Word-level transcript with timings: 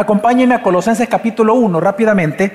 Acompáñenme 0.00 0.54
a 0.54 0.62
Colosenses 0.62 1.06
capítulo 1.10 1.52
1 1.56 1.78
rápidamente. 1.78 2.50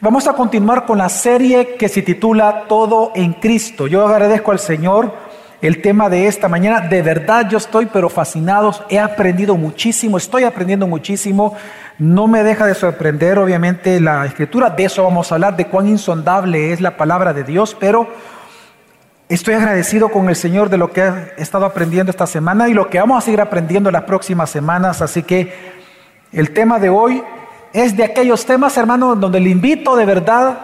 Vamos 0.00 0.28
a 0.28 0.34
continuar 0.34 0.86
con 0.86 0.98
la 0.98 1.08
serie 1.08 1.74
que 1.74 1.88
se 1.88 2.02
titula 2.02 2.66
Todo 2.68 3.10
en 3.16 3.32
Cristo. 3.32 3.88
Yo 3.88 4.06
agradezco 4.06 4.52
al 4.52 4.60
Señor 4.60 5.12
el 5.60 5.82
tema 5.82 6.08
de 6.08 6.28
esta 6.28 6.46
mañana. 6.46 6.82
De 6.82 7.02
verdad 7.02 7.48
yo 7.50 7.58
estoy 7.58 7.86
pero 7.86 8.08
fascinado, 8.08 8.72
he 8.88 9.00
aprendido 9.00 9.56
muchísimo, 9.56 10.16
estoy 10.16 10.44
aprendiendo 10.44 10.86
muchísimo. 10.86 11.56
No 11.98 12.28
me 12.28 12.44
deja 12.44 12.64
de 12.64 12.76
sorprender 12.76 13.40
obviamente 13.40 13.98
la 13.98 14.24
escritura, 14.24 14.70
de 14.70 14.84
eso 14.84 15.02
vamos 15.02 15.32
a 15.32 15.34
hablar, 15.34 15.56
de 15.56 15.66
cuán 15.66 15.88
insondable 15.88 16.72
es 16.72 16.80
la 16.80 16.96
palabra 16.96 17.32
de 17.32 17.42
Dios, 17.42 17.76
pero 17.80 18.06
estoy 19.28 19.54
agradecido 19.54 20.10
con 20.10 20.28
el 20.28 20.36
Señor 20.36 20.70
de 20.70 20.78
lo 20.78 20.92
que 20.92 21.00
he 21.00 21.42
estado 21.42 21.66
aprendiendo 21.66 22.10
esta 22.10 22.28
semana 22.28 22.68
y 22.68 22.72
lo 22.72 22.88
que 22.88 23.00
vamos 23.00 23.18
a 23.18 23.20
seguir 23.20 23.40
aprendiendo 23.40 23.90
las 23.90 24.04
próximas 24.04 24.48
semanas. 24.48 25.02
Así 25.02 25.24
que 25.24 25.81
el 26.32 26.52
tema 26.52 26.78
de 26.78 26.88
hoy 26.88 27.22
es 27.72 27.96
de 27.96 28.04
aquellos 28.04 28.44
temas, 28.44 28.76
hermano, 28.76 29.14
donde 29.16 29.40
le 29.40 29.50
invito 29.50 29.96
de 29.96 30.04
verdad 30.04 30.58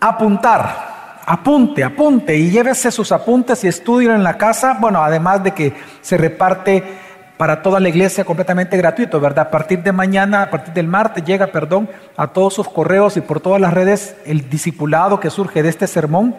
a 0.00 0.08
apuntar 0.08 0.88
apunte, 1.28 1.84
apunte 1.84 2.36
y 2.38 2.50
llévese 2.50 2.90
sus 2.90 3.12
apuntes 3.12 3.62
y 3.62 3.68
estudien 3.68 4.12
en 4.12 4.24
la 4.24 4.38
casa. 4.38 4.78
Bueno, 4.80 5.04
además 5.04 5.44
de 5.44 5.52
que 5.52 5.74
se 6.00 6.16
reparte 6.16 6.82
para 7.36 7.60
toda 7.60 7.78
la 7.80 7.90
iglesia 7.90 8.24
completamente 8.24 8.76
gratuito, 8.78 9.20
¿verdad? 9.20 9.48
A 9.48 9.50
partir 9.50 9.82
de 9.82 9.92
mañana, 9.92 10.42
a 10.42 10.50
partir 10.50 10.72
del 10.72 10.88
martes, 10.88 11.22
llega, 11.24 11.48
perdón, 11.48 11.88
a 12.16 12.28
todos 12.28 12.54
sus 12.54 12.68
correos 12.68 13.16
y 13.18 13.20
por 13.20 13.40
todas 13.40 13.60
las 13.60 13.74
redes 13.74 14.16
el 14.24 14.48
discipulado 14.48 15.20
que 15.20 15.28
surge 15.28 15.62
de 15.62 15.68
este 15.68 15.86
sermón. 15.86 16.34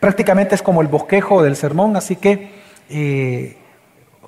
Prácticamente 0.00 0.54
es 0.54 0.62
como 0.62 0.80
el 0.80 0.88
bosquejo 0.88 1.42
del 1.42 1.54
sermón, 1.54 1.94
así 1.96 2.16
que 2.16 2.50
eh, 2.88 3.58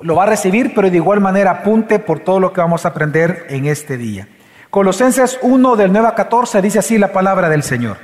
lo 0.02 0.16
va 0.16 0.24
a 0.24 0.26
recibir, 0.26 0.72
pero 0.74 0.90
de 0.90 0.96
igual 0.96 1.20
manera 1.20 1.50
apunte 1.50 1.98
por 1.98 2.20
todo 2.20 2.40
lo 2.40 2.52
que 2.52 2.60
vamos 2.60 2.84
a 2.84 2.88
aprender 2.88 3.46
en 3.48 3.66
este 3.66 3.96
día. 3.96 4.28
Colosenses 4.70 5.38
1 5.42 5.76
del 5.76 5.92
9 5.92 6.08
a 6.08 6.14
14 6.14 6.60
dice 6.60 6.80
así 6.80 6.98
la 6.98 7.12
palabra 7.12 7.48
del 7.48 7.62
Señor. 7.62 7.96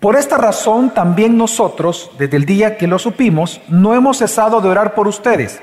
Por 0.00 0.16
esta 0.16 0.36
razón 0.36 0.90
también 0.90 1.36
nosotros, 1.36 2.10
desde 2.18 2.36
el 2.36 2.44
día 2.44 2.76
que 2.76 2.86
lo 2.86 2.98
supimos, 2.98 3.60
no 3.68 3.94
hemos 3.94 4.18
cesado 4.18 4.60
de 4.60 4.68
orar 4.68 4.94
por 4.94 5.08
ustedes, 5.08 5.60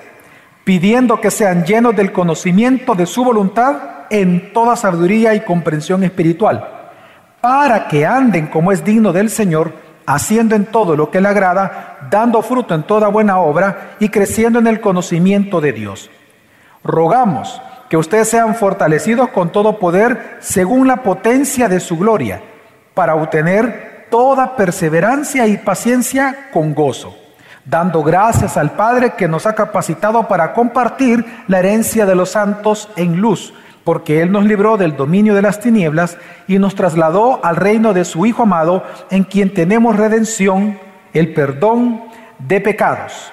pidiendo 0.64 1.22
que 1.22 1.32
sean 1.32 1.66
llenos 1.66 1.96
del 1.96 2.12
conocimiento 2.12 2.96
de 2.96 3.06
su 3.06 3.24
voluntad 3.24 4.06
en 4.10 4.52
toda 4.52 4.76
sabiduría 4.76 5.34
y 5.36 5.42
comprensión 5.42 6.04
espiritual, 6.04 6.68
para 7.42 7.88
que 7.88 8.06
anden 8.06 8.48
como 8.48 8.72
es 8.72 8.84
digno 8.84 9.14
del 9.14 9.30
Señor, 9.30 9.74
haciendo 10.06 10.56
en 10.56 10.66
todo 10.66 10.96
lo 10.96 11.10
que 11.12 11.22
le 11.22 11.28
agrada, 11.28 12.08
dando 12.10 12.42
fruto 12.42 12.76
en 12.76 12.84
toda 12.84 13.08
buena 13.08 13.40
obra 13.40 13.96
y 14.00 14.10
creciendo 14.10 14.60
en 14.60 14.68
el 14.68 14.82
conocimiento 14.82 15.62
de 15.62 15.74
Dios. 15.74 16.10
Rogamos 16.84 17.62
que 17.90 17.98
ustedes 17.98 18.28
sean 18.28 18.56
fortalecidos 18.56 19.30
con 19.30 19.52
todo 19.52 19.80
poder 19.80 20.38
según 20.40 20.88
la 20.88 20.98
potencia 20.98 21.70
de 21.70 21.80
su 21.80 21.98
gloria, 21.98 22.42
para 22.94 23.16
obtener 23.16 24.08
toda 24.10 24.56
perseverancia 24.56 25.48
y 25.48 25.58
paciencia 25.58 26.50
con 26.52 26.74
gozo, 26.74 27.16
dando 27.66 28.04
gracias 28.04 28.58
al 28.58 28.72
Padre 28.72 29.14
que 29.18 29.28
nos 29.28 29.46
ha 29.46 29.56
capacitado 29.56 30.28
para 30.28 30.54
compartir 30.54 31.26
la 31.48 31.60
herencia 31.60 32.06
de 32.06 32.16
los 32.16 32.32
santos 32.32 32.90
en 32.96 33.18
luz, 33.18 33.54
porque 33.84 34.22
Él 34.22 34.32
nos 34.32 34.46
libró 34.46 34.78
del 34.78 34.96
dominio 34.96 35.34
de 35.36 35.42
las 35.42 35.60
tinieblas 35.60 36.18
y 36.48 36.60
nos 36.60 36.76
trasladó 36.76 37.44
al 37.44 37.56
reino 37.56 37.94
de 37.94 38.06
su 38.06 38.26
Hijo 38.26 38.44
amado, 38.44 38.84
en 39.10 39.24
quien 39.24 39.54
tenemos 39.54 39.96
redención, 39.96 40.80
el 41.14 41.34
perdón 41.34 42.04
de 42.40 42.62
pecados. 42.62 43.32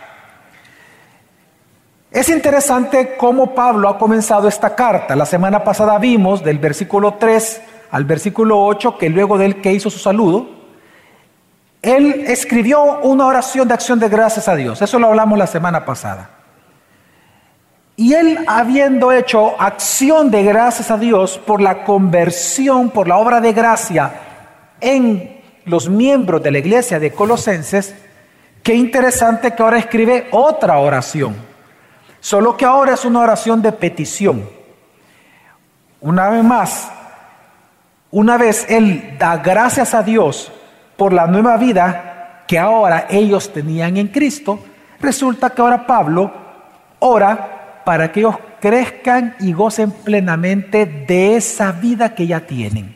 Es 2.11 2.29
interesante 2.29 3.15
cómo 3.17 3.55
Pablo 3.55 3.89
ha 3.89 3.97
comenzado 3.97 4.49
esta 4.49 4.75
carta. 4.75 5.15
La 5.15 5.27
semana 5.27 5.63
pasada 5.63 5.97
vimos 5.99 6.43
del 6.43 6.59
versículo 6.59 7.15
3 7.15 7.63
al 7.93 8.05
versículo 8.05 8.65
8 8.65 8.99
que 8.99 9.09
luego 9.09 9.39
de 9.39 9.47
él 9.47 9.61
que 9.61 9.73
hizo 9.73 9.91
su 9.91 9.99
saludo, 9.99 10.49
él 11.83 12.25
escribió 12.27 13.01
una 13.01 13.27
oración 13.27 13.69
de 13.69 13.75
acción 13.75 14.01
de 14.01 14.09
gracias 14.09 14.49
a 14.49 14.57
Dios. 14.57 14.83
Eso 14.83 14.99
lo 14.99 15.07
hablamos 15.07 15.39
la 15.39 15.47
semana 15.47 15.85
pasada. 15.85 16.40
Y 18.01 18.15
él, 18.15 18.39
habiendo 18.47 19.13
hecho 19.13 19.61
acción 19.61 20.31
de 20.31 20.43
gracias 20.43 20.91
a 20.91 20.97
Dios 20.97 21.37
por 21.37 21.61
la 21.61 21.85
conversión, 21.85 22.89
por 22.89 23.07
la 23.07 23.19
obra 23.19 23.43
de 23.43 23.53
gracia 23.53 24.11
en 24.81 25.43
los 25.67 25.91
miembros 25.91 26.43
de 26.43 26.51
la 26.51 26.61
iglesia 26.61 26.99
de 26.99 27.13
Colosenses, 27.13 27.95
qué 28.63 28.73
interesante 28.73 29.55
que 29.55 29.63
ahora 29.63 29.77
escribe 29.77 30.29
otra 30.31 30.79
oración. 30.79 31.37
Solo 32.21 32.57
que 32.57 32.65
ahora 32.65 32.95
es 32.95 33.05
una 33.05 33.21
oración 33.21 33.61
de 33.61 33.71
petición. 33.71 34.49
Una 36.01 36.31
vez 36.31 36.43
más, 36.43 36.91
una 38.11 38.39
vez 38.39 38.65
él 38.71 39.17
da 39.19 39.37
gracias 39.37 39.93
a 39.93 40.03
Dios 40.03 40.51
por 40.97 41.13
la 41.13 41.27
nueva 41.27 41.59
vida 41.59 42.45
que 42.49 42.59
ahora 42.59 43.09
ellos 43.11 43.53
tenían 43.53 43.99
en 43.99 44.09
Cristo, 44.09 44.59
resulta 45.01 45.51
que 45.51 45.61
ahora 45.61 45.87
Pablo 45.87 46.33
ora 47.01 47.60
para 47.91 48.13
que 48.13 48.21
ellos 48.21 48.37
crezcan 48.61 49.35
y 49.41 49.53
gocen 49.53 49.91
plenamente 49.91 50.87
de 50.87 51.35
esa 51.35 51.73
vida 51.73 52.15
que 52.15 52.25
ya 52.25 52.47
tienen. 52.47 52.95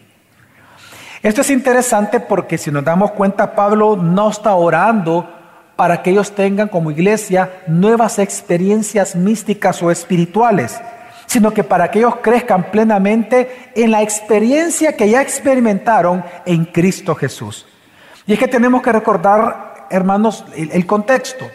Esto 1.20 1.40
es 1.40 1.50
interesante 1.50 2.20
porque 2.20 2.58
si 2.58 2.70
nos 2.70 2.84
damos 2.84 3.10
cuenta, 3.10 3.56
Pablo 3.56 3.96
no 3.96 4.30
está 4.30 4.54
orando 4.54 5.28
para 5.74 6.00
que 6.00 6.10
ellos 6.10 6.32
tengan 6.32 6.68
como 6.68 6.92
iglesia 6.92 7.50
nuevas 7.66 8.20
experiencias 8.20 9.16
místicas 9.16 9.82
o 9.82 9.90
espirituales, 9.90 10.80
sino 11.26 11.52
que 11.52 11.64
para 11.64 11.90
que 11.90 11.98
ellos 11.98 12.14
crezcan 12.22 12.70
plenamente 12.70 13.72
en 13.74 13.90
la 13.90 14.00
experiencia 14.00 14.96
que 14.96 15.10
ya 15.10 15.20
experimentaron 15.22 16.24
en 16.46 16.66
Cristo 16.66 17.16
Jesús. 17.16 17.66
Y 18.28 18.34
es 18.34 18.38
que 18.38 18.46
tenemos 18.46 18.80
que 18.80 18.92
recordar, 18.92 19.88
hermanos, 19.90 20.44
el, 20.54 20.86
contexto. 20.86 21.46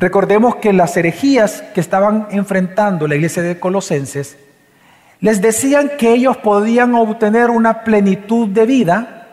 Recordemos 0.00 0.56
que 0.56 0.72
las 0.72 0.96
herejías 0.96 1.62
que 1.74 1.80
estaban 1.82 2.26
enfrentando 2.30 3.06
la 3.06 3.16
iglesia 3.16 3.42
de 3.42 3.60
Colosenses 3.60 4.38
les 5.20 5.42
decían 5.42 5.90
que 5.98 6.14
ellos 6.14 6.38
podían 6.38 6.94
obtener 6.94 7.50
una 7.50 7.84
plenitud 7.84 8.48
de 8.48 8.64
vida 8.64 9.26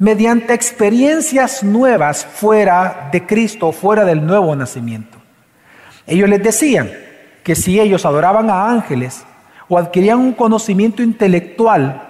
mediante 0.00 0.52
experiencias 0.52 1.62
nuevas 1.62 2.26
fuera 2.26 3.08
de 3.12 3.24
Cristo, 3.24 3.70
fuera 3.70 4.04
del 4.04 4.26
nuevo 4.26 4.56
nacimiento. 4.56 5.16
Ellos 6.08 6.28
les 6.28 6.42
decían 6.42 6.90
que 7.44 7.54
si 7.54 7.78
ellos 7.78 8.04
adoraban 8.04 8.50
a 8.50 8.68
ángeles 8.68 9.22
o 9.68 9.78
adquirían 9.78 10.18
un 10.18 10.32
conocimiento 10.32 11.04
intelectual 11.04 12.02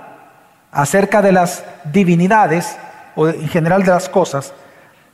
acerca 0.73 1.21
de 1.21 1.33
las 1.33 1.65
divinidades, 1.93 2.79
o 3.15 3.29
en 3.29 3.49
general 3.49 3.83
de 3.83 3.91
las 3.91 4.09
cosas, 4.09 4.55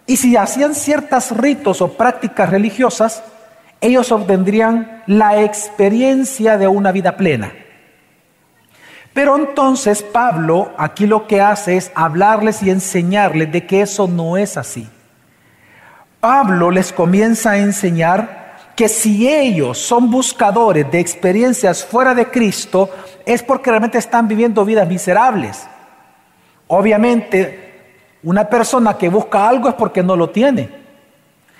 y 0.07 0.17
si 0.17 0.37
hacían 0.37 0.75
ciertos 0.75 1.37
ritos 1.37 1.83
o 1.83 1.93
prácticas 1.93 2.51
religiosas, 2.51 3.23
ellos 3.81 4.13
obtendrían 4.13 5.03
la 5.07 5.43
experiencia 5.43 6.57
de 6.59 6.69
una 6.69 6.93
vida 6.93 7.17
plena. 7.17 7.53
Pero 9.13 9.37
entonces 9.37 10.03
Pablo 10.03 10.73
aquí 10.77 11.07
lo 11.07 11.27
que 11.27 11.41
hace 11.41 11.77
es 11.77 11.91
hablarles 11.95 12.63
y 12.63 12.71
enseñarles 12.71 13.51
de 13.51 13.67
que 13.67 13.81
eso 13.81 14.07
no 14.07 14.37
es 14.37 14.57
así. 14.57 14.89
Pablo 16.21 16.71
les 16.71 16.93
comienza 16.93 17.53
a 17.53 17.59
enseñar 17.59 18.47
que 18.77 18.89
si 18.89 19.27
ellos 19.29 19.79
son 19.79 20.11
buscadores 20.11 20.91
de 20.91 21.01
experiencias 21.01 21.85
fuera 21.85 22.15
de 22.15 22.27
Cristo, 22.27 22.91
es 23.25 23.43
porque 23.43 23.71
realmente 23.71 23.99
están 23.99 24.29
viviendo 24.29 24.65
vidas 24.65 24.87
miserables. 24.87 25.67
Obviamente, 26.67 27.66
una 28.23 28.49
persona 28.49 28.97
que 28.97 29.09
busca 29.09 29.49
algo 29.49 29.69
es 29.69 29.75
porque 29.75 30.03
no 30.03 30.17
lo 30.17 30.31
tiene. 30.31 30.69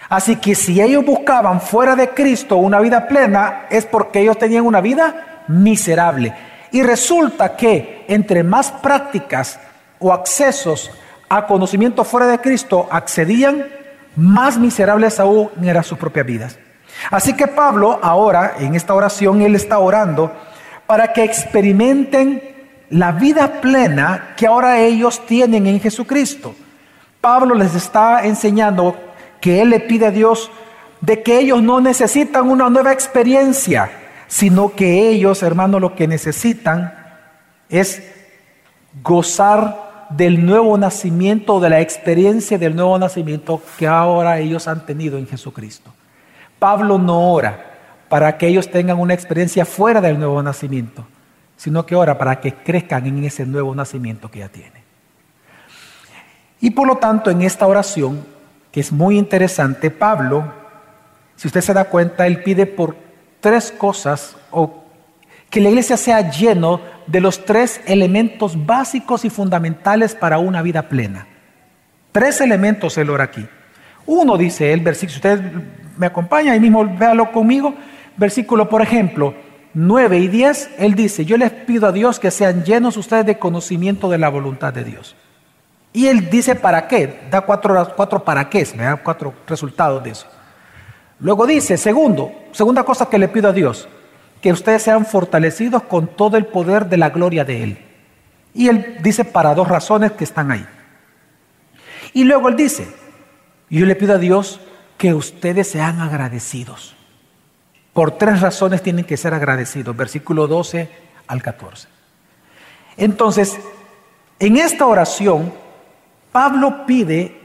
Así 0.09 0.37
que 0.37 0.55
si 0.55 0.81
ellos 0.81 1.05
buscaban 1.05 1.61
fuera 1.61 1.97
de 1.97 2.11
Cristo 2.11 2.57
una 2.57 2.81
vida 2.81 3.09
plena, 3.09 3.67
es 3.71 3.87
porque 3.87 4.21
ellos 4.21 4.39
tenían 4.39 4.65
una 4.65 4.81
vida 4.81 5.45
miserable. 5.49 6.35
Y 6.71 6.83
resulta 6.83 7.57
que 7.57 8.05
entre 8.09 8.43
más 8.43 8.71
prácticas 8.71 9.59
o 9.99 10.13
accesos 10.13 10.91
a 11.29 11.47
conocimiento 11.47 12.05
fuera 12.05 12.27
de 12.27 12.39
Cristo 12.41 12.87
accedían, 12.91 13.67
más 14.15 14.59
miserables 14.59 15.19
aún 15.19 15.51
eran 15.63 15.85
sus 15.85 15.99
propias 15.99 16.27
vidas. 16.27 16.59
Así 17.11 17.35
que 17.35 17.47
Pablo 17.47 17.99
ahora, 18.03 18.55
en 18.59 18.75
esta 18.75 18.95
oración, 18.95 19.43
él 19.43 19.55
está 19.55 19.79
orando 19.79 20.33
para 20.87 21.13
que 21.13 21.25
experimenten 21.25 22.56
la 22.91 23.13
vida 23.13 23.61
plena 23.61 24.35
que 24.37 24.47
ahora 24.47 24.79
ellos 24.81 25.25
tienen 25.27 25.67
en 25.67 25.81
Jesucristo. 25.81 26.55
Pablo 27.21 27.55
les 27.55 27.75
está 27.75 28.25
enseñando 28.25 28.97
que 29.41 29.63
Él 29.63 29.71
le 29.71 29.81
pide 29.81 30.07
a 30.07 30.11
Dios 30.11 30.51
de 31.01 31.23
que 31.23 31.39
ellos 31.39 31.63
no 31.63 31.81
necesitan 31.81 32.49
una 32.49 32.71
nueva 32.71 32.93
experiencia, 32.93 33.91
sino 34.29 34.75
que 34.75 35.09
ellos, 35.09 35.43
hermano, 35.43 35.79
lo 35.79 35.95
que 35.95 36.09
necesitan 36.09 36.95
es 37.69 38.03
gozar 39.03 40.07
del 40.11 40.45
nuevo 40.45 40.79
nacimiento, 40.79 41.61
de 41.61 41.71
la 41.71 41.81
experiencia 41.81 42.59
del 42.59 42.77
nuevo 42.77 42.99
nacimiento 42.99 43.61
que 43.79 43.87
ahora 43.87 44.39
ellos 44.39 44.69
han 44.69 44.87
tenido 44.87 45.19
en 45.19 45.27
Jesucristo. 45.27 45.93
Pablo 46.59 46.99
no 46.99 47.33
ora 47.33 47.75
para 48.09 48.39
que 48.39 48.47
ellos 48.47 48.71
tengan 48.71 48.99
una 48.99 49.15
experiencia 49.15 49.65
fuera 49.65 50.01
del 50.01 50.19
nuevo 50.19 50.43
nacimiento, 50.43 51.05
sino 51.57 51.87
que 51.87 51.95
ora 51.95 52.19
para 52.19 52.41
que 52.41 52.53
crezcan 52.53 53.07
en 53.07 53.25
ese 53.25 53.47
nuevo 53.47 53.75
nacimiento 53.75 54.31
que 54.31 54.41
ya 54.41 54.49
tienen. 54.49 54.83
Y 56.61 56.71
por 56.71 56.87
lo 56.87 56.97
tanto, 56.97 57.31
en 57.31 57.43
esta 57.43 57.67
oración, 57.67 58.25
que 58.71 58.81
es 58.81 58.93
muy 58.93 59.19
interesante, 59.19 59.91
Pablo, 59.91 60.53
si 61.35 61.49
usted 61.49 61.61
se 61.61 61.75
da 61.75 61.85
cuenta, 61.85 62.27
él 62.27 62.43
pide 62.43 62.67
por 62.67 62.97
tres 63.41 63.73
cosas, 63.73 64.37
o 64.51 64.85
que 65.51 65.61
la 65.61 65.69
iglesia 65.69 65.97
sea 65.97 66.31
lleno 66.31 66.81
de 67.07 67.21
los 67.21 67.45
tres 67.45 67.81
elementos 67.87 68.67
básicos 68.67 69.25
y 69.25 69.31
fundamentales 69.31 70.15
para 70.15 70.39
una 70.39 70.63
vida 70.63 70.89
plena. 70.89 71.27
Tres 72.13 72.41
elementos 72.41 72.97
él 72.99 73.11
ora 73.11 73.25
aquí. 73.25 73.47
Uno 74.07 74.37
dice 74.37 74.73
el 74.73 74.81
versículo, 74.81 75.13
si 75.13 75.17
usted 75.17 75.41
me 75.97 76.07
acompaña 76.07 76.53
ahí 76.53 76.61
mismo, 76.61 76.85
véalo 76.85 77.31
conmigo, 77.33 77.75
versículo 78.17 78.69
por 78.69 78.83
ejemplo 78.83 79.35
9 79.79 80.19
y 80.21 80.29
10, 80.29 80.71
él 80.79 80.95
dice, 80.95 81.27
yo 81.27 81.37
les 81.37 81.53
pido 81.53 81.87
a 81.87 81.93
Dios 81.93 82.19
que 82.19 82.31
sean 82.31 82.65
llenos 82.65 82.97
ustedes 82.97 83.27
de 83.27 83.39
conocimiento 83.39 84.09
de 84.09 84.17
la 84.17 84.31
voluntad 84.31 84.73
de 84.73 84.85
Dios. 84.85 85.15
Y 85.93 86.07
él 86.07 86.31
dice 86.31 86.55
para 86.55 86.89
qué, 86.89 87.29
da 87.31 87.43
cuatro, 87.43 87.93
cuatro 87.95 88.25
para 88.25 88.49
qué, 88.49 88.67
me 88.75 88.85
da 88.85 88.97
cuatro 88.97 89.35
resultados 89.47 90.03
de 90.03 90.13
eso. 90.13 90.27
Luego 91.21 91.47
dice, 91.47 91.77
segundo, 91.77 92.33
segunda 92.53 92.85
cosa 92.85 93.11
que 93.11 93.19
le 93.19 93.29
pido 93.29 93.51
a 93.51 93.53
Dios, 93.53 93.87
que 94.41 94.51
ustedes 94.51 94.83
sean 94.83 95.05
fortalecidos 95.05 95.83
con 95.83 96.07
todo 96.07 96.39
el 96.39 96.47
poder 96.47 96.89
de 96.89 96.97
la 96.97 97.11
gloria 97.11 97.45
de 97.45 97.63
Él. 97.63 97.79
Y 98.55 98.69
él 98.69 98.97
dice 99.03 99.27
para 99.27 99.55
dos 99.55 99.69
razones 99.69 100.13
que 100.13 100.25
están 100.25 100.51
ahí. 100.53 100.67
Y 102.15 102.25
luego 102.25 102.49
él 102.49 102.57
dice, 102.57 102.89
yo 103.69 103.85
le 103.85 103.95
pido 103.95 104.15
a 104.15 104.19
Dios 104.19 104.59
que 104.97 105.13
ustedes 105.13 105.69
sean 105.69 106.01
agradecidos. 106.01 106.96
Por 107.97 108.19
tres 108.19 108.43
razones 108.43 108.83
tienen 108.83 109.07
que 109.07 109.17
ser 109.17 109.33
agradecidos. 109.33 109.97
Versículo 109.97 110.47
12 110.47 110.87
al 111.29 111.41
14. 111.43 111.89
Entonces, 112.99 113.59
en 114.39 114.59
esta 114.59 114.85
oración, 114.85 115.51
Pablo 116.31 116.85
pide 116.85 117.41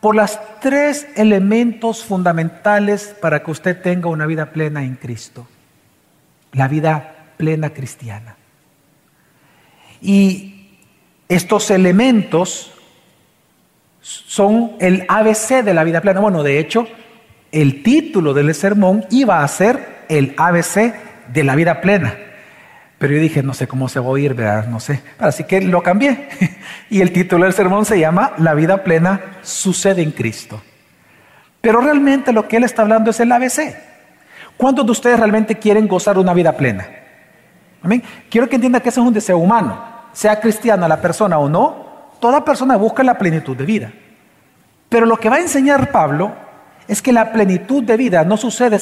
por 0.00 0.14
los 0.14 0.38
tres 0.60 1.08
elementos 1.16 2.04
fundamentales 2.04 3.16
para 3.20 3.42
que 3.42 3.50
usted 3.50 3.82
tenga 3.82 4.08
una 4.08 4.26
vida 4.26 4.52
plena 4.52 4.84
en 4.84 4.94
Cristo. 4.94 5.48
La 6.52 6.68
vida 6.68 7.32
plena 7.36 7.70
cristiana. 7.70 8.36
Y 10.00 10.78
estos 11.28 11.72
elementos 11.72 12.70
son 14.00 14.76
el 14.78 15.04
ABC 15.08 15.64
de 15.64 15.74
la 15.74 15.82
vida 15.82 16.00
plena. 16.00 16.20
Bueno, 16.20 16.44
de 16.44 16.60
hecho, 16.60 16.86
el 17.52 17.82
título 17.82 18.34
del 18.34 18.54
sermón 18.54 19.04
iba 19.10 19.42
a 19.42 19.48
ser 19.48 20.04
el 20.08 20.34
ABC 20.36 20.94
de 21.32 21.44
la 21.44 21.54
vida 21.54 21.80
plena. 21.80 22.14
Pero 22.98 23.14
yo 23.14 23.20
dije, 23.20 23.42
no 23.42 23.54
sé 23.54 23.68
cómo 23.68 23.88
se 23.88 24.00
va 24.00 24.06
a 24.06 24.10
oír, 24.10 24.34
¿verdad? 24.34 24.66
No 24.66 24.80
sé. 24.80 25.02
Así 25.18 25.44
que 25.44 25.60
lo 25.60 25.82
cambié. 25.82 26.28
Y 26.90 27.02
el 27.02 27.12
título 27.12 27.44
del 27.44 27.52
sermón 27.52 27.84
se 27.84 27.98
llama 27.98 28.32
La 28.38 28.54
vida 28.54 28.82
plena 28.82 29.20
sucede 29.42 30.02
en 30.02 30.10
Cristo. 30.10 30.62
Pero 31.60 31.80
realmente 31.80 32.32
lo 32.32 32.48
que 32.48 32.56
él 32.56 32.64
está 32.64 32.82
hablando 32.82 33.10
es 33.10 33.20
el 33.20 33.30
ABC. 33.30 33.76
¿Cuántos 34.56 34.86
de 34.86 34.92
ustedes 34.92 35.18
realmente 35.18 35.56
quieren 35.56 35.86
gozar 35.86 36.18
una 36.18 36.32
vida 36.32 36.56
plena? 36.56 36.88
Amén. 37.82 38.02
Quiero 38.30 38.48
que 38.48 38.56
entienda 38.56 38.80
que 38.80 38.88
eso 38.88 39.02
es 39.02 39.06
un 39.06 39.12
deseo 39.12 39.38
humano. 39.38 39.78
Sea 40.12 40.40
cristiana 40.40 40.88
la 40.88 41.00
persona 41.00 41.38
o 41.38 41.48
no, 41.48 41.88
Toda 42.20 42.44
persona 42.44 42.76
busca 42.76 43.02
la 43.02 43.16
plenitud 43.16 43.56
de 43.56 43.64
vida. 43.64 43.92
Pero 44.88 45.06
lo 45.06 45.18
que 45.18 45.28
va 45.28 45.36
a 45.36 45.40
enseñar 45.40 45.90
Pablo 45.92 46.32
es 46.88 47.02
que 47.02 47.12
la 47.12 47.32
plenitud 47.32 47.84
de 47.84 47.96
vida 47.96 48.24
no 48.24 48.36
sucede 48.36 48.78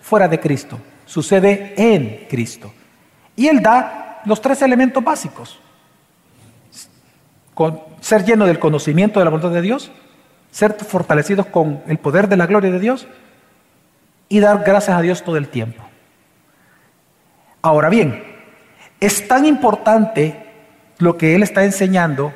fuera 0.00 0.26
de 0.26 0.40
Cristo, 0.40 0.78
sucede 1.04 1.74
en 1.76 2.26
Cristo. 2.28 2.72
Y 3.36 3.46
él 3.46 3.62
da 3.62 4.22
los 4.24 4.40
tres 4.40 4.62
elementos 4.62 5.04
básicos. 5.04 5.60
Con 7.54 7.80
ser 8.00 8.24
lleno 8.24 8.46
del 8.46 8.58
conocimiento 8.58 9.20
de 9.20 9.24
la 9.24 9.30
voluntad 9.30 9.54
de 9.54 9.60
Dios, 9.60 9.92
ser 10.50 10.72
fortalecidos 10.72 11.46
con 11.46 11.82
el 11.86 11.98
poder 11.98 12.28
de 12.28 12.38
la 12.38 12.46
gloria 12.46 12.70
de 12.70 12.80
Dios 12.80 13.06
y 14.28 14.40
dar 14.40 14.64
gracias 14.64 14.96
a 14.96 15.02
Dios 15.02 15.22
todo 15.22 15.36
el 15.36 15.48
tiempo. 15.48 15.84
Ahora 17.60 17.90
bien, 17.90 18.24
es 19.00 19.28
tan 19.28 19.44
importante 19.44 20.46
lo 20.98 21.18
que 21.18 21.34
él 21.34 21.42
está 21.42 21.64
enseñando 21.64 22.32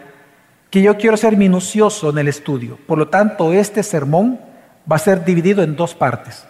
que 0.70 0.82
yo 0.82 0.98
quiero 0.98 1.16
ser 1.16 1.36
minucioso 1.36 2.10
en 2.10 2.18
el 2.18 2.28
estudio. 2.28 2.78
Por 2.86 2.98
lo 2.98 3.08
tanto, 3.08 3.52
este 3.52 3.82
sermón 3.82 4.40
va 4.90 4.96
a 4.96 5.00
ser 5.00 5.24
dividido 5.24 5.62
en 5.62 5.76
dos 5.76 5.94
partes. 5.94 6.46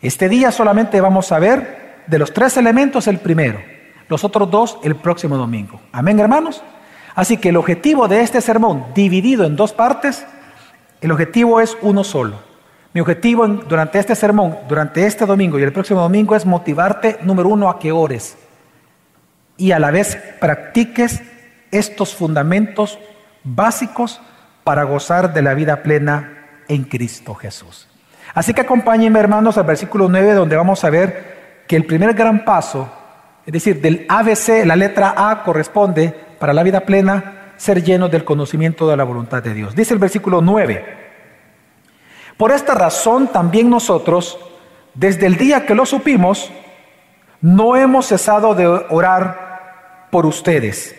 Este 0.00 0.28
día 0.28 0.50
solamente 0.50 1.00
vamos 1.00 1.32
a 1.32 1.38
ver 1.38 2.02
de 2.06 2.18
los 2.18 2.32
tres 2.32 2.56
elementos 2.56 3.06
el 3.06 3.18
primero, 3.18 3.60
los 4.08 4.24
otros 4.24 4.50
dos 4.50 4.78
el 4.82 4.96
próximo 4.96 5.36
domingo. 5.36 5.80
Amén, 5.92 6.18
hermanos. 6.18 6.62
Así 7.14 7.36
que 7.36 7.50
el 7.50 7.56
objetivo 7.56 8.08
de 8.08 8.20
este 8.20 8.40
sermón 8.40 8.86
dividido 8.94 9.44
en 9.44 9.56
dos 9.56 9.72
partes, 9.72 10.24
el 11.00 11.12
objetivo 11.12 11.60
es 11.60 11.76
uno 11.82 12.04
solo. 12.04 12.36
Mi 12.94 13.00
objetivo 13.00 13.46
durante 13.46 13.98
este 13.98 14.14
sermón, 14.14 14.58
durante 14.68 15.06
este 15.06 15.24
domingo 15.24 15.58
y 15.58 15.62
el 15.62 15.72
próximo 15.72 16.00
domingo 16.00 16.36
es 16.36 16.44
motivarte, 16.44 17.18
número 17.22 17.48
uno, 17.48 17.70
a 17.70 17.78
que 17.78 17.92
ores 17.92 18.36
y 19.56 19.72
a 19.72 19.78
la 19.78 19.90
vez 19.90 20.18
practiques 20.40 21.22
estos 21.70 22.14
fundamentos 22.14 22.98
básicos 23.44 24.20
para 24.64 24.84
gozar 24.84 25.34
de 25.34 25.42
la 25.42 25.54
vida 25.54 25.82
plena 25.82 26.41
en 26.68 26.84
Cristo 26.84 27.34
Jesús. 27.34 27.88
Así 28.34 28.54
que 28.54 28.62
acompáñenme 28.62 29.20
hermanos 29.20 29.58
al 29.58 29.64
versículo 29.64 30.08
9 30.08 30.32
donde 30.32 30.56
vamos 30.56 30.84
a 30.84 30.90
ver 30.90 31.64
que 31.66 31.76
el 31.76 31.84
primer 31.84 32.14
gran 32.14 32.44
paso, 32.44 32.90
es 33.44 33.52
decir, 33.52 33.80
del 33.80 34.06
ABC, 34.08 34.64
la 34.64 34.76
letra 34.76 35.14
A 35.16 35.42
corresponde 35.42 36.14
para 36.38 36.52
la 36.52 36.62
vida 36.62 36.80
plena 36.80 37.54
ser 37.56 37.82
lleno 37.82 38.08
del 38.08 38.24
conocimiento 38.24 38.88
de 38.88 38.96
la 38.96 39.04
voluntad 39.04 39.42
de 39.42 39.54
Dios. 39.54 39.74
Dice 39.74 39.94
el 39.94 40.00
versículo 40.00 40.40
9, 40.40 40.84
por 42.36 42.52
esta 42.52 42.74
razón 42.74 43.28
también 43.28 43.68
nosotros, 43.68 44.38
desde 44.94 45.26
el 45.26 45.36
día 45.36 45.66
que 45.66 45.74
lo 45.74 45.86
supimos, 45.86 46.50
no 47.40 47.76
hemos 47.76 48.06
cesado 48.06 48.54
de 48.54 48.66
orar 48.66 50.08
por 50.10 50.26
ustedes 50.26 50.96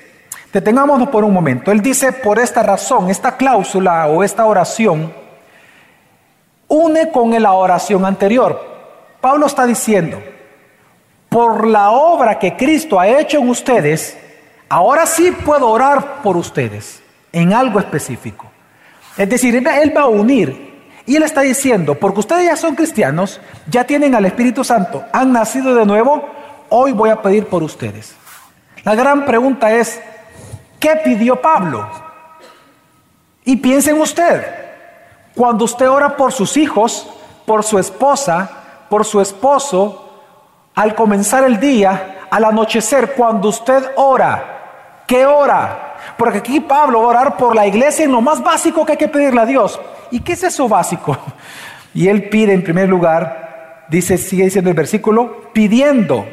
Detengámonos 0.53 1.09
por 1.09 1.23
un 1.23 1.33
momento. 1.33 1.71
Él 1.71 1.81
dice, 1.81 2.13
por 2.13 2.37
esta 2.37 2.61
razón, 2.61 3.09
esta 3.09 3.37
cláusula 3.37 4.05
o 4.05 4.23
esta 4.23 4.45
oración 4.45 5.11
une 6.73 7.11
con 7.11 7.31
la 7.41 7.53
oración 7.53 8.05
anterior. 8.05 8.59
Pablo 9.21 9.45
está 9.45 9.65
diciendo, 9.65 10.21
por 11.29 11.67
la 11.67 11.91
obra 11.91 12.39
que 12.39 12.55
Cristo 12.55 12.99
ha 12.99 13.07
hecho 13.07 13.39
en 13.39 13.49
ustedes, 13.49 14.17
ahora 14.69 15.05
sí 15.05 15.31
puedo 15.31 15.69
orar 15.69 16.21
por 16.21 16.37
ustedes 16.37 17.01
en 17.31 17.53
algo 17.53 17.79
específico. 17.79 18.45
Es 19.17 19.29
decir, 19.29 19.55
Él 19.55 19.93
va 19.95 20.01
a 20.01 20.07
unir. 20.07 20.73
Y 21.05 21.15
Él 21.15 21.23
está 21.23 21.41
diciendo, 21.41 21.95
porque 21.95 22.21
ustedes 22.21 22.45
ya 22.45 22.55
son 22.55 22.75
cristianos, 22.75 23.41
ya 23.69 23.83
tienen 23.83 24.15
al 24.15 24.25
Espíritu 24.25 24.63
Santo, 24.63 25.03
han 25.11 25.33
nacido 25.33 25.75
de 25.75 25.85
nuevo, 25.85 26.23
hoy 26.69 26.93
voy 26.93 27.09
a 27.09 27.21
pedir 27.21 27.45
por 27.47 27.61
ustedes. 27.61 28.15
La 28.85 28.95
gran 28.95 29.25
pregunta 29.25 29.73
es, 29.73 29.99
¿Qué 30.83 30.97
pidió 30.97 31.39
Pablo? 31.39 31.89
Y 33.45 33.55
piensen 33.55 34.01
usted, 34.01 34.45
cuando 35.35 35.65
usted 35.65 35.89
ora 35.89 36.15
por 36.15 36.31
sus 36.31 36.57
hijos, 36.57 37.07
por 37.45 37.63
su 37.63 37.79
esposa, 37.79 38.49
por 38.89 39.05
su 39.05 39.19
esposo, 39.21 40.09
al 40.75 40.95
comenzar 40.95 41.43
el 41.43 41.59
día, 41.59 42.27
al 42.29 42.45
anochecer, 42.45 43.13
cuando 43.13 43.49
usted 43.49 43.91
ora, 43.95 45.03
¿qué 45.07 45.25
ora? 45.25 45.95
Porque 46.17 46.39
aquí 46.39 46.59
Pablo 46.59 46.99
va 46.99 47.05
a 47.05 47.09
orar 47.09 47.37
por 47.37 47.55
la 47.55 47.65
iglesia 47.65 48.05
en 48.05 48.11
lo 48.11 48.21
más 48.21 48.41
básico 48.43 48.85
que 48.85 48.93
hay 48.93 48.97
que 48.97 49.07
pedirle 49.07 49.41
a 49.41 49.45
Dios. 49.45 49.79
¿Y 50.11 50.19
qué 50.19 50.33
es 50.33 50.43
eso 50.43 50.67
básico? 50.67 51.17
Y 51.95 52.07
él 52.07 52.27
pide 52.27 52.53
en 52.53 52.63
primer 52.63 52.89
lugar, 52.89 53.85
dice, 53.87 54.17
sigue 54.17 54.45
diciendo 54.45 54.71
el 54.71 54.75
versículo, 54.75 55.51
pidiendo 55.53 56.25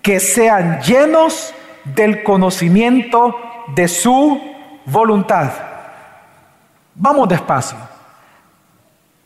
que 0.00 0.18
sean 0.20 0.80
llenos 0.80 1.52
del 1.84 2.22
conocimiento 2.22 3.36
de 3.74 3.88
su 3.88 4.40
voluntad. 4.86 5.50
Vamos 6.94 7.28
despacio. 7.28 7.76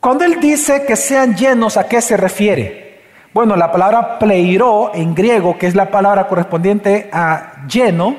Cuando 0.04 0.26
él 0.26 0.38
dice 0.38 0.84
que 0.84 0.96
sean 0.96 1.34
llenos, 1.34 1.78
¿a 1.78 1.88
qué 1.88 2.02
se 2.02 2.18
refiere? 2.18 3.00
Bueno, 3.32 3.56
la 3.56 3.72
palabra 3.72 4.18
pleiro 4.18 4.90
en 4.92 5.14
griego, 5.14 5.56
que 5.56 5.66
es 5.66 5.74
la 5.74 5.90
palabra 5.90 6.28
correspondiente 6.28 7.08
a 7.10 7.64
lleno, 7.66 8.14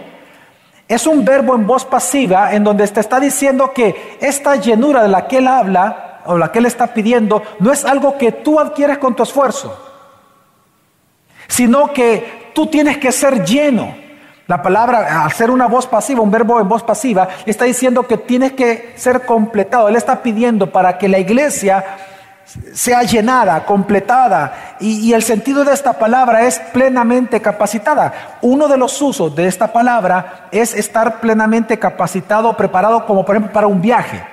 es 0.88 1.06
un 1.06 1.24
verbo 1.24 1.54
en 1.54 1.68
voz 1.68 1.86
pasiva 1.86 2.56
en 2.56 2.63
donde 2.63 2.88
te 2.88 3.01
está 3.01 3.20
diciendo 3.20 3.72
que 3.72 4.18
esta 4.20 4.56
llenura 4.56 5.04
de 5.04 5.10
la 5.10 5.27
que 5.27 5.38
él 5.38 5.48
habla 5.48 6.22
o 6.25 6.39
la 6.39 6.51
que 6.51 6.58
él 6.58 6.65
está 6.65 6.92
pidiendo 6.92 7.44
no 7.60 7.72
es 7.72 7.86
algo 7.86 8.18
que 8.18 8.32
tú 8.32 8.60
adquieres 8.60 8.98
con 8.98 9.15
tu 9.15 9.22
esfuerzo, 9.22 9.80
sino 11.48 11.94
que 11.94 12.50
tú 12.56 12.65
tienes 12.65 12.98
que 12.98 13.12
ser 13.12 13.46
lleno. 13.46 14.05
La 14.48 14.62
palabra, 14.62 15.24
al 15.24 15.32
ser 15.32 15.50
una 15.50 15.68
voz 15.68 15.88
pasiva, 15.88 16.22
un 16.22 16.30
verbo 16.30 16.60
en 16.60 16.68
voz 16.68 16.84
pasiva, 16.84 17.28
está 17.48 17.66
diciendo 17.66 18.04
que 18.04 18.18
tienes 18.18 18.54
que 18.54 18.94
ser 18.96 19.25
completado. 19.25 19.90
Él 19.90 19.96
está 19.96 20.22
pidiendo 20.22 20.72
para 20.72 21.00
que 21.00 21.08
la 21.08 21.18
iglesia 21.18 21.84
sea 22.74 23.02
llenada, 23.02 23.66
completada. 23.66 24.75
Y, 24.80 25.14
el 25.14 25.24
sentido 25.24 25.64
de 25.64 25.74
esta 25.74 25.94
palabra 25.94 26.46
es 26.46 26.60
plenamente 26.60 27.42
capacitada. 27.42 28.38
Uno 28.42 28.68
de 28.68 28.78
los 28.78 29.02
usos 29.02 29.36
de 29.36 29.48
esta 29.48 29.74
palabra 29.74 30.48
es 30.52 30.75
estar 30.75 31.20
plenamente 31.20 31.80
capacitado, 31.80 32.56
preparado 32.56 33.06
como 33.08 33.25
por 33.25 33.36
ejemplo 33.36 33.52
para 33.52 33.68
un 33.68 33.82
viaje. 33.82 34.24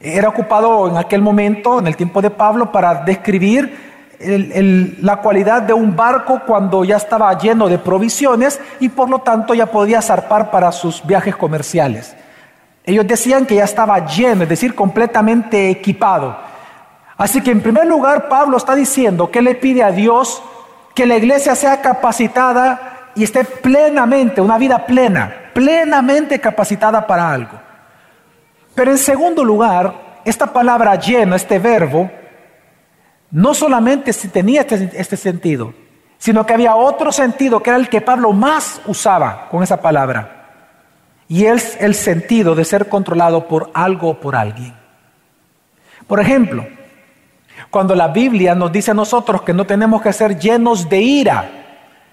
Era 0.00 0.28
ocupado 0.28 0.88
en 0.88 0.96
aquel 0.96 1.20
momento, 1.20 1.80
en 1.80 1.86
el 1.86 1.96
tiempo 1.96 2.22
de 2.22 2.30
Pablo, 2.30 2.72
para 2.72 3.02
describir 3.02 3.87
la 4.20 5.16
cualidad 5.18 5.62
de 5.62 5.72
un 5.72 5.94
barco 5.94 6.42
cuando 6.44 6.84
ya 6.84 6.96
estaba 6.96 7.36
lleno 7.38 7.68
de 7.68 7.78
provisiones 7.78 8.60
y 8.80 8.88
por 8.88 9.08
lo 9.08 9.20
tanto 9.20 9.54
ya 9.54 9.66
podía 9.66 10.02
zarpar 10.02 10.50
para 10.50 10.72
sus 10.72 11.06
viajes 11.06 11.36
comerciales. 11.36 12.16
Ellos 12.84 13.06
decían 13.06 13.46
que 13.46 13.56
ya 13.56 13.64
estaba 13.64 14.06
lleno, 14.06 14.42
es 14.42 14.48
decir, 14.48 14.74
completamente 14.74 15.70
equipado. 15.70 16.36
Así 17.16 17.40
que 17.42 17.50
en 17.50 17.60
primer 17.60 17.86
lugar 17.86 18.28
Pablo 18.28 18.56
está 18.56 18.74
diciendo 18.74 19.30
que 19.30 19.42
le 19.42 19.54
pide 19.54 19.82
a 19.82 19.90
Dios 19.92 20.42
que 20.94 21.06
la 21.06 21.16
iglesia 21.16 21.54
sea 21.54 21.80
capacitada 21.80 23.10
y 23.14 23.24
esté 23.24 23.44
plenamente, 23.44 24.40
una 24.40 24.58
vida 24.58 24.86
plena, 24.86 25.32
plenamente 25.52 26.40
capacitada 26.40 27.06
para 27.06 27.30
algo. 27.30 27.58
Pero 28.74 28.90
en 28.90 28.98
segundo 28.98 29.44
lugar, 29.44 30.20
esta 30.24 30.46
palabra 30.46 30.94
lleno, 30.96 31.36
este 31.36 31.58
verbo, 31.58 32.10
no 33.30 33.54
solamente 33.54 34.12
tenía 34.12 34.62
este, 34.62 34.90
este, 34.94 35.16
sentido, 35.16 35.74
sino 36.18 36.46
que 36.46 36.54
había 36.54 36.74
otro 36.74 37.12
sentido 37.12 37.62
que 37.62 37.70
era 37.70 37.78
el 37.78 37.88
que 37.88 38.00
Pablo 38.00 38.32
más 38.32 38.80
usaba 38.86 39.48
con 39.50 39.62
esa 39.62 39.80
palabra. 39.80 40.34
Y 41.28 41.44
es 41.44 41.76
el 41.80 41.94
sentido 41.94 42.54
de 42.54 42.64
ser 42.64 42.88
controlado 42.88 43.46
por 43.46 43.70
algo 43.74 44.10
o 44.10 44.20
por 44.20 44.34
alguien. 44.34 44.74
Por 46.06 46.20
ejemplo, 46.20 46.66
cuando 47.70 47.94
la 47.94 48.08
Biblia 48.08 48.54
nos 48.54 48.72
dice 48.72 48.92
a 48.92 48.94
nosotros 48.94 49.42
que 49.42 49.52
no 49.52 49.66
tenemos 49.66 50.00
que 50.00 50.12
ser 50.12 50.38
llenos 50.38 50.88
de 50.88 51.00
ira. 51.00 51.50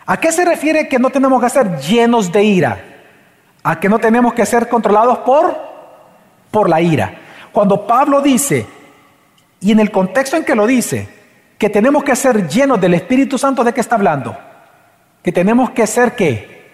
¿A 0.05 0.17
qué 0.17 0.31
se 0.31 0.43
refiere 0.43 0.87
que 0.87 0.99
no 0.99 1.09
tenemos 1.09 1.41
que 1.41 1.49
ser 1.49 1.79
llenos 1.79 2.31
de 2.31 2.43
ira? 2.43 2.77
A 3.63 3.79
que 3.79 3.87
no 3.87 3.97
tenemos 3.99 4.33
que 4.33 4.45
ser 4.45 4.67
controlados 4.67 5.19
por, 5.19 5.57
por 6.51 6.69
la 6.69 6.81
ira. 6.81 7.15
Cuando 7.51 7.87
Pablo 7.87 8.21
dice, 8.21 8.67
y 9.65 9.71
en 9.71 9.79
el 9.79 9.89
contexto 9.89 10.37
en 10.37 10.45
que 10.45 10.53
lo 10.53 10.67
dice, 10.67 11.09
que 11.57 11.71
tenemos 11.71 12.03
que 12.03 12.15
ser 12.15 12.47
llenos 12.47 12.79
del 12.79 12.93
Espíritu 12.93 13.35
Santo, 13.35 13.63
¿de 13.63 13.73
qué 13.73 13.81
está 13.81 13.95
hablando? 13.95 14.37
Que 15.23 15.31
tenemos 15.31 15.71
que 15.71 15.87
ser 15.87 16.15
qué? 16.15 16.67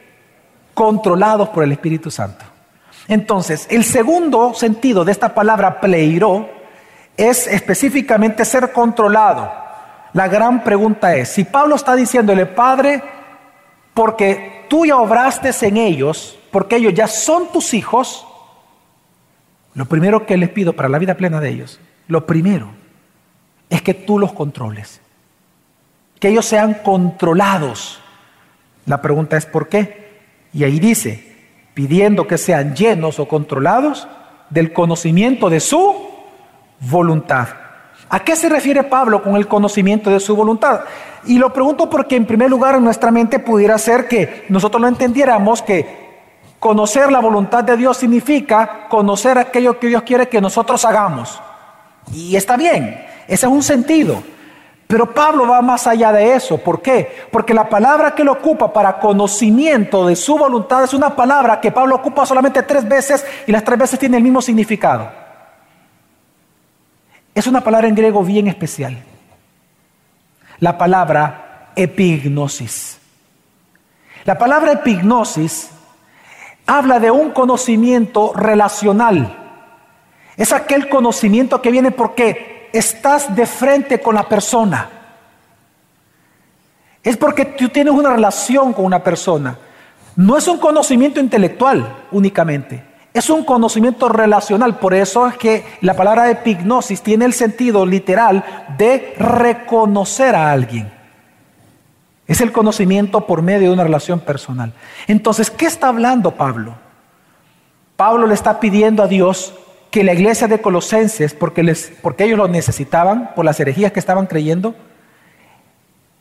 Controlados 0.73 1.47
por 1.47 1.63
el 1.63 1.71
Espíritu 1.71 2.11
Santo. 2.11 2.43
Entonces, 3.07 3.65
el 3.69 3.85
segundo 3.85 4.53
sentido 4.53 5.05
de 5.05 5.13
esta 5.13 5.33
palabra 5.33 5.79
pleiro 5.79 6.49
es 7.15 7.47
específicamente 7.47 8.43
ser 8.43 8.73
controlado. 8.73 9.49
La 10.11 10.27
gran 10.27 10.61
pregunta 10.61 11.15
es, 11.15 11.29
si 11.29 11.45
Pablo 11.45 11.77
está 11.77 11.95
diciéndole, 11.95 12.45
Padre, 12.45 13.01
porque 13.93 14.65
tú 14.67 14.85
ya 14.85 14.97
obraste 14.97 15.51
en 15.61 15.77
ellos, 15.77 16.37
porque 16.51 16.75
ellos 16.75 16.93
ya 16.93 17.07
son 17.07 17.53
tus 17.53 17.73
hijos, 17.73 18.27
lo 19.75 19.85
primero 19.85 20.25
que 20.25 20.35
les 20.35 20.49
pido 20.49 20.73
para 20.73 20.89
la 20.89 20.99
vida 20.99 21.15
plena 21.15 21.39
de 21.39 21.47
ellos, 21.47 21.79
lo 22.09 22.25
primero 22.25 22.80
es 23.71 23.81
que 23.81 23.95
tú 23.95 24.19
los 24.19 24.33
controles, 24.33 24.99
que 26.19 26.27
ellos 26.27 26.45
sean 26.45 26.75
controlados. 26.83 27.99
La 28.85 29.01
pregunta 29.01 29.37
es 29.37 29.45
¿por 29.45 29.69
qué? 29.69 30.19
Y 30.53 30.65
ahí 30.65 30.79
dice, 30.79 31.35
pidiendo 31.73 32.27
que 32.27 32.37
sean 32.37 32.75
llenos 32.75 33.17
o 33.19 33.27
controlados 33.27 34.07
del 34.49 34.73
conocimiento 34.73 35.49
de 35.49 35.61
su 35.61 35.95
voluntad. 36.81 37.47
¿A 38.09 38.19
qué 38.19 38.35
se 38.35 38.49
refiere 38.49 38.83
Pablo 38.83 39.23
con 39.23 39.37
el 39.37 39.47
conocimiento 39.47 40.09
de 40.09 40.19
su 40.19 40.35
voluntad? 40.35 40.81
Y 41.25 41.37
lo 41.37 41.53
pregunto 41.53 41.89
porque 41.89 42.17
en 42.17 42.25
primer 42.25 42.49
lugar 42.49 42.75
en 42.75 42.83
nuestra 42.83 43.09
mente 43.09 43.39
pudiera 43.39 43.77
ser 43.77 44.09
que 44.09 44.45
nosotros 44.49 44.81
lo 44.81 44.89
entendiéramos 44.89 45.61
que 45.61 46.01
conocer 46.59 47.09
la 47.09 47.21
voluntad 47.21 47.63
de 47.63 47.77
Dios 47.77 47.95
significa 47.95 48.89
conocer 48.89 49.37
aquello 49.37 49.79
que 49.79 49.87
Dios 49.87 50.03
quiere 50.03 50.27
que 50.27 50.41
nosotros 50.41 50.83
hagamos. 50.83 51.39
Y 52.11 52.35
está 52.35 52.57
bien, 52.57 53.10
ese 53.27 53.45
es 53.45 53.51
un 53.51 53.63
sentido. 53.63 54.21
Pero 54.91 55.13
Pablo 55.13 55.47
va 55.47 55.61
más 55.61 55.87
allá 55.87 56.11
de 56.11 56.35
eso. 56.35 56.57
¿Por 56.57 56.81
qué? 56.81 57.25
Porque 57.31 57.53
la 57.53 57.69
palabra 57.69 58.13
que 58.13 58.23
él 58.23 58.27
ocupa 58.27 58.73
para 58.73 58.99
conocimiento 58.99 60.05
de 60.05 60.17
su 60.17 60.37
voluntad 60.37 60.83
es 60.83 60.93
una 60.93 61.15
palabra 61.15 61.61
que 61.61 61.71
Pablo 61.71 61.95
ocupa 61.95 62.25
solamente 62.25 62.61
tres 62.63 62.85
veces 62.85 63.25
y 63.47 63.53
las 63.53 63.63
tres 63.63 63.79
veces 63.79 63.97
tiene 63.97 64.17
el 64.17 64.23
mismo 64.23 64.41
significado. 64.41 65.09
Es 67.33 67.47
una 67.47 67.61
palabra 67.61 67.87
en 67.87 67.95
griego 67.95 68.21
bien 68.21 68.49
especial. 68.49 69.01
La 70.59 70.77
palabra 70.77 71.71
epignosis. 71.77 72.99
La 74.25 74.37
palabra 74.37 74.73
epignosis 74.73 75.71
habla 76.65 76.99
de 76.99 77.11
un 77.11 77.31
conocimiento 77.31 78.33
relacional. 78.33 79.37
Es 80.35 80.51
aquel 80.51 80.89
conocimiento 80.89 81.61
que 81.61 81.71
viene 81.71 81.91
porque 81.91 82.50
estás 82.73 83.35
de 83.35 83.45
frente 83.45 83.99
con 83.99 84.15
la 84.15 84.27
persona. 84.27 84.89
Es 87.03 87.17
porque 87.17 87.45
tú 87.45 87.69
tienes 87.69 87.93
una 87.93 88.11
relación 88.11 88.73
con 88.73 88.85
una 88.85 89.03
persona. 89.03 89.57
No 90.15 90.37
es 90.37 90.47
un 90.47 90.59
conocimiento 90.59 91.19
intelectual 91.19 92.05
únicamente. 92.11 92.83
Es 93.13 93.29
un 93.29 93.43
conocimiento 93.43 94.07
relacional, 94.07 94.79
por 94.79 94.93
eso 94.93 95.27
es 95.27 95.35
que 95.35 95.65
la 95.81 95.95
palabra 95.95 96.29
epignosis 96.29 97.01
tiene 97.01 97.25
el 97.25 97.33
sentido 97.33 97.85
literal 97.85 98.43
de 98.77 99.15
reconocer 99.17 100.33
a 100.33 100.51
alguien. 100.51 100.91
Es 102.25 102.39
el 102.39 102.53
conocimiento 102.53 103.27
por 103.27 103.41
medio 103.41 103.67
de 103.67 103.73
una 103.73 103.83
relación 103.83 104.21
personal. 104.21 104.71
Entonces, 105.07 105.51
¿qué 105.51 105.65
está 105.65 105.89
hablando 105.89 106.31
Pablo? 106.31 106.75
Pablo 107.97 108.27
le 108.27 108.33
está 108.33 108.61
pidiendo 108.61 109.03
a 109.03 109.07
Dios 109.07 109.53
que 109.91 110.05
la 110.05 110.13
iglesia 110.13 110.47
de 110.47 110.61
Colosenses, 110.61 111.33
porque, 111.33 111.63
les, 111.63 111.91
porque 112.01 112.23
ellos 112.23 112.37
lo 112.37 112.47
necesitaban 112.47 113.35
por 113.35 113.43
las 113.43 113.59
herejías 113.59 113.91
que 113.91 113.99
estaban 113.99 114.25
creyendo, 114.25 114.73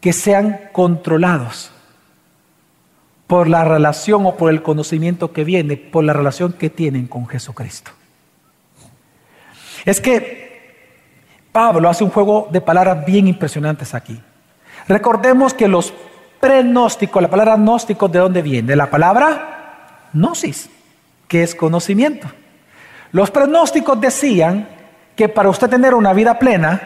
que 0.01 0.13
sean 0.13 0.61
controlados 0.73 1.71
por 3.29 3.49
la 3.49 3.63
relación 3.63 4.27
o 4.27 4.35
por 4.37 4.51
el 4.51 4.61
conocimiento 4.63 5.33
que 5.33 5.45
viene, 5.45 5.77
por 5.77 6.03
la 6.03 6.13
relación 6.13 6.53
que 6.53 6.69
tienen 6.69 7.07
con 7.07 7.29
Jesucristo. 7.29 7.93
Es 9.85 10.01
que 10.01 10.51
Pablo 11.53 11.89
hace 11.89 12.03
un 12.03 12.11
juego 12.11 12.49
de 12.51 12.61
palabras 12.61 13.07
bien 13.07 13.29
impresionantes 13.29 13.95
aquí. 13.95 14.21
Recordemos 14.89 15.55
que 15.55 15.69
los 15.69 15.95
prenósticos, 16.41 17.23
la 17.23 17.31
palabra 17.31 17.57
gnóstico, 17.57 18.09
¿de 18.09 18.19
dónde 18.19 18.43
viene? 18.43 18.69
De 18.69 18.77
la 18.77 18.91
palabra 18.91 20.09
gnosis, 20.13 20.69
que 21.29 21.45
es 21.45 21.55
conocimiento. 21.55 22.29
Los 23.13 23.31
prenósticos 23.31 24.01
decían 24.01 24.69
que 25.17 25.29
para 25.29 25.49
usted 25.49 25.69
tener 25.69 25.95
una 25.95 26.13
vida 26.13 26.39
plena, 26.39 26.81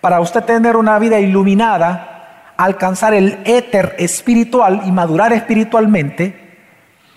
para 0.00 0.20
usted 0.20 0.44
tener 0.44 0.76
una 0.76 0.98
vida 0.98 1.18
iluminada, 1.18 2.52
alcanzar 2.56 3.14
el 3.14 3.38
éter 3.44 3.96
espiritual 3.98 4.82
y 4.84 4.92
madurar 4.92 5.32
espiritualmente, 5.32 6.58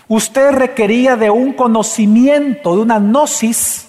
usted 0.08 0.51
requería 0.51 1.18
de 1.18 1.30
un 1.30 1.54
conocimiento, 1.54 2.75
de 2.75 2.82
una 2.82 3.00
gnosis, 3.00 3.88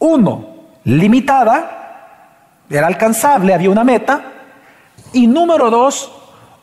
uno, 0.00 0.46
limitada, 0.84 2.64
era 2.68 2.86
alcanzable, 2.88 3.54
había 3.54 3.70
una 3.70 3.84
meta, 3.84 4.24
y 5.12 5.26
número 5.26 5.70
dos, 5.70 6.10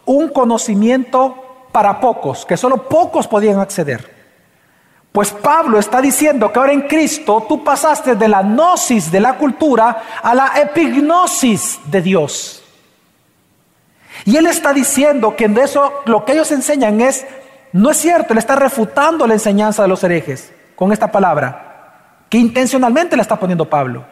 un 0.06 0.28
conocimiento 0.30 1.68
para 1.72 2.00
pocos, 2.02 2.46
que 2.46 2.58
solo 2.58 2.90
pocos 2.90 3.28
podían 3.28 3.60
acceder. 3.60 4.19
Pues 5.12 5.32
Pablo 5.32 5.80
está 5.80 6.02
diciendo 6.02 6.52
que 6.52 6.60
ahora 6.60 6.72
en 6.72 6.82
Cristo 6.82 7.46
tú 7.48 7.64
pasaste 7.64 8.16
de 8.16 8.28
la 8.28 8.44
gnosis 8.44 9.12
de 9.12 9.20
la 9.20 9.38
cultura 9.38 10.04
a 10.22 10.36
la 10.36 10.54
epignosis 10.62 11.80
de 11.86 12.02
Dios. 12.02 12.64
Y 14.26 14.38
él 14.38 14.48
está 14.48 14.74
diciendo 14.74 15.36
que 15.36 15.48
de 15.48 15.62
eso 15.62 16.02
lo 16.06 16.26
que 16.26 16.34
ellos 16.34 16.52
enseñan 16.52 17.02
es, 17.02 17.26
no 17.74 17.90
es 17.90 17.98
cierto, 17.98 18.34
él 18.34 18.40
está 18.40 18.56
refutando 18.56 19.26
la 19.26 19.34
enseñanza 19.34 19.82
de 19.82 19.88
los 19.88 20.04
herejes 20.04 20.54
con 20.76 20.92
esta 20.92 21.12
palabra, 21.12 22.26
que 22.30 22.38
intencionalmente 22.38 23.16
la 23.16 23.24
está 23.24 23.40
poniendo 23.40 23.70
Pablo. 23.70 24.06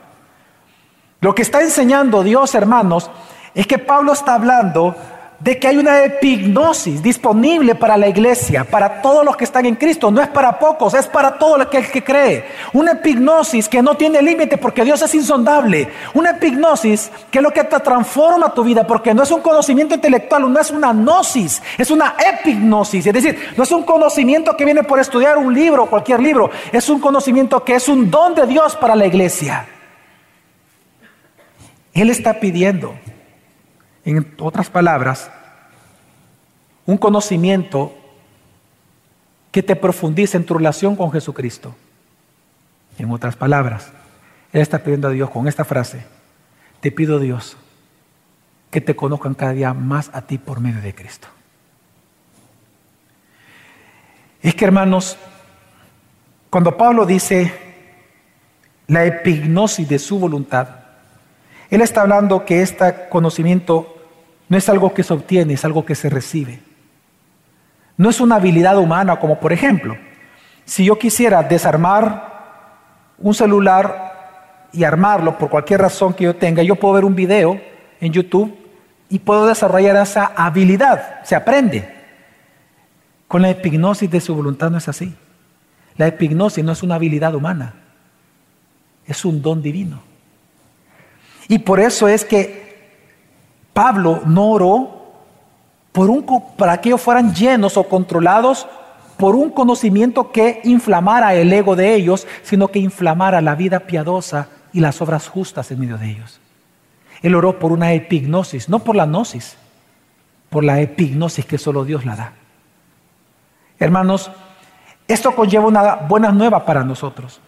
Lo 1.20 1.34
que 1.36 1.42
está 1.42 1.62
enseñando 1.62 2.24
Dios, 2.24 2.54
hermanos, 2.56 3.10
es 3.54 3.68
que 3.68 3.78
Pablo 3.78 4.14
está 4.14 4.36
hablando 4.36 4.96
de 5.40 5.60
que 5.60 5.68
hay 5.68 5.78
una 5.78 6.04
epignosis 6.04 7.02
disponible 7.04 7.76
para 7.76 7.96
la 7.96 8.08
iglesia, 8.08 8.64
para 8.64 9.02
todos 9.02 9.24
los 9.24 9.38
que 9.38 9.44
están 9.44 9.66
en 9.66 9.76
Cristo. 9.76 10.10
No 10.10 10.22
es 10.22 10.28
para 10.30 10.58
pocos, 10.58 10.94
es 10.94 11.08
para 11.08 11.38
todo 11.38 11.58
el 11.58 11.68
que, 11.68 12.04
cree. 12.04 12.46
Una 12.74 12.94
epignosis 12.94 13.70
que 13.70 13.82
no 13.82 13.96
tiene 13.96 14.22
límite 14.22 14.58
porque 14.58 14.84
Dios 14.84 15.02
es 15.02 15.14
insondable. 15.14 15.90
Una 16.14 16.32
epignosis 16.32 17.12
que 17.30 17.40
es 17.40 17.44
lo 17.44 17.52
que 17.52 17.64
te 17.64 17.80
transforma 17.80 18.54
tu 18.54 18.64
vida 18.64 18.86
porque 18.88 19.14
no 19.14 19.24
es 19.24 19.32
un 19.32 19.42
conocimiento 19.42 19.94
intelectual, 19.94 20.52
no 20.52 20.60
es 20.60 20.72
una 20.72 20.92
gnosis, 20.92 21.62
es 21.78 21.92
una 21.92 22.16
epignosis. 22.34 23.06
Es 23.06 23.14
decir, 23.14 23.54
no 23.56 23.64
es 23.64 23.72
un 23.72 23.84
conocimiento 23.84 24.58
que 24.58 24.66
viene 24.66 24.84
por 24.84 25.00
estudiar 25.00 25.38
un 25.38 25.54
libro 25.54 25.88
cualquier 25.88 26.20
libro, 26.20 26.50
es 26.72 26.90
un 26.90 27.00
conocimiento 27.00 27.64
que 27.64 27.76
es 27.76 27.88
un 27.88 28.10
don 28.10 28.36
de 28.36 28.46
Dios 28.48 28.76
para 28.76 28.96
la 28.96 29.06
iglesia. 29.06 29.68
Él 31.94 32.10
está 32.10 32.40
pidiendo, 32.40 32.94
en 34.08 34.34
otras 34.40 34.70
palabras, 34.70 35.30
un 36.86 36.98
conocimiento 36.98 37.94
que 39.52 39.62
te 39.62 39.76
profundice 39.76 40.38
en 40.38 40.46
tu 40.46 40.54
relación 40.54 40.96
con 40.96 41.12
Jesucristo. 41.12 41.76
En 42.98 43.12
otras 43.12 43.36
palabras, 43.36 43.92
Él 44.54 44.62
está 44.62 44.80
pidiendo 44.80 45.10
a 45.10 45.12
Dios 45.12 45.30
con 45.30 45.46
esta 45.50 45.66
frase, 45.66 46.06
te 46.80 46.90
pido 46.90 47.20
Dios 47.20 47.58
que 48.72 48.80
te 48.80 48.96
conozcan 48.96 49.34
cada 49.34 49.52
día 49.52 49.74
más 49.74 50.10
a 50.14 50.22
ti 50.22 50.38
por 50.38 50.62
medio 50.62 50.82
de 50.82 50.96
Cristo. 50.96 51.28
Es 54.42 54.56
que 54.56 54.64
hermanos, 54.64 55.18
cuando 56.50 56.78
Pablo 56.78 57.06
dice 57.06 57.52
la 58.88 59.04
epignosis 59.04 59.90
de 59.90 60.00
su 60.00 60.18
voluntad, 60.18 60.70
él 61.70 61.82
está 61.82 62.02
hablando 62.02 62.46
que 62.46 62.62
este 62.62 63.10
conocimiento 63.10 63.97
no 64.50 64.58
es 64.58 64.70
algo 64.70 64.94
que 64.94 65.04
se 65.04 65.14
obtiene, 65.14 65.54
es 65.54 65.66
algo 65.66 65.86
que 65.86 65.96
se 65.96 66.10
recibe. 66.10 66.60
No 67.98 68.10
es 68.10 68.22
una 68.22 68.36
habilidad 68.36 68.78
humana 68.78 69.20
como 69.20 69.40
por 69.40 69.52
ejemplo, 69.52 69.98
si 70.66 70.86
yo 70.86 70.98
quisiera 71.00 71.44
desarmar 71.44 72.36
un 73.18 73.34
celular 73.34 74.68
y 74.72 74.84
armarlo 74.84 75.38
por 75.38 75.50
cualquier 75.50 75.82
razón 75.82 76.14
que 76.14 76.26
yo 76.26 76.36
tenga, 76.36 76.62
yo 76.62 76.76
puedo 76.76 76.94
ver 76.94 77.06
un 77.06 77.16
video 77.16 77.60
en 78.00 78.14
YouTube 78.14 78.56
y 79.10 79.20
puedo 79.20 79.48
desarrollar 79.48 79.96
esa 79.96 80.26
habilidad, 80.36 81.24
se 81.24 81.36
aprende. 81.36 81.96
Con 83.28 83.42
la 83.42 83.50
epignosis 83.50 84.10
de 84.10 84.22
su 84.22 84.36
voluntad 84.36 84.70
no 84.70 84.78
es 84.78 84.88
así. 84.88 85.16
La 85.98 86.08
epignosis 86.08 86.64
no 86.64 86.72
es 86.72 86.84
una 86.84 86.96
habilidad 86.96 87.34
humana, 87.34 87.74
es 89.06 89.26
un 89.26 89.42
don 89.42 89.62
divino. 89.62 90.02
Y 91.48 91.60
por 91.60 91.80
eso 91.80 92.08
es 92.08 92.24
que 92.24 92.67
Pablo 93.78 94.24
no 94.26 94.48
oró 94.48 94.90
por 95.92 96.10
un, 96.10 96.26
para 96.58 96.82
que 96.82 96.90
ellos 96.90 97.00
fueran 97.00 97.36
llenos 97.36 97.78
o 97.78 97.84
controlados 97.84 98.66
por 99.18 99.36
un 99.36 99.52
conocimiento 99.52 100.32
que 100.32 100.62
inflamara 100.64 101.36
el 101.36 101.54
ego 101.54 101.76
de 101.76 101.94
ellos, 101.94 102.26
sino 102.42 102.70
que 102.70 102.80
inflamara 102.80 103.40
la 103.40 103.54
vida 103.54 103.82
piadosa 103.82 104.48
y 104.74 104.80
las 104.80 105.00
obras 105.00 105.28
justas 105.28 105.70
en 105.70 105.80
medio 105.80 106.00
de 106.00 106.10
ellos. 106.10 106.40
Él 107.22 107.36
oró 107.36 107.60
por 107.60 107.72
una 107.72 107.94
epignosis, 107.94 108.68
no 108.68 108.80
por 108.80 108.96
la 108.96 109.06
gnosis, 109.06 109.58
por 110.50 110.64
la 110.64 110.82
epignosis 110.82 111.46
que 111.46 111.60
solo 111.60 111.86
Dios 111.86 112.04
la 112.04 112.16
da. 112.16 112.34
Hermanos, 113.78 114.32
esto 115.08 115.36
conlleva 115.36 115.68
una 115.68 115.96
buena 115.98 116.32
nueva 116.32 116.66
para 116.66 116.84
nosotros. 116.84 117.40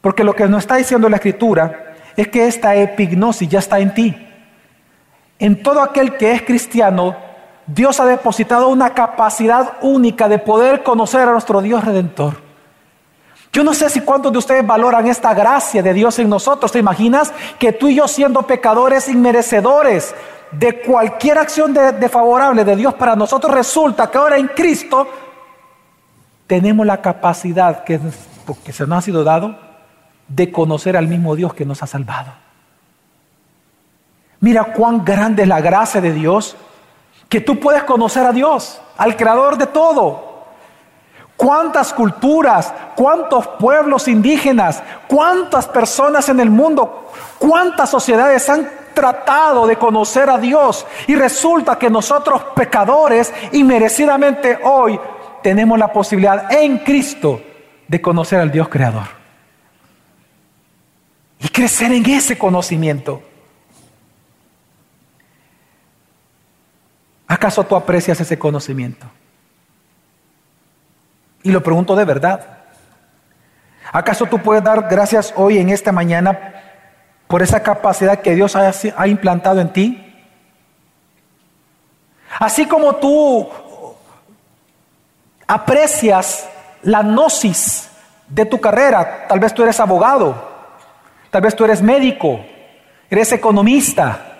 Porque 0.00 0.22
lo 0.22 0.36
que 0.36 0.46
nos 0.46 0.62
está 0.62 0.76
diciendo 0.76 1.08
la 1.08 1.16
Escritura 1.16 1.96
es 2.16 2.28
que 2.28 2.46
esta 2.46 2.76
epignosis 2.76 3.48
ya 3.48 3.58
está 3.58 3.80
en 3.80 3.94
ti. 3.94 4.30
En 5.38 5.62
todo 5.62 5.82
aquel 5.82 6.16
que 6.16 6.32
es 6.32 6.42
cristiano, 6.42 7.16
Dios 7.66 7.98
ha 8.00 8.06
depositado 8.06 8.68
una 8.68 8.94
capacidad 8.94 9.74
única 9.82 10.28
de 10.28 10.38
poder 10.38 10.82
conocer 10.82 11.28
a 11.28 11.32
nuestro 11.32 11.60
Dios 11.62 11.84
redentor. 11.84 12.42
Yo 13.52 13.62
no 13.62 13.72
sé 13.72 13.88
si 13.88 14.00
cuántos 14.00 14.32
de 14.32 14.38
ustedes 14.38 14.66
valoran 14.66 15.06
esta 15.06 15.32
gracia 15.32 15.82
de 15.82 15.94
Dios 15.94 16.18
en 16.18 16.28
nosotros. 16.28 16.72
¿Te 16.72 16.80
imaginas 16.80 17.32
que 17.58 17.72
tú 17.72 17.88
y 17.88 17.94
yo 17.94 18.08
siendo 18.08 18.42
pecadores 18.42 19.08
inmerecedores 19.08 20.14
de 20.58 20.80
cualquier 20.80 21.38
acción 21.38 21.72
de, 21.72 22.08
favorable 22.08 22.64
de 22.64 22.76
Dios 22.76 22.94
para 22.94 23.16
nosotros, 23.16 23.52
resulta 23.52 24.10
que 24.10 24.18
ahora 24.18 24.36
en 24.36 24.48
Cristo 24.48 25.08
tenemos 26.46 26.86
la 26.86 27.00
capacidad 27.00 27.84
que, 27.84 28.00
que 28.64 28.72
se 28.72 28.86
nos 28.86 28.98
ha 28.98 29.02
sido 29.02 29.24
dado 29.24 29.58
de 30.28 30.50
conocer 30.52 30.96
al 30.96 31.08
mismo 31.08 31.34
Dios 31.36 31.54
que 31.54 31.64
nos 31.64 31.82
ha 31.82 31.86
salvado. 31.86 32.43
Mira 34.44 34.64
cuán 34.64 35.02
grande 35.02 35.44
es 35.44 35.48
la 35.48 35.62
gracia 35.62 36.02
de 36.02 36.12
Dios, 36.12 36.54
que 37.30 37.40
tú 37.40 37.58
puedes 37.58 37.82
conocer 37.84 38.26
a 38.26 38.32
Dios, 38.32 38.78
al 38.98 39.16
creador 39.16 39.56
de 39.56 39.66
todo, 39.66 40.34
¿Cuántas 41.36 41.92
culturas, 41.92 42.72
cuántos 42.94 43.46
pueblos 43.58 44.06
indígenas, 44.06 44.82
cuántas 45.08 45.66
personas 45.66 46.28
en 46.28 46.38
el 46.38 46.48
mundo, 46.48 47.10
cuántas 47.38 47.90
sociedades 47.90 48.48
han 48.48 48.70
tratado 48.94 49.66
de 49.66 49.76
conocer 49.76 50.30
a 50.30 50.38
Dios? 50.38 50.86
Y 51.08 51.16
resulta 51.16 51.76
que 51.76 51.90
nosotros 51.90 52.40
pecadores, 52.54 53.32
inmerecidamente 53.50 54.60
hoy, 54.62 55.00
tenemos 55.42 55.76
la 55.76 55.92
posibilidad 55.92 56.52
en 56.52 56.78
Cristo 56.78 57.40
de 57.88 58.00
conocer 58.00 58.38
al 58.38 58.52
Dios 58.52 58.68
creador. 58.68 59.08
Y 61.40 61.48
crecer 61.48 61.92
en 61.92 62.08
ese 62.08 62.38
conocimiento. 62.38 63.22
¿Acaso 67.44 67.64
tú 67.64 67.76
aprecias 67.76 68.18
ese 68.18 68.38
conocimiento? 68.38 69.06
Y 71.42 71.52
lo 71.52 71.62
pregunto 71.62 71.94
de 71.94 72.06
verdad. 72.06 72.40
¿Acaso 73.92 74.24
tú 74.24 74.38
puedes 74.38 74.64
dar 74.64 74.88
gracias 74.88 75.34
hoy 75.36 75.58
en 75.58 75.68
esta 75.68 75.92
mañana 75.92 76.54
por 77.26 77.42
esa 77.42 77.62
capacidad 77.62 78.22
que 78.22 78.34
Dios 78.34 78.56
ha, 78.56 79.06
implantado 79.06 79.60
en 79.60 79.70
ti? 79.74 80.26
Así 82.38 82.64
como 82.64 82.96
tú 82.96 83.46
aprecias 85.46 86.48
la 86.80 87.02
gnosis 87.02 87.90
de 88.26 88.46
tu 88.46 88.58
carrera, 88.58 89.26
tal 89.28 89.38
vez 89.38 89.52
tú 89.52 89.62
eres 89.62 89.78
abogado, 89.80 90.50
tal 91.28 91.42
vez 91.42 91.54
tú 91.54 91.66
eres 91.66 91.82
médico, 91.82 92.40
eres 93.10 93.32
economista, 93.32 94.33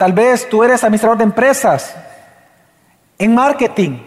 tal 0.00 0.14
vez 0.14 0.48
tú 0.48 0.64
eres 0.64 0.82
administrador 0.82 1.18
de 1.18 1.24
empresas, 1.24 1.94
en 3.18 3.34
marketing, 3.34 3.98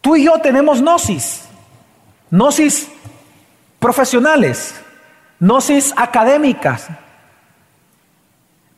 Tú 0.00 0.16
y 0.16 0.24
yo 0.24 0.38
tenemos 0.38 0.80
gnosis, 0.80 1.44
gnosis 2.30 2.88
profesionales, 3.78 4.74
gnosis 5.38 5.92
académicas. 5.94 6.88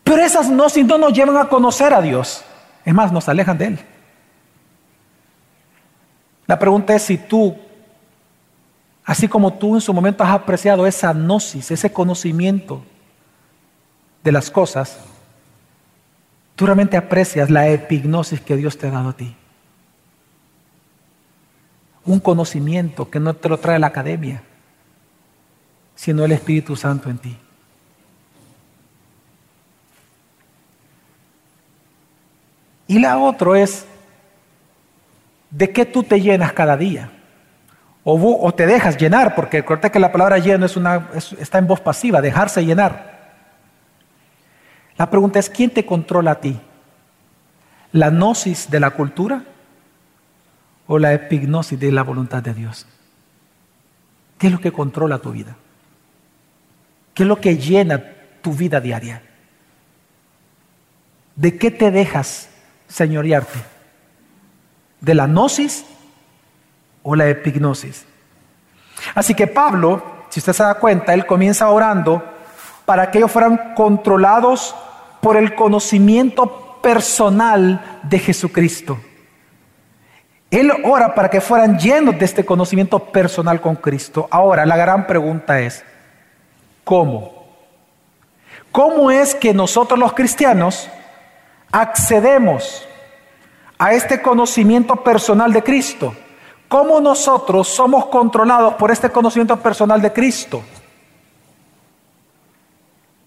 Pero 0.02 0.22
esas 0.22 0.50
gnosis 0.50 0.84
no 0.84 0.98
nos 0.98 1.12
llevan 1.12 1.36
a 1.36 1.48
conocer 1.48 1.94
a 1.94 2.00
Dios. 2.00 2.44
Es 2.84 2.92
más, 2.92 3.12
nos 3.12 3.28
alejan 3.28 3.56
de 3.56 3.66
Él. 3.66 3.78
La 6.48 6.58
pregunta 6.58 6.92
es 6.92 7.04
si 7.04 7.16
tú, 7.16 7.56
así 9.04 9.28
como 9.28 9.52
tú 9.52 9.76
en 9.76 9.80
su 9.80 9.94
momento 9.94 10.24
has 10.24 10.30
apreciado 10.30 10.88
esa 10.88 11.12
gnosis, 11.12 11.70
ese 11.70 11.92
conocimiento 11.92 12.82
de 14.24 14.32
las 14.32 14.50
cosas, 14.50 14.98
tú 16.56 16.66
realmente 16.66 16.96
aprecias 16.96 17.50
la 17.50 17.68
epignosis 17.68 18.40
que 18.40 18.56
Dios 18.56 18.78
te 18.78 18.88
ha 18.88 18.90
dado 18.90 19.10
a 19.10 19.16
ti 19.16 19.36
un 22.04 22.20
conocimiento 22.20 23.08
que 23.10 23.20
no 23.20 23.34
te 23.34 23.48
lo 23.48 23.58
trae 23.58 23.78
la 23.78 23.88
academia, 23.88 24.42
sino 25.94 26.24
el 26.24 26.32
Espíritu 26.32 26.74
Santo 26.74 27.08
en 27.10 27.18
ti. 27.18 27.38
Y 32.88 32.98
la 32.98 33.18
otra 33.18 33.58
es, 33.60 33.86
¿de 35.50 35.70
qué 35.70 35.86
tú 35.86 36.02
te 36.02 36.20
llenas 36.20 36.52
cada 36.52 36.76
día? 36.76 37.10
O, 38.04 38.52
te 38.52 38.66
dejas 38.66 38.98
llenar, 38.98 39.36
porque 39.36 39.58
recuerda 39.58 39.90
que 39.90 40.00
la 40.00 40.10
palabra 40.10 40.38
lleno 40.38 40.66
es 40.66 40.76
una, 40.76 41.08
está 41.38 41.58
en 41.58 41.68
voz 41.68 41.80
pasiva, 41.80 42.20
dejarse 42.20 42.64
llenar. 42.64 43.11
La 45.02 45.10
pregunta 45.10 45.40
es, 45.40 45.50
¿quién 45.50 45.68
te 45.70 45.84
controla 45.84 46.30
a 46.30 46.40
ti? 46.40 46.56
¿La 47.90 48.10
gnosis 48.10 48.70
de 48.70 48.78
la 48.78 48.90
cultura? 48.90 49.42
o 50.86 50.96
la 50.96 51.12
epignosis 51.12 51.80
de 51.80 51.90
la 51.90 52.04
voluntad 52.04 52.40
de 52.40 52.54
Dios? 52.54 52.86
¿Qué 54.38 54.46
es 54.46 54.52
lo 54.52 54.60
que 54.60 54.70
controla 54.70 55.18
tu 55.18 55.32
vida? 55.32 55.56
¿Qué 57.14 57.24
es 57.24 57.28
lo 57.28 57.40
que 57.40 57.56
llena 57.56 58.00
tu 58.42 58.52
vida 58.52 58.80
diaria? 58.80 59.22
¿De 61.34 61.58
qué 61.58 61.72
te 61.72 61.90
dejas 61.90 62.48
señorearte? 62.86 63.58
¿De 65.00 65.16
la 65.16 65.26
gnosis 65.26 65.84
o 67.02 67.16
la 67.16 67.28
epignosis? 67.28 68.06
Así 69.16 69.34
que 69.34 69.48
Pablo, 69.48 70.26
si 70.30 70.38
usted 70.38 70.52
se 70.52 70.62
da 70.62 70.74
cuenta, 70.74 71.12
él 71.12 71.26
comienza 71.26 71.68
orando 71.70 72.24
para 72.84 73.10
que 73.10 73.18
ellos 73.18 73.32
fueran 73.32 73.74
controlados 73.74 74.76
por 75.22 75.36
el 75.36 75.54
conocimiento 75.54 76.80
personal 76.82 78.00
de 78.02 78.18
Jesucristo. 78.18 78.98
Él 80.50 80.72
ora 80.84 81.14
para 81.14 81.30
que 81.30 81.40
fueran 81.40 81.78
llenos 81.78 82.18
de 82.18 82.24
este 82.24 82.44
conocimiento 82.44 82.98
personal 82.98 83.60
con 83.60 83.76
Cristo. 83.76 84.26
Ahora, 84.32 84.66
la 84.66 84.76
gran 84.76 85.06
pregunta 85.06 85.60
es, 85.60 85.84
¿cómo? 86.82 87.46
¿Cómo 88.72 89.12
es 89.12 89.36
que 89.36 89.54
nosotros 89.54 89.96
los 89.96 90.12
cristianos 90.12 90.90
accedemos 91.70 92.86
a 93.78 93.92
este 93.92 94.20
conocimiento 94.20 94.96
personal 94.96 95.52
de 95.52 95.62
Cristo? 95.62 96.16
¿Cómo 96.66 97.00
nosotros 97.00 97.68
somos 97.68 98.06
controlados 98.06 98.74
por 98.74 98.90
este 98.90 99.08
conocimiento 99.08 99.56
personal 99.56 100.02
de 100.02 100.12
Cristo? 100.12 100.64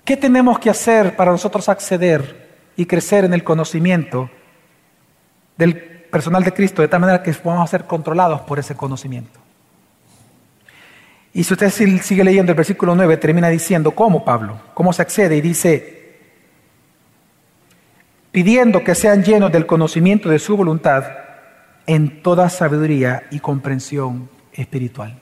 ¿Qué 0.05 0.15
tenemos 0.15 0.59
que 0.59 0.69
hacer 0.69 1.15
para 1.15 1.31
nosotros 1.31 1.67
acceder 1.67 2.47
y 2.77 2.85
crecer 2.85 3.25
en 3.25 3.33
el 3.33 3.43
conocimiento 3.43 4.29
del 5.57 5.75
personal 5.75 6.43
de 6.43 6.53
Cristo 6.53 6.83
de 6.83 6.87
tal 6.87 6.99
manera 6.99 7.23
que 7.23 7.33
podamos 7.33 7.67
ser 7.71 7.85
controlados 7.85 8.41
por 8.41 8.59
ese 8.59 8.75
conocimiento? 8.75 9.39
Y 11.33 11.43
si 11.43 11.53
usted 11.53 11.71
sigue 11.71 12.23
leyendo 12.23 12.51
el 12.51 12.55
versículo 12.55 12.95
9, 12.95 13.17
termina 13.17 13.49
diciendo, 13.49 13.91
¿cómo 13.91 14.23
Pablo? 14.23 14.59
¿Cómo 14.75 14.93
se 14.93 15.01
accede? 15.01 15.35
Y 15.37 15.41
dice, 15.41 16.19
pidiendo 18.31 18.83
que 18.83 18.93
sean 18.93 19.23
llenos 19.23 19.51
del 19.51 19.65
conocimiento 19.65 20.29
de 20.29 20.37
su 20.37 20.55
voluntad 20.55 21.03
en 21.87 22.21
toda 22.21 22.49
sabiduría 22.49 23.23
y 23.31 23.39
comprensión 23.39 24.29
espiritual. 24.53 25.19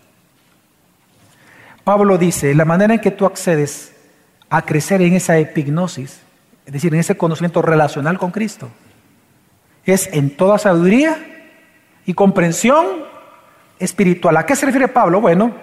Pablo 1.85 2.17
dice, 2.17 2.53
la 2.53 2.65
manera 2.65 2.95
en 2.95 2.99
que 2.99 3.11
tú 3.11 3.25
accedes 3.25 3.92
a 4.53 4.61
crecer 4.61 5.01
en 5.01 5.15
esa 5.15 5.35
epignosis, 5.39 6.21
es 6.67 6.73
decir, 6.73 6.93
en 6.93 6.99
ese 6.99 7.17
conocimiento 7.17 7.63
relacional 7.63 8.19
con 8.19 8.29
Cristo, 8.29 8.69
es 9.83 10.07
en 10.13 10.29
toda 10.29 10.59
sabiduría 10.59 11.17
y 12.05 12.13
comprensión 12.13 12.85
espiritual. 13.79 14.37
¿A 14.37 14.45
qué 14.45 14.55
se 14.55 14.67
refiere 14.67 14.87
Pablo? 14.87 15.21
Bueno, 15.21 15.55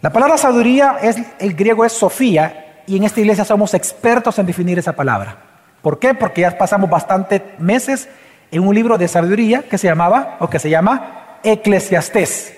la 0.00 0.10
palabra 0.10 0.38
sabiduría 0.38 0.96
es 1.02 1.18
el 1.38 1.52
griego 1.52 1.84
es 1.84 1.92
Sofía 1.92 2.84
y 2.86 2.96
en 2.96 3.04
esta 3.04 3.20
iglesia 3.20 3.44
somos 3.44 3.74
expertos 3.74 4.38
en 4.38 4.46
definir 4.46 4.78
esa 4.78 4.94
palabra. 4.94 5.36
¿Por 5.82 5.98
qué? 5.98 6.14
Porque 6.14 6.40
ya 6.40 6.56
pasamos 6.56 6.88
bastantes 6.88 7.42
meses 7.58 8.08
en 8.50 8.66
un 8.66 8.74
libro 8.74 8.96
de 8.96 9.08
sabiduría 9.08 9.64
que 9.64 9.76
se 9.76 9.88
llamaba 9.88 10.38
o 10.40 10.48
que 10.48 10.58
se 10.58 10.70
llama 10.70 11.38
Eclesiastés. 11.42 12.54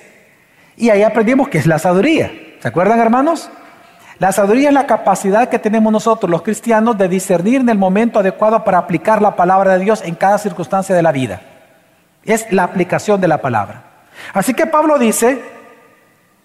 Y 0.76 0.90
ahí 0.90 1.02
aprendimos 1.02 1.48
qué 1.48 1.58
es 1.58 1.66
la 1.66 1.80
sabiduría. 1.80 2.30
¿Se 2.60 2.68
acuerdan, 2.68 3.00
hermanos? 3.00 3.50
La 4.20 4.32
sabiduría 4.32 4.68
es 4.68 4.74
la 4.74 4.86
capacidad 4.86 5.48
que 5.48 5.58
tenemos 5.58 5.90
nosotros, 5.90 6.30
los 6.30 6.42
cristianos, 6.42 6.98
de 6.98 7.08
discernir 7.08 7.62
en 7.62 7.70
el 7.70 7.78
momento 7.78 8.18
adecuado 8.18 8.62
para 8.62 8.76
aplicar 8.76 9.22
la 9.22 9.34
palabra 9.34 9.72
de 9.72 9.84
Dios 9.84 10.02
en 10.04 10.14
cada 10.14 10.36
circunstancia 10.36 10.94
de 10.94 11.02
la 11.02 11.10
vida. 11.10 11.40
Es 12.26 12.52
la 12.52 12.64
aplicación 12.64 13.18
de 13.18 13.28
la 13.28 13.40
palabra. 13.40 13.82
Así 14.34 14.52
que 14.52 14.66
Pablo 14.66 14.98
dice, 14.98 15.42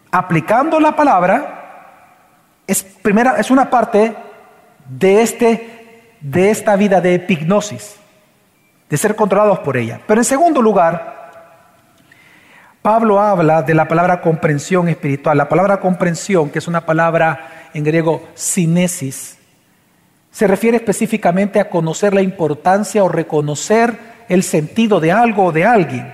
aplicando 0.09 0.79
la 0.79 0.95
palabra, 0.95 2.61
es, 2.65 2.81
primera, 2.81 3.35
es 3.39 3.51
una 3.51 3.69
parte 3.69 4.15
de, 4.87 5.21
este, 5.21 6.15
de 6.21 6.51
esta 6.51 6.77
vida 6.77 7.01
de 7.01 7.15
epignosis, 7.15 7.97
de 8.89 8.95
ser 8.95 9.17
controlados 9.17 9.59
por 9.59 9.75
ella. 9.75 9.99
Pero 10.07 10.21
en 10.21 10.25
segundo 10.25 10.61
lugar, 10.61 11.15
Pablo 12.81 13.19
habla 13.19 13.63
de 13.63 13.73
la 13.73 13.87
palabra 13.87 14.21
comprensión 14.21 14.87
espiritual. 14.87 15.37
La 15.37 15.49
palabra 15.49 15.81
comprensión, 15.81 16.51
que 16.51 16.59
es 16.59 16.69
una 16.69 16.85
palabra 16.85 17.54
en 17.75 17.83
griego 17.83 18.27
cinesis, 18.35 19.37
se 20.31 20.47
refiere 20.47 20.77
específicamente 20.77 21.59
a 21.59 21.69
conocer 21.69 22.13
la 22.13 22.21
importancia 22.21 23.03
o 23.03 23.09
reconocer 23.09 23.97
el 24.27 24.43
sentido 24.43 24.99
de 24.99 25.11
algo 25.11 25.45
o 25.45 25.51
de 25.51 25.63
alguien. 25.63 26.13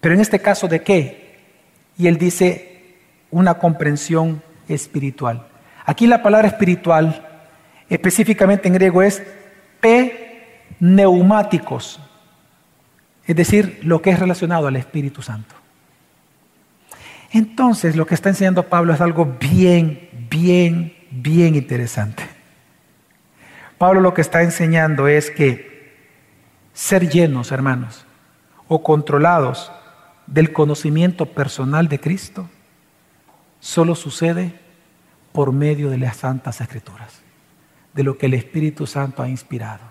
Pero 0.00 0.14
en 0.14 0.20
este 0.20 0.40
caso, 0.40 0.66
¿de 0.66 0.82
qué? 0.82 1.38
Y 1.96 2.08
él 2.08 2.18
dice 2.18 2.96
una 3.30 3.54
comprensión 3.54 4.42
espiritual. 4.68 5.46
Aquí 5.86 6.06
la 6.06 6.22
palabra 6.22 6.48
espiritual, 6.48 7.46
específicamente 7.88 8.66
en 8.66 8.74
griego, 8.74 9.02
es 9.02 9.22
p 9.80 10.58
neumáticos 10.80 12.00
es 13.30 13.36
decir, 13.36 13.78
lo 13.82 14.02
que 14.02 14.10
es 14.10 14.18
relacionado 14.18 14.66
al 14.66 14.74
Espíritu 14.74 15.22
Santo. 15.22 15.54
Entonces, 17.32 17.96
lo 17.96 18.06
que 18.06 18.14
está 18.14 18.28
enseñando 18.28 18.68
Pablo 18.68 18.92
es 18.92 19.00
algo 19.00 19.36
bien, 19.38 20.08
bien, 20.30 20.94
bien 21.10 21.54
interesante. 21.54 22.24
Pablo 23.78 24.00
lo 24.00 24.14
que 24.14 24.20
está 24.20 24.42
enseñando 24.42 25.08
es 25.08 25.30
que 25.30 25.70
ser 26.74 27.08
llenos, 27.08 27.52
hermanos, 27.52 28.04
o 28.68 28.82
controlados 28.82 29.72
del 30.26 30.52
conocimiento 30.52 31.26
personal 31.26 31.88
de 31.88 32.00
Cristo, 32.00 32.48
solo 33.60 33.94
sucede 33.94 34.54
por 35.32 35.52
medio 35.52 35.90
de 35.90 35.98
las 35.98 36.16
santas 36.16 36.60
escrituras, 36.60 37.20
de 37.94 38.02
lo 38.02 38.18
que 38.18 38.26
el 38.26 38.34
Espíritu 38.34 38.86
Santo 38.86 39.22
ha 39.22 39.28
inspirado. 39.28 39.84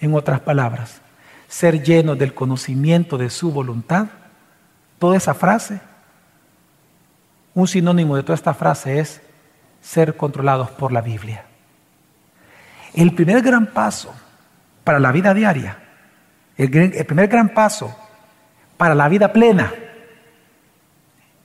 En 0.00 0.14
otras 0.14 0.40
palabras, 0.40 1.00
ser 1.48 1.82
lleno 1.82 2.16
del 2.16 2.32
conocimiento 2.32 3.18
de 3.18 3.28
su 3.28 3.52
voluntad, 3.52 4.06
toda 4.98 5.16
esa 5.16 5.34
frase, 5.34 5.80
un 7.54 7.66
sinónimo 7.66 8.16
de 8.16 8.22
toda 8.22 8.34
esta 8.34 8.54
frase 8.54 9.00
es 9.00 9.20
ser 9.80 10.16
controlados 10.16 10.70
por 10.70 10.92
la 10.92 11.00
Biblia. 11.00 11.44
El 12.94 13.14
primer 13.14 13.42
gran 13.42 13.66
paso 13.66 14.12
para 14.84 14.98
la 14.98 15.12
vida 15.12 15.34
diaria, 15.34 15.78
el, 16.56 16.70
primer 17.06 17.28
gran 17.28 17.50
paso 17.50 17.94
para 18.76 18.94
la 18.94 19.08
vida 19.08 19.32
plena, 19.32 19.72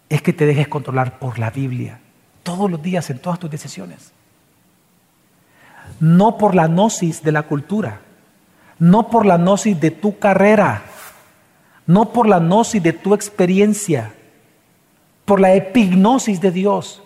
es 0.09 0.21
que 0.21 0.33
te 0.33 0.45
dejes 0.45 0.67
controlar 0.67 1.19
por 1.19 1.39
la 1.39 1.49
Biblia 1.49 1.99
todos 2.43 2.69
los 2.69 2.81
días 2.81 3.09
en 3.09 3.19
todas 3.19 3.39
tus 3.39 3.49
decisiones. 3.49 4.11
No 5.99 6.37
por 6.37 6.55
la 6.55 6.67
gnosis 6.67 7.23
de 7.23 7.31
la 7.31 7.43
cultura, 7.43 8.01
no 8.79 9.09
por 9.09 9.25
la 9.25 9.37
gnosis 9.37 9.79
de 9.79 9.91
tu 9.91 10.19
carrera, 10.19 10.83
no 11.87 12.11
por 12.11 12.27
la 12.27 12.39
gnosis 12.39 12.81
de 12.81 12.93
tu 12.93 13.13
experiencia, 13.13 14.13
por 15.25 15.39
la 15.39 15.53
epignosis 15.53 16.39
de 16.39 16.51
Dios, 16.51 17.01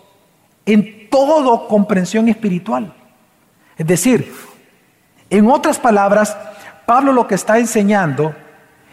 en 0.66 1.08
todo 1.08 1.66
comprensión 1.66 2.28
espiritual. 2.28 2.94
Es 3.76 3.86
decir, 3.86 4.32
en 5.30 5.50
otras 5.50 5.78
palabras, 5.78 6.36
Pablo 6.86 7.12
lo 7.12 7.26
que 7.26 7.34
está 7.34 7.58
enseñando 7.58 8.34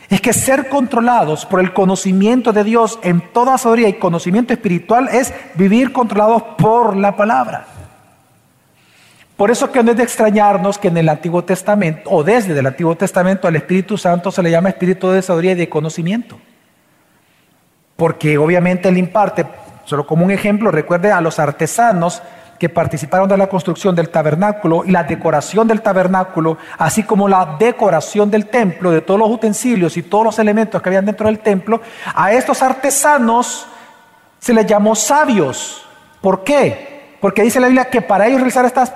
es 0.09 0.21
que 0.21 0.31
ser 0.31 0.69
controlados 0.69 1.45
por 1.45 1.59
el 1.59 1.73
conocimiento 1.73 2.53
de 2.53 2.63
Dios 2.63 2.97
en 3.03 3.21
toda 3.33 3.57
sabiduría 3.57 3.89
y 3.89 3.93
conocimiento 3.93 4.53
espiritual 4.53 5.09
es 5.11 5.33
vivir 5.55 5.91
controlados 5.91 6.43
por 6.57 6.95
la 6.95 7.15
palabra. 7.15 7.67
Por 9.35 9.51
eso 9.51 9.71
que 9.71 9.83
no 9.83 9.91
es 9.91 9.97
de 9.97 10.03
extrañarnos 10.03 10.79
que 10.79 10.87
en 10.87 10.97
el 10.97 11.09
Antiguo 11.09 11.43
Testamento, 11.43 12.09
o 12.09 12.23
desde 12.23 12.57
el 12.57 12.65
Antiguo 12.65 12.95
Testamento, 12.95 13.47
al 13.47 13.55
Espíritu 13.55 13.97
Santo 13.97 14.31
se 14.31 14.41
le 14.41 14.49
llama 14.49 14.69
Espíritu 14.69 15.09
de 15.09 15.21
sabiduría 15.21 15.51
y 15.51 15.55
de 15.55 15.69
conocimiento. 15.69 16.39
Porque 17.97 18.37
obviamente 18.37 18.87
él 18.87 18.97
imparte, 18.97 19.45
solo 19.83 20.07
como 20.07 20.23
un 20.23 20.31
ejemplo, 20.31 20.71
recuerde 20.71 21.11
a 21.11 21.19
los 21.19 21.37
artesanos 21.39 22.21
que 22.57 22.69
participaron 22.69 23.27
de 23.27 23.37
la 23.37 23.47
construcción 23.47 23.93
del 23.93 24.09
tabernáculo 24.09 24.83
y 24.85 24.91
la 24.91 25.03
decoración 25.03 25.67
del 25.67 25.81
tabernáculo, 25.81 26.57
así 26.77 27.03
como 27.03 27.27
la 27.27 27.57
decoración 27.59 28.31
del 28.31 28.47
templo, 28.47 28.91
de 28.91 29.01
todos 29.01 29.19
los 29.19 29.29
utensilios 29.29 29.97
y 29.97 30.03
todos 30.03 30.23
los 30.23 30.39
elementos 30.39 30.81
que 30.81 30.89
habían 30.89 31.05
dentro 31.05 31.27
del 31.27 31.39
templo, 31.39 31.81
a 32.15 32.31
estos 32.31 32.63
artesanos 32.63 33.67
se 34.39 34.53
les 34.53 34.65
llamó 34.65 34.95
sabios. 34.95 35.85
¿Por 36.21 36.45
qué? 36.45 37.17
Porque 37.19 37.43
dice 37.43 37.59
la 37.59 37.67
Biblia 37.67 37.89
que 37.89 38.01
para 38.01 38.25
ellos 38.25 38.39
realizar 38.39 38.65
estas 38.65 38.93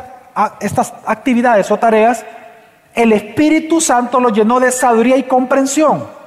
estas 0.60 0.94
actividades 1.06 1.70
o 1.72 1.78
tareas, 1.78 2.26
el 2.94 3.14
Espíritu 3.14 3.82
Santo 3.82 4.20
lo 4.20 4.30
llenó 4.30 4.60
de 4.60 4.72
sabiduría 4.72 5.18
y 5.18 5.24
comprensión. 5.24 6.21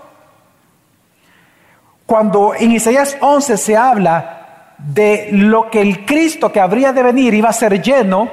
Cuando 2.06 2.54
en 2.54 2.72
Isaías 2.72 3.16
11 3.20 3.56
se 3.56 3.76
habla 3.76 4.74
de 4.78 5.28
lo 5.32 5.70
que 5.70 5.80
el 5.80 6.04
Cristo 6.04 6.52
que 6.52 6.60
habría 6.60 6.92
de 6.92 7.02
venir 7.02 7.32
iba 7.32 7.48
a 7.48 7.52
ser 7.52 7.80
lleno, 7.80 8.28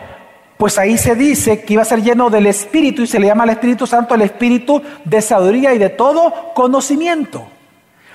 pues 0.58 0.78
ahí 0.78 0.98
se 0.98 1.16
dice 1.16 1.64
que 1.64 1.74
iba 1.74 1.82
a 1.82 1.86
ser 1.86 2.04
lleno 2.04 2.30
del 2.30 2.48
Espíritu 2.48 3.02
y 3.02 3.08
se 3.08 3.20
le 3.20 3.28
llama 3.28 3.44
al 3.44 3.52
Espíritu 3.52 3.88
Santo 3.88 4.14
el 4.14 4.22
Espíritu 4.22 4.82
de 5.06 5.22
sabiduría 5.22 5.74
y 5.74 5.78
de 5.78 5.90
todo 5.90 6.54
conocimiento. 6.54 7.48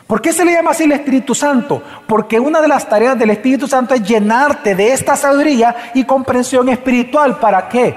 ¿Por 0.07 0.21
qué 0.21 0.33
se 0.33 0.45
le 0.45 0.53
llama 0.53 0.71
así 0.71 0.85
el 0.85 0.93
Espíritu 0.93 1.35
Santo? 1.35 1.83
Porque 2.07 2.39
una 2.39 2.61
de 2.61 2.69
las 2.69 2.89
tareas 2.89 3.19
del 3.19 3.31
Espíritu 3.31 3.67
Santo 3.67 3.95
es 3.95 4.03
llenarte 4.03 4.77
de 4.77 4.93
esta 4.93 5.17
sabiduría 5.17 5.91
y 5.95 6.05
comprensión 6.05 6.69
espiritual. 6.69 7.39
¿Para 7.41 7.69
qué? 7.69 7.97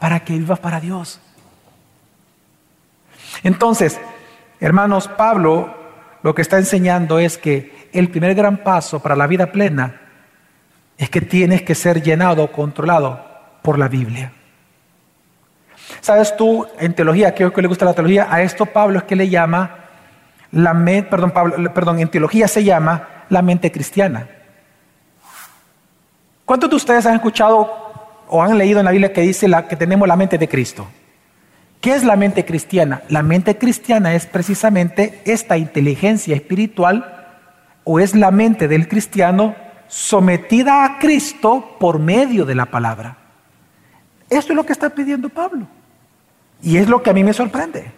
Para 0.00 0.20
que 0.20 0.32
vivas 0.32 0.58
para 0.58 0.80
Dios. 0.80 1.20
Entonces, 3.44 4.00
hermanos, 4.58 5.06
Pablo 5.06 5.83
lo 6.24 6.34
que 6.34 6.40
está 6.40 6.56
enseñando 6.56 7.18
es 7.18 7.36
que 7.36 7.90
el 7.92 8.08
primer 8.08 8.34
gran 8.34 8.64
paso 8.64 8.98
para 8.98 9.14
la 9.14 9.26
vida 9.26 9.52
plena 9.52 10.00
es 10.96 11.10
que 11.10 11.20
tienes 11.20 11.60
que 11.60 11.74
ser 11.74 12.02
llenado, 12.02 12.50
controlado 12.50 13.22
por 13.60 13.78
la 13.78 13.88
Biblia. 13.88 14.32
¿Sabes 16.00 16.34
tú 16.34 16.66
en 16.78 16.94
teología, 16.94 17.34
que 17.34 17.52
que 17.52 17.60
le 17.60 17.68
gusta 17.68 17.84
la 17.84 17.92
teología? 17.92 18.26
A 18.30 18.40
esto 18.40 18.64
Pablo 18.64 19.00
es 19.00 19.04
que 19.04 19.16
le 19.16 19.28
llama 19.28 19.84
la 20.50 20.72
perdón, 21.10 21.30
perdón, 21.74 21.98
en 21.98 22.08
teología 22.08 22.48
se 22.48 22.64
llama 22.64 23.26
la 23.28 23.42
mente 23.42 23.70
cristiana. 23.70 24.26
¿Cuántos 26.46 26.70
de 26.70 26.76
ustedes 26.76 27.04
han 27.04 27.16
escuchado 27.16 27.70
o 28.28 28.42
han 28.42 28.56
leído 28.56 28.78
en 28.78 28.86
la 28.86 28.92
Biblia 28.92 29.12
que 29.12 29.20
dice 29.20 29.46
la, 29.46 29.68
que 29.68 29.76
tenemos 29.76 30.08
la 30.08 30.16
mente 30.16 30.38
de 30.38 30.48
Cristo? 30.48 30.88
¿Qué 31.84 31.94
es 31.94 32.02
la 32.02 32.16
mente 32.16 32.46
cristiana? 32.46 33.02
La 33.10 33.22
mente 33.22 33.58
cristiana 33.58 34.14
es 34.14 34.24
precisamente 34.24 35.20
esta 35.26 35.58
inteligencia 35.58 36.34
espiritual 36.34 37.26
o 37.84 38.00
es 38.00 38.14
la 38.14 38.30
mente 38.30 38.68
del 38.68 38.88
cristiano 38.88 39.54
sometida 39.86 40.86
a 40.86 40.98
Cristo 40.98 41.76
por 41.78 41.98
medio 41.98 42.46
de 42.46 42.54
la 42.54 42.64
palabra. 42.64 43.18
Esto 44.30 44.54
es 44.54 44.56
lo 44.56 44.64
que 44.64 44.72
está 44.72 44.88
pidiendo 44.88 45.28
Pablo. 45.28 45.66
Y 46.62 46.78
es 46.78 46.88
lo 46.88 47.02
que 47.02 47.10
a 47.10 47.12
mí 47.12 47.22
me 47.22 47.34
sorprende. 47.34 47.92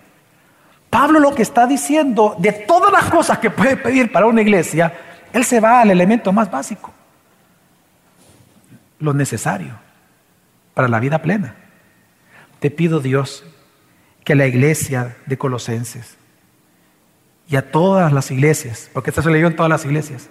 Pablo 0.91 1.21
lo 1.21 1.33
que 1.33 1.43
está 1.43 1.69
diciendo, 1.69 2.35
de 2.41 2.51
todas 2.51 2.91
las 2.91 3.05
cosas 3.09 3.39
que 3.39 3.51
puede 3.51 3.77
pedir 3.77 4.11
para 4.11 4.27
una 4.27 4.43
iglesia, 4.43 4.93
él 5.33 5.45
se 5.45 5.61
va 5.61 5.81
al 5.81 5.93
elemento 5.93 6.33
más 6.33 6.51
básico, 6.51 6.93
lo 8.99 9.15
necesario 9.15 9.75
para 10.75 10.89
la 10.89 10.99
vida 10.99 11.23
plena. 11.23 11.55
Te 12.59 12.73
pido 12.73 12.99
Dios 12.99 13.45
que 14.27 14.35
la 14.35 14.49
iglesia 14.49 15.17
de 15.27 15.39
Colosenses. 15.39 16.17
Y 17.49 17.55
a 17.55 17.71
todas 17.71 18.13
las 18.13 18.33
iglesias, 18.33 18.91
porque 18.93 19.11
esto 19.11 19.23
se 19.23 19.31
leyó 19.31 19.47
en 19.47 19.55
todas 19.55 19.71
las 19.71 19.85
iglesias, 19.85 20.29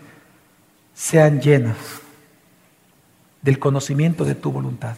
sean 0.93 1.39
llenas 1.39 1.77
del 3.41 3.58
conocimiento 3.58 4.25
de 4.25 4.36
tu 4.36 4.51
voluntad, 4.51 4.97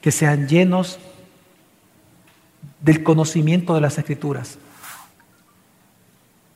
que 0.00 0.12
sean 0.12 0.46
llenos 0.46 1.00
del 2.80 3.02
conocimiento 3.02 3.74
de 3.74 3.80
las 3.80 3.98
escrituras, 3.98 4.58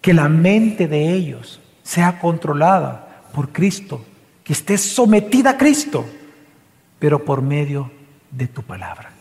que 0.00 0.14
la 0.14 0.28
mente 0.28 0.86
de 0.86 1.12
ellos 1.12 1.60
sea 1.82 2.20
controlada 2.20 3.24
por 3.34 3.50
Cristo, 3.50 4.06
que 4.44 4.52
esté 4.52 4.78
sometida 4.78 5.50
a 5.50 5.58
Cristo, 5.58 6.06
pero 7.00 7.24
por 7.24 7.42
medio 7.42 7.90
de 8.30 8.46
tu 8.46 8.62
palabra. 8.62 9.15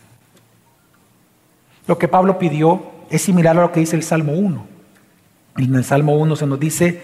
Lo 1.86 1.98
que 1.98 2.08
Pablo 2.08 2.38
pidió 2.38 2.82
es 3.10 3.22
similar 3.22 3.56
a 3.56 3.62
lo 3.62 3.72
que 3.72 3.80
dice 3.80 3.96
el 3.96 4.02
Salmo 4.02 4.32
1. 4.32 4.66
En 5.58 5.74
el 5.74 5.84
Salmo 5.84 6.16
1 6.18 6.36
se 6.36 6.46
nos 6.46 6.60
dice, 6.60 7.02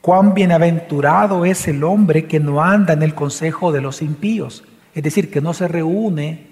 cuán 0.00 0.34
bienaventurado 0.34 1.44
es 1.44 1.66
el 1.68 1.82
hombre 1.84 2.26
que 2.26 2.40
no 2.40 2.62
anda 2.62 2.92
en 2.92 3.02
el 3.02 3.14
consejo 3.14 3.72
de 3.72 3.80
los 3.80 4.02
impíos, 4.02 4.64
es 4.94 5.02
decir, 5.02 5.30
que 5.30 5.40
no 5.40 5.52
se 5.52 5.68
reúne 5.68 6.46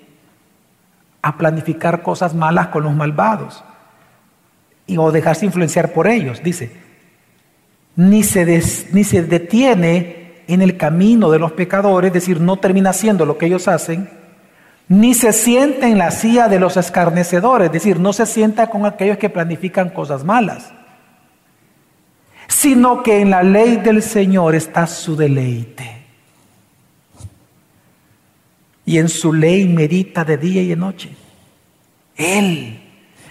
a 1.22 1.38
planificar 1.38 2.02
cosas 2.02 2.34
malas 2.34 2.68
con 2.68 2.82
los 2.82 2.94
malvados 2.94 3.62
y, 4.86 4.96
o 4.96 5.12
dejarse 5.12 5.46
influenciar 5.46 5.92
por 5.92 6.08
ellos, 6.08 6.42
dice, 6.42 6.72
ni 7.94 8.24
se, 8.24 8.44
ni 8.92 9.04
se 9.04 9.22
detiene 9.22 10.42
en 10.48 10.60
el 10.62 10.76
camino 10.76 11.30
de 11.30 11.38
los 11.38 11.52
pecadores, 11.52 12.08
es 12.08 12.14
decir, 12.14 12.40
no 12.40 12.56
termina 12.56 12.90
haciendo 12.90 13.24
lo 13.24 13.38
que 13.38 13.46
ellos 13.46 13.68
hacen, 13.68 14.08
ni 14.92 15.14
se 15.14 15.32
sienta 15.32 15.88
en 15.88 15.96
la 15.96 16.10
silla 16.10 16.48
de 16.48 16.60
los 16.60 16.76
escarnecedores, 16.76 17.68
es 17.68 17.72
decir, 17.72 17.98
no 17.98 18.12
se 18.12 18.26
sienta 18.26 18.66
con 18.66 18.84
aquellos 18.84 19.16
que 19.16 19.30
planifican 19.30 19.88
cosas 19.88 20.22
malas, 20.22 20.70
sino 22.46 23.02
que 23.02 23.22
en 23.22 23.30
la 23.30 23.42
ley 23.42 23.76
del 23.76 24.02
Señor 24.02 24.54
está 24.54 24.86
su 24.86 25.16
deleite. 25.16 26.04
Y 28.84 28.98
en 28.98 29.08
su 29.08 29.32
ley 29.32 29.66
medita 29.66 30.26
de 30.26 30.36
día 30.36 30.60
y 30.60 30.68
de 30.68 30.76
noche. 30.76 31.16
Él 32.14 32.78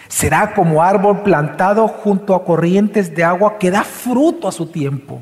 será 0.07 0.55
como 0.55 0.81
árbol 0.81 1.21
plantado 1.21 1.87
junto 1.87 2.33
a 2.33 2.43
corrientes 2.43 3.13
de 3.13 3.23
agua 3.23 3.59
que 3.59 3.69
da 3.69 3.83
fruto 3.83 4.47
a 4.47 4.51
su 4.51 4.65
tiempo. 4.65 5.21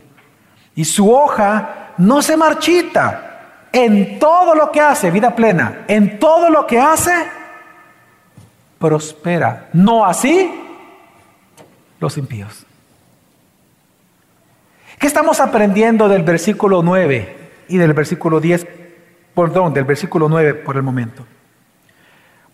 Y 0.73 0.85
su 0.85 1.11
hoja 1.11 1.95
no 1.97 2.21
se 2.21 2.37
marchita 2.37 3.28
en 3.71 4.19
todo 4.19 4.55
lo 4.55 4.71
que 4.71 4.81
hace, 4.81 5.11
vida 5.11 5.35
plena, 5.35 5.85
en 5.87 6.19
todo 6.19 6.49
lo 6.49 6.65
que 6.65 6.79
hace, 6.79 7.13
prospera. 8.79 9.69
No 9.73 10.05
así 10.05 10.51
los 11.99 12.17
impíos. 12.17 12.65
¿Qué 14.97 15.07
estamos 15.07 15.39
aprendiendo 15.39 16.09
del 16.09 16.23
versículo 16.23 16.81
9 16.81 17.51
y 17.69 17.77
del 17.77 17.93
versículo 17.93 18.39
10? 18.39 18.67
Perdón, 19.35 19.73
del 19.73 19.85
versículo 19.85 20.27
9 20.27 20.55
por 20.55 20.75
el 20.75 20.83
momento. 20.83 21.25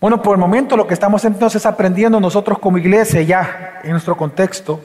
Bueno, 0.00 0.22
por 0.22 0.36
el 0.36 0.40
momento 0.40 0.76
lo 0.76 0.86
que 0.86 0.94
estamos 0.94 1.24
entonces 1.24 1.64
aprendiendo 1.64 2.20
nosotros 2.20 2.58
como 2.58 2.78
iglesia 2.78 3.22
ya 3.22 3.80
en 3.82 3.92
nuestro 3.92 4.16
contexto 4.16 4.80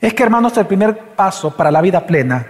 es 0.00 0.14
que 0.14 0.22
hermanos 0.22 0.56
el 0.56 0.66
primer 0.66 0.96
paso 1.14 1.54
para 1.54 1.70
la 1.70 1.82
vida 1.82 2.06
plena 2.06 2.46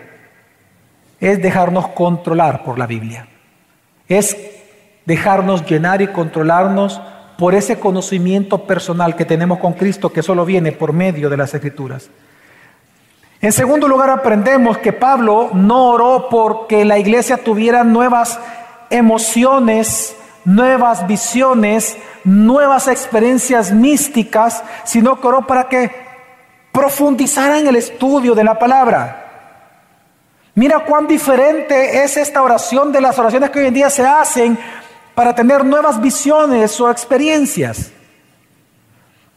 es 1.20 1.40
dejarnos 1.42 1.88
controlar 1.88 2.64
por 2.64 2.78
la 2.78 2.86
Biblia. 2.86 3.28
Es 4.08 4.36
dejarnos 5.04 5.64
llenar 5.66 6.02
y 6.02 6.08
controlarnos 6.08 7.00
por 7.38 7.54
ese 7.54 7.78
conocimiento 7.78 8.64
personal 8.64 9.16
que 9.16 9.24
tenemos 9.24 9.58
con 9.58 9.72
Cristo 9.74 10.12
que 10.12 10.22
solo 10.22 10.44
viene 10.44 10.72
por 10.72 10.92
medio 10.92 11.30
de 11.30 11.36
las 11.36 11.54
Escrituras. 11.54 12.10
En 13.40 13.52
segundo 13.52 13.88
lugar, 13.88 14.10
aprendemos 14.10 14.78
que 14.78 14.92
Pablo 14.92 15.50
no 15.54 15.86
oró 15.86 16.28
porque 16.30 16.84
la 16.84 16.98
iglesia 16.98 17.38
tuviera 17.38 17.84
nuevas 17.84 18.38
emociones, 18.90 20.14
nuevas 20.44 21.06
visiones, 21.06 21.96
nuevas 22.24 22.88
experiencias 22.88 23.72
místicas, 23.72 24.62
sino 24.84 25.18
que 25.18 25.26
oró 25.26 25.46
para 25.46 25.68
que 25.68 25.90
profundizaran 26.72 27.66
el 27.66 27.76
estudio 27.76 28.34
de 28.34 28.44
la 28.44 28.58
palabra. 28.58 29.29
Mira 30.54 30.80
cuán 30.80 31.06
diferente 31.06 32.02
es 32.02 32.16
esta 32.16 32.42
oración 32.42 32.92
de 32.92 33.00
las 33.00 33.18
oraciones 33.18 33.50
que 33.50 33.60
hoy 33.60 33.66
en 33.66 33.74
día 33.74 33.90
se 33.90 34.06
hacen 34.06 34.58
para 35.14 35.34
tener 35.34 35.64
nuevas 35.64 36.00
visiones 36.00 36.80
o 36.80 36.90
experiencias. 36.90 37.92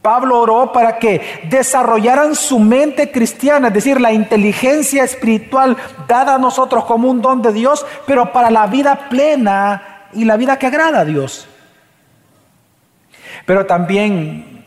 Pablo 0.02 0.40
oró 0.40 0.70
para 0.70 0.98
que 0.98 1.22
desarrollaran 1.48 2.34
su 2.34 2.58
mente 2.58 3.10
cristiana, 3.10 3.68
es 3.68 3.74
decir, 3.74 4.00
la 4.00 4.12
inteligencia 4.12 5.02
espiritual 5.02 5.78
dada 6.06 6.34
a 6.34 6.38
nosotros 6.38 6.84
como 6.84 7.10
un 7.10 7.22
don 7.22 7.40
de 7.40 7.52
Dios, 7.54 7.86
pero 8.06 8.30
para 8.30 8.50
la 8.50 8.66
vida 8.66 9.08
plena 9.08 10.08
y 10.12 10.24
la 10.26 10.36
vida 10.36 10.58
que 10.58 10.66
agrada 10.66 11.00
a 11.00 11.04
Dios. 11.06 11.48
Pero 13.46 13.64
también 13.64 14.64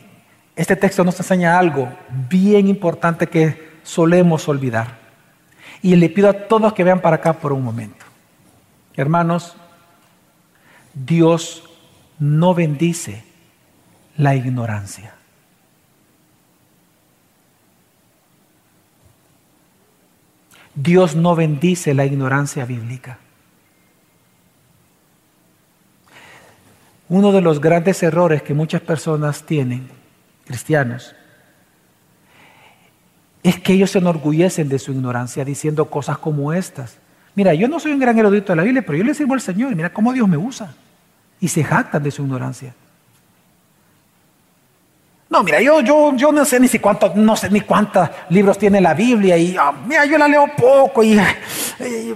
este 0.55 0.75
texto 0.75 1.03
nos 1.03 1.19
enseña 1.19 1.59
algo 1.59 1.87
bien 2.29 2.67
importante 2.67 3.27
que 3.27 3.79
solemos 3.83 4.47
olvidar. 4.47 5.06
Y 5.81 5.95
le 5.95 6.09
pido 6.09 6.29
a 6.29 6.47
todos 6.47 6.73
que 6.73 6.83
vean 6.83 7.01
para 7.01 7.17
acá 7.17 7.33
por 7.33 7.53
un 7.53 7.63
momento. 7.63 8.05
Hermanos, 8.95 9.55
Dios 10.93 11.63
no 12.19 12.53
bendice 12.53 13.23
la 14.17 14.35
ignorancia. 14.35 15.13
Dios 20.73 21.15
no 21.15 21.35
bendice 21.35 21.93
la 21.95 22.05
ignorancia 22.05 22.63
bíblica. 22.65 23.17
Uno 27.09 27.31
de 27.31 27.41
los 27.41 27.59
grandes 27.61 28.03
errores 28.03 28.43
que 28.43 28.53
muchas 28.53 28.81
personas 28.81 29.43
tienen, 29.43 29.89
cristianos, 30.45 31.15
es 33.43 33.59
que 33.59 33.73
ellos 33.73 33.91
se 33.91 33.99
enorgullecen 33.99 34.69
de 34.69 34.79
su 34.79 34.91
ignorancia 34.91 35.45
diciendo 35.45 35.89
cosas 35.89 36.17
como 36.17 36.53
estas. 36.53 36.97
Mira, 37.35 37.53
yo 37.53 37.67
no 37.67 37.79
soy 37.79 37.91
un 37.91 37.99
gran 37.99 38.17
erudito 38.17 38.51
de 38.51 38.57
la 38.57 38.63
Biblia, 38.63 38.83
pero 38.85 38.97
yo 38.97 39.03
le 39.03 39.13
sirvo 39.13 39.33
al 39.33 39.41
Señor 39.41 39.75
mira 39.75 39.93
cómo 39.93 40.11
Dios 40.11 40.27
me 40.27 40.37
usa. 40.37 40.73
Y 41.39 41.47
se 41.47 41.63
jactan 41.63 42.01
de 42.01 42.09
su 42.09 42.23
ignorancia. 42.23 42.73
No, 45.29 45.43
mira, 45.43 45.61
yo, 45.61 45.81
yo, 45.81 46.15
yo 46.15 46.31
no 46.31 46.45
sé 46.45 46.59
ni 46.59 46.67
si 46.67 46.79
cuántos, 46.79 47.15
no 47.15 47.35
sé 47.35 47.49
ni 47.49 47.61
cuántos 47.61 48.09
libros 48.29 48.57
tiene 48.57 48.79
la 48.79 48.93
Biblia 48.93 49.37
y 49.37 49.57
ah, 49.59 49.73
mira, 49.85 50.05
yo 50.05 50.17
la 50.17 50.27
leo 50.27 50.47
poco 50.55 51.03
y, 51.03 51.19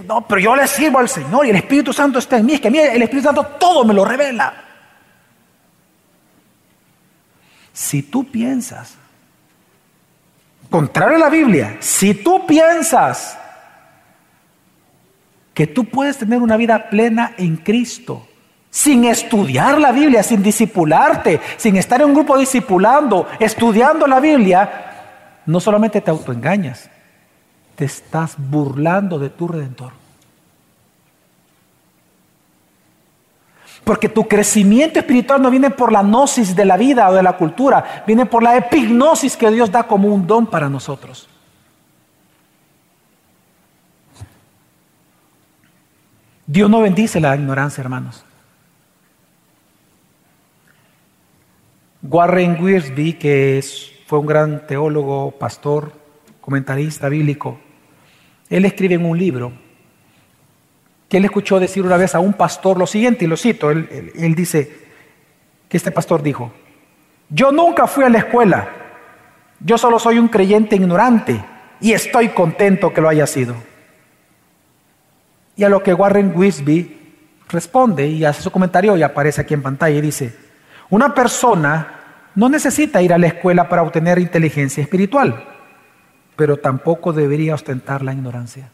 no, 0.06 0.26
pero 0.26 0.40
yo 0.40 0.56
le 0.56 0.66
sirvo 0.66 0.98
al 0.98 1.08
Señor 1.08 1.46
y 1.46 1.50
el 1.50 1.56
Espíritu 1.56 1.92
Santo 1.92 2.18
está 2.18 2.38
en 2.38 2.46
mí. 2.46 2.54
Es 2.54 2.60
que 2.60 2.70
mira, 2.70 2.92
el 2.92 3.02
Espíritu 3.02 3.26
Santo 3.26 3.44
todo 3.60 3.84
me 3.84 3.94
lo 3.94 4.04
revela. 4.04 4.54
Si 7.72 8.02
tú 8.02 8.24
piensas 8.24 8.96
contrario 10.72 11.16
a 11.16 11.20
la 11.20 11.30
Biblia, 11.30 11.76
si 11.78 12.14
tú 12.14 12.44
piensas 12.44 13.38
que 15.54 15.68
tú 15.68 15.84
puedes 15.84 16.18
tener 16.18 16.40
una 16.40 16.56
vida 16.56 16.90
plena 16.90 17.34
en 17.38 17.58
Cristo, 17.58 18.26
sin 18.70 19.04
estudiar 19.04 19.78
la 19.78 19.92
Biblia, 19.92 20.24
sin 20.24 20.42
discipularte, 20.42 21.40
sin 21.58 21.76
estar 21.76 22.00
en 22.00 22.08
un 22.08 22.14
grupo 22.14 22.36
discipulando, 22.36 23.28
estudiando 23.38 24.06
la 24.08 24.18
Biblia, 24.18 25.42
no 25.46 25.60
solamente 25.60 26.00
te 26.00 26.10
autoengañas, 26.10 26.90
te 27.76 27.84
estás 27.84 28.34
burlando 28.36 29.18
de 29.18 29.28
tu 29.28 29.46
redentor. 29.46 30.01
Porque 33.84 34.08
tu 34.08 34.28
crecimiento 34.28 34.98
espiritual 34.98 35.42
no 35.42 35.50
viene 35.50 35.70
por 35.70 35.90
la 35.90 36.02
gnosis 36.02 36.54
de 36.54 36.64
la 36.64 36.76
vida 36.76 37.08
o 37.08 37.14
de 37.14 37.22
la 37.22 37.36
cultura, 37.36 38.04
viene 38.06 38.26
por 38.26 38.42
la 38.42 38.56
epignosis 38.56 39.36
que 39.36 39.50
Dios 39.50 39.70
da 39.70 39.84
como 39.84 40.08
un 40.08 40.26
don 40.26 40.46
para 40.46 40.68
nosotros. 40.68 41.28
Dios 46.46 46.68
no 46.68 46.80
bendice 46.80 47.18
la 47.20 47.34
ignorancia, 47.34 47.80
hermanos. 47.80 48.24
Warren 52.02 52.62
Wiersbe, 52.62 53.16
que 53.16 53.64
fue 54.06 54.18
un 54.18 54.26
gran 54.26 54.66
teólogo, 54.66 55.30
pastor, 55.30 55.92
comentarista 56.40 57.08
bíblico, 57.08 57.58
él 58.50 58.64
escribe 58.64 58.96
en 58.96 59.06
un 59.06 59.16
libro 59.16 59.61
él 61.16 61.24
escuchó 61.24 61.60
decir 61.60 61.84
una 61.84 61.96
vez 61.96 62.14
a 62.14 62.20
un 62.20 62.32
pastor 62.32 62.78
lo 62.78 62.86
siguiente, 62.86 63.24
y 63.24 63.28
lo 63.28 63.36
cito, 63.36 63.70
él, 63.70 64.12
él 64.14 64.34
dice 64.34 64.70
que 65.68 65.76
este 65.76 65.90
pastor 65.90 66.22
dijo, 66.22 66.52
yo 67.28 67.50
nunca 67.50 67.86
fui 67.86 68.04
a 68.04 68.08
la 68.08 68.18
escuela, 68.18 68.68
yo 69.60 69.78
solo 69.78 69.98
soy 69.98 70.18
un 70.18 70.28
creyente 70.28 70.76
ignorante 70.76 71.42
y 71.80 71.92
estoy 71.92 72.28
contento 72.28 72.92
que 72.92 73.00
lo 73.00 73.08
haya 73.08 73.26
sido. 73.26 73.54
Y 75.56 75.64
a 75.64 75.68
lo 75.68 75.82
que 75.82 75.94
Warren 75.94 76.32
Wisby 76.34 76.98
responde 77.48 78.06
y 78.06 78.24
hace 78.24 78.42
su 78.42 78.50
comentario 78.50 78.96
y 78.96 79.02
aparece 79.02 79.42
aquí 79.42 79.54
en 79.54 79.62
pantalla 79.62 79.96
y 79.96 80.00
dice, 80.00 80.34
una 80.90 81.14
persona 81.14 82.00
no 82.34 82.48
necesita 82.48 83.02
ir 83.02 83.12
a 83.12 83.18
la 83.18 83.28
escuela 83.28 83.68
para 83.68 83.82
obtener 83.82 84.18
inteligencia 84.18 84.82
espiritual, 84.82 85.44
pero 86.36 86.56
tampoco 86.56 87.12
debería 87.12 87.54
ostentar 87.54 88.02
la 88.02 88.12
ignorancia. 88.12 88.70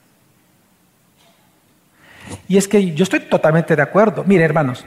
Y 2.48 2.56
es 2.56 2.68
que 2.68 2.94
yo 2.94 3.04
estoy 3.04 3.20
totalmente 3.20 3.76
de 3.76 3.82
acuerdo. 3.82 4.24
Mire, 4.26 4.44
hermanos, 4.44 4.84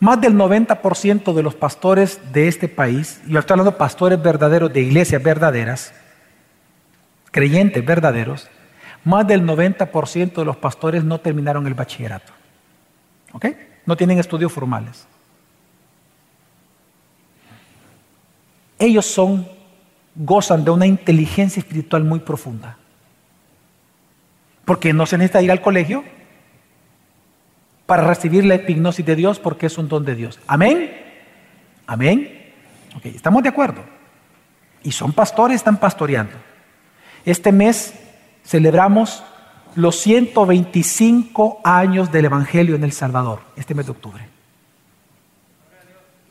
más 0.00 0.20
del 0.20 0.34
90% 0.34 1.34
de 1.34 1.42
los 1.42 1.54
pastores 1.54 2.20
de 2.32 2.48
este 2.48 2.68
país, 2.68 3.20
y 3.26 3.36
estoy 3.36 3.54
hablando 3.54 3.72
de 3.72 3.78
pastores 3.78 4.22
verdaderos 4.22 4.72
de 4.72 4.80
iglesias 4.80 5.22
verdaderas, 5.22 5.92
creyentes 7.30 7.84
verdaderos, 7.84 8.48
más 9.04 9.26
del 9.26 9.44
90% 9.44 10.34
de 10.34 10.44
los 10.44 10.56
pastores 10.56 11.02
no 11.02 11.18
terminaron 11.18 11.66
el 11.66 11.74
bachillerato. 11.74 12.32
¿Ok? 13.32 13.46
No 13.86 13.96
tienen 13.96 14.18
estudios 14.18 14.52
formales. 14.52 15.06
Ellos 18.78 19.06
son, 19.06 19.48
gozan 20.14 20.64
de 20.64 20.70
una 20.70 20.86
inteligencia 20.86 21.60
espiritual 21.60 22.04
muy 22.04 22.20
profunda. 22.20 22.76
Porque 24.68 24.92
no 24.92 25.06
se 25.06 25.16
necesita 25.16 25.40
ir 25.40 25.50
al 25.50 25.62
colegio 25.62 26.04
para 27.86 28.06
recibir 28.06 28.44
la 28.44 28.56
epignosis 28.56 29.06
de 29.06 29.16
Dios 29.16 29.38
porque 29.38 29.64
es 29.64 29.78
un 29.78 29.88
don 29.88 30.04
de 30.04 30.14
Dios. 30.14 30.38
Amén. 30.46 30.92
Amén. 31.86 32.52
Ok, 32.94 33.06
estamos 33.06 33.42
de 33.42 33.48
acuerdo. 33.48 33.82
Y 34.82 34.92
son 34.92 35.14
pastores, 35.14 35.56
están 35.56 35.78
pastoreando. 35.78 36.34
Este 37.24 37.50
mes 37.50 37.94
celebramos 38.44 39.24
los 39.74 39.96
125 40.00 41.62
años 41.64 42.12
del 42.12 42.26
Evangelio 42.26 42.74
en 42.74 42.84
El 42.84 42.92
Salvador, 42.92 43.40
este 43.56 43.74
mes 43.74 43.86
de 43.86 43.92
octubre. 43.92 44.22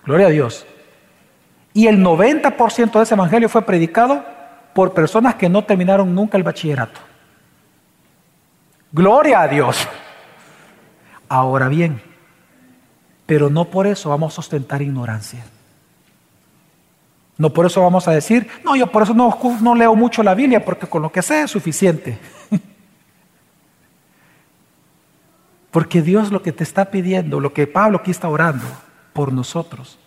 Gloria 0.05 0.27
a 0.27 0.29
Dios. 0.29 0.67
Y 1.73 1.87
el 1.87 2.03
90% 2.03 2.91
de 2.91 3.01
ese 3.01 3.15
evangelio 3.15 3.49
fue 3.49 3.63
predicado 3.63 4.23
por 4.75 4.93
personas 4.93 5.33
que 5.33 5.49
no 5.49 5.63
terminaron 5.63 6.13
nunca 6.13 6.37
el 6.37 6.43
bachillerato. 6.43 7.06
Gloria 8.91 9.41
a 9.41 9.47
Dios. 9.47 9.87
Ahora 11.29 11.67
bien, 11.67 12.01
pero 13.25 13.49
no 13.49 13.65
por 13.65 13.87
eso 13.87 14.09
vamos 14.09 14.37
a 14.37 14.41
ostentar 14.41 14.81
ignorancia. 14.81 15.45
No 17.37 17.53
por 17.53 17.65
eso 17.65 17.81
vamos 17.81 18.07
a 18.07 18.11
decir, 18.11 18.47
no, 18.63 18.75
yo 18.75 18.91
por 18.91 19.03
eso 19.03 19.13
no, 19.13 19.37
no 19.61 19.75
leo 19.75 19.95
mucho 19.95 20.23
la 20.23 20.33
Biblia, 20.33 20.65
porque 20.65 20.87
con 20.87 21.03
lo 21.03 21.11
que 21.11 21.21
sé 21.21 21.43
es 21.43 21.51
suficiente. 21.51 22.17
porque 25.71 26.01
Dios 26.01 26.31
lo 26.31 26.41
que 26.41 26.51
te 26.51 26.63
está 26.63 26.85
pidiendo, 26.85 27.39
lo 27.39 27.53
que 27.53 27.67
Pablo 27.67 27.99
aquí 27.99 28.09
está 28.09 28.27
orando 28.27 28.65
por 29.13 29.31
nosotros, 29.31 29.99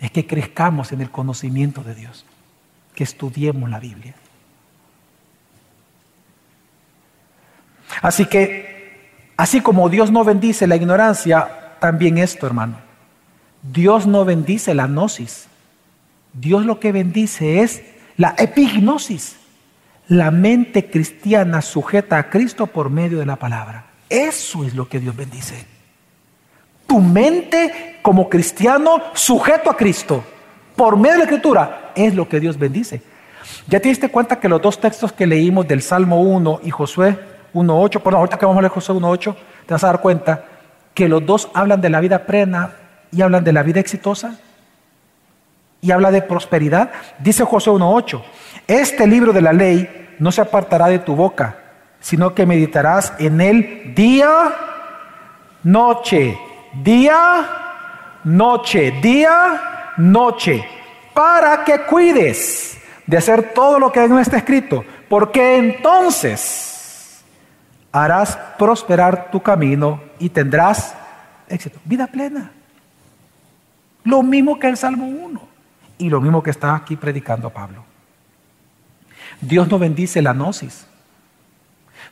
es 0.00 0.10
que 0.10 0.26
crezcamos 0.26 0.92
en 0.92 1.00
el 1.00 1.10
conocimiento 1.10 1.82
de 1.82 1.94
Dios, 1.94 2.26
que 2.94 3.04
estudiemos 3.04 3.70
la 3.70 3.80
Biblia. 3.80 4.14
Así 8.02 8.26
que, 8.26 9.30
así 9.36 9.60
como 9.60 9.88
Dios 9.88 10.10
no 10.10 10.24
bendice 10.24 10.66
la 10.66 10.76
ignorancia, 10.76 11.76
también 11.80 12.18
esto, 12.18 12.46
hermano. 12.46 12.76
Dios 13.62 14.06
no 14.06 14.24
bendice 14.24 14.74
la 14.74 14.86
gnosis. 14.86 15.46
Dios 16.32 16.66
lo 16.66 16.80
que 16.80 16.92
bendice 16.92 17.60
es 17.60 17.82
la 18.16 18.34
epignosis, 18.38 19.36
la 20.08 20.30
mente 20.30 20.90
cristiana 20.90 21.62
sujeta 21.62 22.18
a 22.18 22.30
Cristo 22.30 22.66
por 22.66 22.90
medio 22.90 23.18
de 23.18 23.26
la 23.26 23.36
palabra. 23.36 23.86
Eso 24.08 24.64
es 24.64 24.74
lo 24.74 24.88
que 24.88 25.00
Dios 25.00 25.16
bendice 25.16 25.74
tu 26.86 27.00
mente 27.00 27.98
como 28.02 28.28
cristiano 28.28 29.02
sujeto 29.14 29.68
a 29.68 29.76
Cristo 29.76 30.22
por 30.76 30.96
medio 30.96 31.14
de 31.14 31.18
la 31.18 31.24
escritura 31.24 31.92
es 31.96 32.14
lo 32.14 32.28
que 32.28 32.40
Dios 32.40 32.58
bendice. 32.58 33.02
¿Ya 33.68 33.80
te 33.80 33.88
diste 33.88 34.08
cuenta 34.08 34.38
que 34.38 34.48
los 34.48 34.62
dos 34.62 34.80
textos 34.80 35.12
que 35.12 35.26
leímos 35.26 35.66
del 35.66 35.82
Salmo 35.82 36.22
1 36.22 36.60
y 36.62 36.70
Josué 36.70 37.18
1.8, 37.54 38.02
perdón, 38.02 38.20
ahorita 38.20 38.38
que 38.38 38.46
vamos 38.46 38.58
a 38.58 38.62
leer 38.62 38.72
Josué 38.72 38.96
1.8, 38.96 39.34
te 39.66 39.74
vas 39.74 39.84
a 39.84 39.86
dar 39.86 40.00
cuenta 40.00 40.44
que 40.92 41.08
los 41.08 41.24
dos 41.24 41.48
hablan 41.54 41.80
de 41.80 41.90
la 41.90 42.00
vida 42.00 42.26
plena 42.26 42.72
y 43.10 43.22
hablan 43.22 43.44
de 43.44 43.52
la 43.52 43.62
vida 43.62 43.80
exitosa 43.80 44.38
y 45.80 45.90
habla 45.90 46.10
de 46.10 46.22
prosperidad. 46.22 46.90
Dice 47.18 47.44
Josué 47.44 47.72
1.8, 47.72 48.22
este 48.66 49.06
libro 49.06 49.32
de 49.32 49.40
la 49.40 49.52
ley 49.52 50.16
no 50.18 50.30
se 50.32 50.40
apartará 50.40 50.88
de 50.88 50.98
tu 50.98 51.16
boca, 51.16 51.56
sino 52.00 52.34
que 52.34 52.44
meditarás 52.44 53.14
en 53.18 53.40
él 53.40 53.92
día, 53.94 54.52
noche 55.62 56.38
día, 56.82 57.46
noche, 58.24 58.92
día, 59.02 59.92
noche, 59.96 60.64
para 61.12 61.64
que 61.64 61.82
cuides 61.82 62.78
de 63.06 63.18
hacer 63.18 63.52
todo 63.54 63.78
lo 63.78 63.92
que 63.92 64.08
no 64.08 64.18
está 64.18 64.38
escrito, 64.38 64.84
porque 65.08 65.56
entonces 65.56 66.73
harás 67.94 68.36
prosperar 68.58 69.30
tu 69.30 69.40
camino 69.40 70.00
y 70.18 70.28
tendrás 70.28 70.96
éxito. 71.48 71.78
Vida 71.84 72.08
plena. 72.08 72.50
Lo 74.02 74.22
mismo 74.24 74.58
que 74.58 74.68
el 74.68 74.76
Salmo 74.76 75.06
1 75.06 75.40
y 75.98 76.10
lo 76.10 76.20
mismo 76.20 76.42
que 76.42 76.50
está 76.50 76.74
aquí 76.74 76.96
predicando 76.96 77.50
Pablo. 77.50 77.84
Dios 79.40 79.70
no 79.70 79.78
bendice 79.78 80.20
la 80.20 80.32
gnosis. 80.32 80.86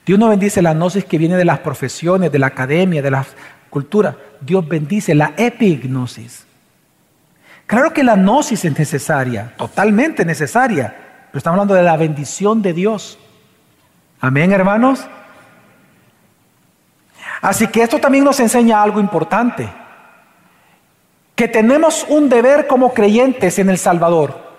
Dios 0.07 0.21
no 0.21 0.29
bendice 0.29 0.63
la 0.63 0.73
gnosis 0.73 1.05
que 1.05 1.19
viene 1.19 1.37
de 1.37 1.45
las 1.45 1.59
profesiones, 1.59 2.31
de 2.31 2.39
la 2.39 2.47
academia, 2.47 3.03
de 3.03 3.11
las 3.11 3.27
cultura, 3.69 4.17
Dios 4.41 4.69
bendice 4.69 5.15
la 5.15 5.33
epignosis. 5.37 6.47
Claro 7.67 7.93
que 7.93 8.05
la 8.05 8.17
gnosis 8.17 8.65
es 8.67 8.79
necesaria, 8.79 9.55
totalmente 9.57 10.25
necesaria, 10.25 10.95
pero 11.31 11.39
estamos 11.39 11.57
hablando 11.57 11.75
de 11.75 11.83
la 11.83 11.97
bendición 11.97 12.61
de 12.63 12.73
Dios. 12.73 13.19
Amén, 14.21 14.53
hermanos. 14.53 15.09
Así 17.43 17.67
que 17.67 17.83
esto 17.83 17.99
también 17.99 18.25
nos 18.25 18.39
enseña 18.39 18.81
algo 18.81 19.01
importante, 19.01 19.69
que 21.35 21.49
tenemos 21.49 22.07
un 22.09 22.29
deber 22.29 22.69
como 22.69 22.95
creyentes 22.95 23.59
en 23.59 23.69
el 23.69 23.79
Salvador. 23.79 24.53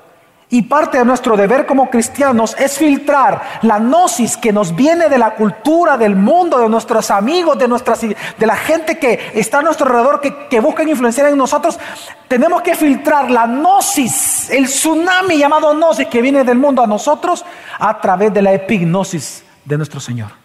Y 0.49 0.63
parte 0.63 0.99
de 0.99 1.05
nuestro 1.05 1.37
deber 1.37 1.65
como 1.65 1.89
cristianos 1.89 2.55
es 2.59 2.77
filtrar 2.77 3.41
la 3.63 3.79
gnosis 3.79 4.35
que 4.37 4.51
nos 4.51 4.75
viene 4.75 5.07
de 5.07 5.17
la 5.17 5.33
cultura, 5.33 5.97
del 5.97 6.15
mundo, 6.15 6.59
de 6.59 6.69
nuestros 6.69 7.09
amigos, 7.09 7.57
de, 7.57 7.69
nuestras, 7.69 8.01
de 8.01 8.45
la 8.45 8.55
gente 8.57 8.99
que 8.99 9.31
está 9.33 9.59
a 9.59 9.61
nuestro 9.63 9.87
alrededor, 9.87 10.19
que, 10.19 10.47
que 10.49 10.59
buscan 10.59 10.87
influenciar 10.89 11.27
en 11.27 11.37
nosotros. 11.37 11.79
Tenemos 12.27 12.61
que 12.61 12.75
filtrar 12.75 13.31
la 13.31 13.47
gnosis, 13.47 14.49
el 14.51 14.65
tsunami 14.65 15.37
llamado 15.37 15.73
gnosis 15.73 16.07
que 16.07 16.21
viene 16.21 16.43
del 16.43 16.59
mundo 16.59 16.83
a 16.83 16.87
nosotros 16.87 17.43
a 17.79 17.99
través 17.99 18.31
de 18.33 18.41
la 18.41 18.51
epignosis 18.51 19.43
de 19.63 19.77
nuestro 19.77 19.99
Señor. 20.01 20.42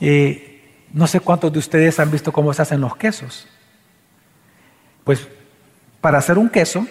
Eh, 0.00 0.62
no 0.92 1.06
sé 1.06 1.20
cuántos 1.20 1.52
de 1.52 1.58
ustedes 1.58 2.00
han 2.00 2.10
visto 2.10 2.32
cómo 2.32 2.52
se 2.52 2.62
hacen 2.62 2.80
los 2.80 2.96
quesos. 2.96 3.46
Pues 5.04 5.28
para 6.00 6.18
hacer 6.18 6.38
un 6.38 6.48
queso, 6.48 6.86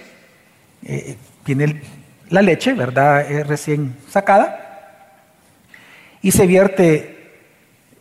eh, 0.83 1.17
tiene 1.43 1.81
la 2.29 2.41
leche, 2.41 2.73
¿verdad? 2.73 3.25
recién 3.45 3.95
sacada, 4.07 4.69
y 6.21 6.31
se 6.31 6.45
vierte 6.45 7.19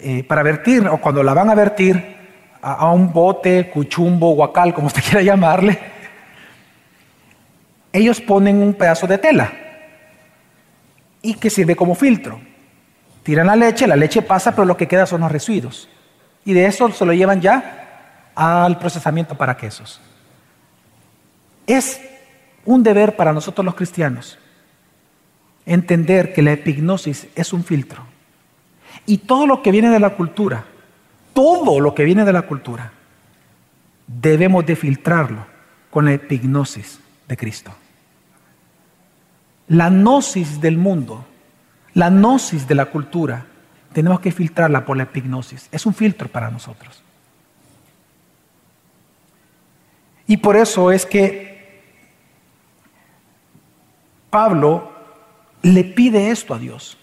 eh, 0.01 0.23
para 0.25 0.43
vertir, 0.43 0.87
o 0.87 0.99
cuando 0.99 1.23
la 1.23 1.35
van 1.35 1.51
a 1.51 1.55
vertir, 1.55 2.17
a, 2.61 2.93
un 2.93 3.13
bote, 3.13 3.71
cuchumbo, 3.71 4.35
guacal, 4.35 4.75
como 4.75 4.89
usted 4.89 5.03
quiera 5.05 5.23
llamarle, 5.23 5.79
ellos 7.93 8.21
ponen 8.21 8.63
un 8.63 8.75
pedazo 8.75 9.07
de 9.07 9.19
tela 9.19 9.53
y 11.23 11.35
que 11.35 11.51
sirve 11.51 11.75
como 11.75 11.95
filtro. 11.95 12.41
Tiran 13.29 13.47
la 13.47 13.57
leche, 13.57 13.87
la 13.87 13.95
leche 13.95 14.22
pasa, 14.22 14.53
pero 14.53 14.64
lo 14.64 14.79
que 14.79 14.89
queda 14.89 15.05
son 15.05 15.20
los 15.20 15.31
residuos. 15.31 15.87
Y 16.47 16.55
de 16.55 16.64
eso 16.64 16.91
se 16.93 17.05
lo 17.05 17.12
llevan 17.12 17.43
ya 17.43 18.31
al 18.35 18.79
procesamiento 18.79 19.35
para 19.35 19.55
quesos. 19.55 20.01
Es 21.66 22.01
un 22.64 22.83
deber 22.83 23.16
para 23.16 23.35
nosotros 23.35 23.66
los 23.66 23.74
cristianos 23.74 24.39
entender 25.66 26.33
que 26.33 26.41
la 26.41 26.53
epignosis 26.53 27.29
es 27.35 27.53
un 27.53 27.64
filtro. 27.64 28.03
Y 29.05 29.18
todo 29.18 29.47
lo 29.47 29.62
que 29.62 29.72
viene 29.72 29.91
de 29.91 30.01
la 30.01 30.16
cultura, 30.16 30.64
todo 31.35 31.81
lo 31.81 31.95
que 31.95 32.05
viene 32.05 32.24
de 32.24 32.33
la 32.33 32.47
cultura, 32.47 32.93
debemos 34.07 34.64
de 34.64 34.74
filtrarlo 34.74 35.45
con 35.91 36.07
la 36.07 36.14
epignosis 36.14 36.99
de 37.29 37.37
Cristo. 37.37 37.72
La 39.66 39.91
gnosis 39.91 40.62
del 40.62 40.79
mundo, 40.79 41.26
La 41.99 42.11
gnosis 42.11 42.69
de 42.69 42.77
la 42.77 42.87
cultura 42.87 43.45
tenemos 43.93 44.21
que 44.21 44.31
filtrarla 44.31 44.85
por 44.85 44.97
la 44.97 45.03
epignosis. 45.03 45.69
Es 45.73 45.85
un 45.85 45.93
filtro 45.93 46.29
para 46.29 46.49
nosotros. 46.49 47.03
Y 50.29 50.37
por 50.37 50.57
eso 50.57 50.93
es 50.93 51.05
que 51.05 51.83
Pablo 54.31 54.93
le 55.63 55.83
pide 55.83 56.31
esto 56.31 56.55
a 56.55 56.61
Dios. 56.61 56.97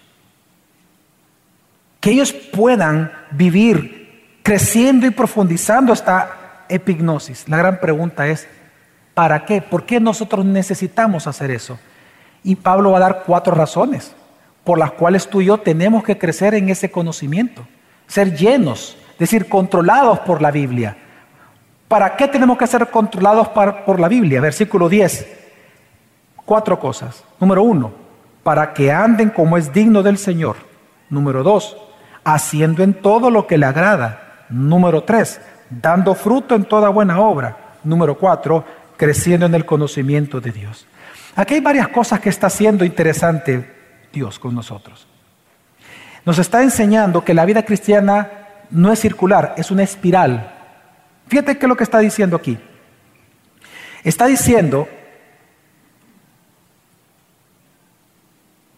Que 1.99 2.11
ellos 2.11 2.31
puedan 2.31 3.11
vivir 3.31 4.39
creciendo 4.43 5.05
y 5.07 5.09
profundizando 5.09 5.91
esta 5.91 6.63
epignosis. 6.69 7.49
La 7.49 7.57
gran 7.57 7.81
pregunta 7.81 8.27
es, 8.27 8.47
¿para 9.13 9.43
qué? 9.43 9.61
¿Por 9.61 9.85
qué 9.85 9.99
nosotros 9.99 10.45
necesitamos 10.45 11.27
hacer 11.27 11.51
eso? 11.51 11.77
Y 12.45 12.55
Pablo 12.55 12.91
va 12.91 12.97
a 12.99 13.01
dar 13.01 13.23
cuatro 13.25 13.53
razones 13.53 14.15
por 14.65 14.79
las 14.79 14.91
cuales 14.91 15.29
tú 15.29 15.41
y 15.41 15.45
yo 15.45 15.59
tenemos 15.59 16.03
que 16.03 16.17
crecer 16.17 16.55
en 16.55 16.69
ese 16.69 16.91
conocimiento, 16.91 17.65
ser 18.07 18.35
llenos, 18.35 18.97
es 19.13 19.19
decir, 19.19 19.47
controlados 19.47 20.19
por 20.19 20.41
la 20.41 20.51
Biblia. 20.51 20.97
¿Para 21.87 22.17
qué 22.17 22.27
tenemos 22.27 22.57
que 22.57 22.67
ser 22.67 22.87
controlados 22.87 23.47
por 23.49 23.99
la 23.99 24.09
Biblia? 24.09 24.41
Versículo 24.41 24.89
10. 24.89 25.43
Cuatro 26.43 26.79
cosas. 26.79 27.23
Número 27.39 27.61
uno, 27.61 27.93
para 28.43 28.73
que 28.73 28.91
anden 28.91 29.29
como 29.29 29.55
es 29.55 29.71
digno 29.71 30.01
del 30.01 30.17
Señor. 30.17 30.55
Número 31.11 31.43
dos, 31.43 31.77
haciendo 32.23 32.81
en 32.81 32.95
todo 32.95 33.29
lo 33.29 33.45
que 33.45 33.59
le 33.59 33.67
agrada. 33.67 34.45
Número 34.49 35.03
tres, 35.03 35.39
dando 35.69 36.15
fruto 36.15 36.55
en 36.55 36.65
toda 36.65 36.89
buena 36.89 37.19
obra. 37.19 37.75
Número 37.83 38.17
cuatro, 38.17 38.65
creciendo 38.97 39.45
en 39.45 39.53
el 39.53 39.65
conocimiento 39.65 40.41
de 40.41 40.51
Dios. 40.51 40.87
Aquí 41.35 41.53
hay 41.53 41.59
varias 41.59 41.89
cosas 41.89 42.19
que 42.19 42.29
está 42.29 42.47
haciendo 42.47 42.83
interesante 42.83 43.74
Dios 44.15 44.39
con 44.39 44.55
nosotros. 44.55 45.05
Nos 46.25 46.39
está 46.39 46.63
enseñando 46.63 47.23
que 47.23 47.35
la 47.35 47.45
vida 47.45 47.63
cristiana 47.63 48.31
no 48.71 48.91
es 48.91 48.99
circular, 48.99 49.53
es 49.57 49.69
una 49.69 49.83
espiral. 49.83 50.51
Fíjate 51.27 51.59
qué 51.59 51.67
lo 51.67 51.77
que 51.77 51.83
está 51.83 51.99
diciendo 51.99 52.35
aquí. 52.35 52.57
Está 54.03 54.25
diciendo 54.25 54.87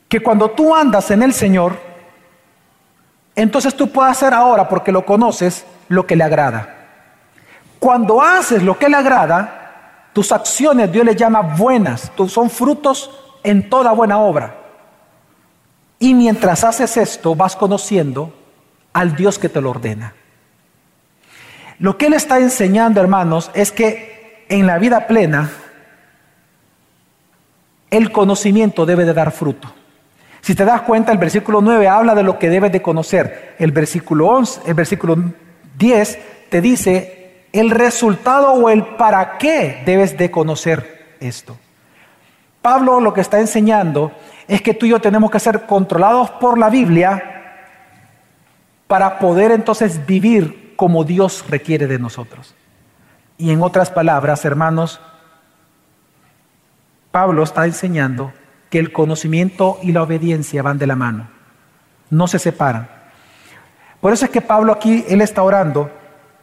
que 0.09 0.19
cuando 0.19 0.51
tú 0.51 0.75
andas 0.75 1.11
en 1.11 1.21
el 1.21 1.33
Señor, 1.33 1.79
entonces 3.35 3.75
tú 3.75 3.91
puedes 3.91 4.11
hacer 4.11 4.33
ahora, 4.33 4.67
porque 4.67 4.91
lo 4.91 5.05
conoces, 5.05 5.65
lo 5.88 6.05
que 6.05 6.15
le 6.15 6.23
agrada. 6.23 6.73
Cuando 7.79 8.21
haces 8.21 8.63
lo 8.63 8.77
que 8.77 8.89
le 8.89 8.97
agrada, 8.97 10.09
tus 10.11 10.31
acciones 10.31 10.91
Dios 10.91 11.05
le 11.05 11.15
llama 11.15 11.41
buenas, 11.41 12.11
son 12.27 12.49
frutos 12.49 13.11
en 13.43 13.69
toda 13.69 13.91
buena 13.91 14.17
obra. 14.17 14.66
Y 15.99 16.13
mientras 16.13 16.63
haces 16.63 16.97
esto, 16.97 17.35
vas 17.35 17.55
conociendo 17.55 18.33
al 18.93 19.15
Dios 19.15 19.39
que 19.39 19.49
te 19.49 19.61
lo 19.61 19.71
ordena. 19.71 20.13
Lo 21.79 21.97
que 21.97 22.07
Él 22.07 22.13
está 22.13 22.39
enseñando, 22.39 23.01
hermanos, 23.01 23.51
es 23.53 23.71
que 23.71 24.45
en 24.49 24.65
la 24.65 24.77
vida 24.77 25.07
plena, 25.07 25.51
el 27.89 28.11
conocimiento 28.11 28.85
debe 28.85 29.05
de 29.05 29.13
dar 29.13 29.31
fruto. 29.31 29.73
Si 30.41 30.55
te 30.55 30.65
das 30.65 30.81
cuenta, 30.81 31.11
el 31.11 31.17
versículo 31.17 31.61
9 31.61 31.87
habla 31.87 32.15
de 32.15 32.23
lo 32.23 32.39
que 32.39 32.49
debes 32.49 32.71
de 32.71 32.81
conocer. 32.81 33.55
El 33.59 33.71
versículo 33.71 34.27
11, 34.27 34.61
el 34.67 34.73
versículo 34.73 35.17
10 35.77 36.19
te 36.49 36.61
dice 36.61 37.43
el 37.51 37.69
resultado 37.69 38.53
o 38.53 38.69
el 38.69 38.85
para 38.85 39.37
qué 39.37 39.83
debes 39.85 40.17
de 40.17 40.31
conocer 40.31 41.15
esto. 41.19 41.57
Pablo 42.61 42.99
lo 42.99 43.13
que 43.13 43.21
está 43.21 43.39
enseñando 43.39 44.11
es 44.47 44.61
que 44.61 44.73
tú 44.73 44.85
y 44.85 44.89
yo 44.89 44.99
tenemos 44.99 45.29
que 45.29 45.39
ser 45.39 45.65
controlados 45.65 46.29
por 46.31 46.57
la 46.57 46.69
Biblia 46.69 47.37
para 48.87 49.19
poder 49.19 49.51
entonces 49.51 50.05
vivir 50.05 50.73
como 50.75 51.03
Dios 51.03 51.43
requiere 51.49 51.87
de 51.87 51.99
nosotros. 51.99 52.55
Y 53.37 53.51
en 53.51 53.61
otras 53.61 53.91
palabras, 53.91 54.45
hermanos, 54.45 55.01
Pablo 57.11 57.43
está 57.43 57.65
enseñando 57.65 58.31
que 58.69 58.79
el 58.79 58.91
conocimiento 58.91 59.79
y 59.81 59.91
la 59.91 60.03
obediencia 60.03 60.61
van 60.61 60.77
de 60.77 60.87
la 60.87 60.95
mano, 60.95 61.27
no 62.09 62.27
se 62.27 62.39
separan. 62.39 62.89
Por 63.99 64.13
eso 64.13 64.25
es 64.25 64.31
que 64.31 64.41
Pablo 64.41 64.71
aquí, 64.73 65.03
él 65.07 65.21
está 65.21 65.43
orando 65.43 65.91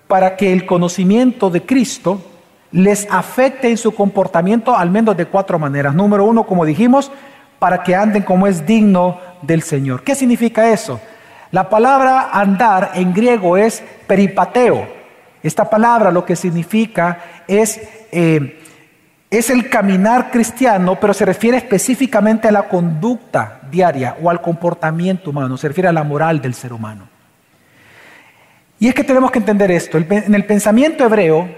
para 0.08 0.36
que 0.36 0.52
el 0.52 0.66
conocimiento 0.66 1.50
de 1.50 1.64
Cristo 1.64 2.20
les 2.72 3.06
afecte 3.10 3.70
en 3.70 3.78
su 3.78 3.94
comportamiento 3.94 4.76
al 4.76 4.90
menos 4.90 5.16
de 5.16 5.26
cuatro 5.26 5.58
maneras. 5.58 5.94
Número 5.94 6.24
uno, 6.24 6.44
como 6.44 6.64
dijimos, 6.64 7.12
para 7.64 7.82
que 7.82 7.96
anden 7.96 8.24
como 8.24 8.46
es 8.46 8.66
digno 8.66 9.18
del 9.40 9.62
Señor. 9.62 10.02
¿Qué 10.02 10.14
significa 10.14 10.68
eso? 10.68 11.00
La 11.50 11.70
palabra 11.70 12.28
andar 12.30 12.90
en 12.92 13.14
griego 13.14 13.56
es 13.56 13.82
peripateo. 14.06 14.86
Esta 15.42 15.70
palabra 15.70 16.10
lo 16.10 16.26
que 16.26 16.36
significa 16.36 17.18
es, 17.48 17.80
eh, 18.12 18.62
es 19.30 19.48
el 19.48 19.70
caminar 19.70 20.30
cristiano, 20.30 21.00
pero 21.00 21.14
se 21.14 21.24
refiere 21.24 21.56
específicamente 21.56 22.48
a 22.48 22.52
la 22.52 22.64
conducta 22.64 23.60
diaria 23.70 24.18
o 24.22 24.28
al 24.28 24.42
comportamiento 24.42 25.30
humano, 25.30 25.56
se 25.56 25.68
refiere 25.68 25.88
a 25.88 25.92
la 25.94 26.04
moral 26.04 26.42
del 26.42 26.52
ser 26.52 26.74
humano. 26.74 27.08
Y 28.78 28.88
es 28.88 28.94
que 28.94 29.04
tenemos 29.04 29.30
que 29.30 29.38
entender 29.38 29.70
esto. 29.70 29.96
En 29.96 30.34
el 30.34 30.44
pensamiento 30.44 31.02
hebreo, 31.02 31.48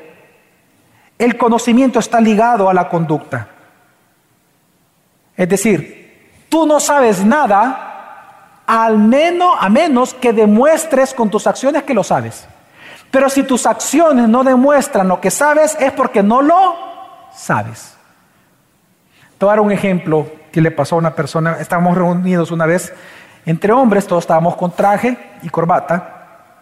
el 1.18 1.36
conocimiento 1.36 1.98
está 1.98 2.20
ligado 2.20 2.70
a 2.70 2.74
la 2.74 2.88
conducta. 2.88 3.48
Es 5.36 5.48
decir, 5.48 5.95
tú 6.56 6.64
no 6.64 6.80
sabes 6.80 7.22
nada 7.22 8.62
al 8.66 8.96
menos, 8.96 9.58
a 9.60 9.68
menos 9.68 10.14
que 10.14 10.32
demuestres 10.32 11.12
con 11.12 11.28
tus 11.28 11.46
acciones 11.46 11.82
que 11.82 11.92
lo 11.92 12.02
sabes. 12.02 12.48
Pero 13.10 13.28
si 13.28 13.42
tus 13.42 13.66
acciones 13.66 14.26
no 14.26 14.42
demuestran 14.42 15.06
lo 15.06 15.20
que 15.20 15.30
sabes, 15.30 15.76
es 15.78 15.92
porque 15.92 16.22
no 16.22 16.40
lo 16.40 16.74
sabes. 17.34 17.94
Te 19.36 19.44
voy 19.44 19.52
a 19.52 19.56
dar 19.56 19.60
un 19.60 19.70
ejemplo 19.70 20.26
que 20.50 20.62
le 20.62 20.70
pasó 20.70 20.94
a 20.94 20.98
una 20.98 21.14
persona. 21.14 21.58
Estábamos 21.60 21.94
reunidos 21.94 22.50
una 22.50 22.64
vez 22.64 22.90
entre 23.44 23.72
hombres, 23.72 24.06
todos 24.06 24.24
estábamos 24.24 24.56
con 24.56 24.70
traje 24.70 25.14
y 25.42 25.50
corbata. 25.50 26.54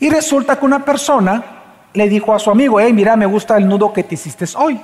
Y 0.00 0.10
resulta 0.10 0.58
que 0.58 0.66
una 0.66 0.84
persona 0.84 1.44
le 1.92 2.08
dijo 2.08 2.34
a 2.34 2.40
su 2.40 2.50
amigo, 2.50 2.80
hey, 2.80 2.92
mira, 2.92 3.14
me 3.14 3.26
gusta 3.26 3.56
el 3.58 3.68
nudo 3.68 3.92
que 3.92 4.02
te 4.02 4.16
hiciste 4.16 4.44
hoy. 4.56 4.80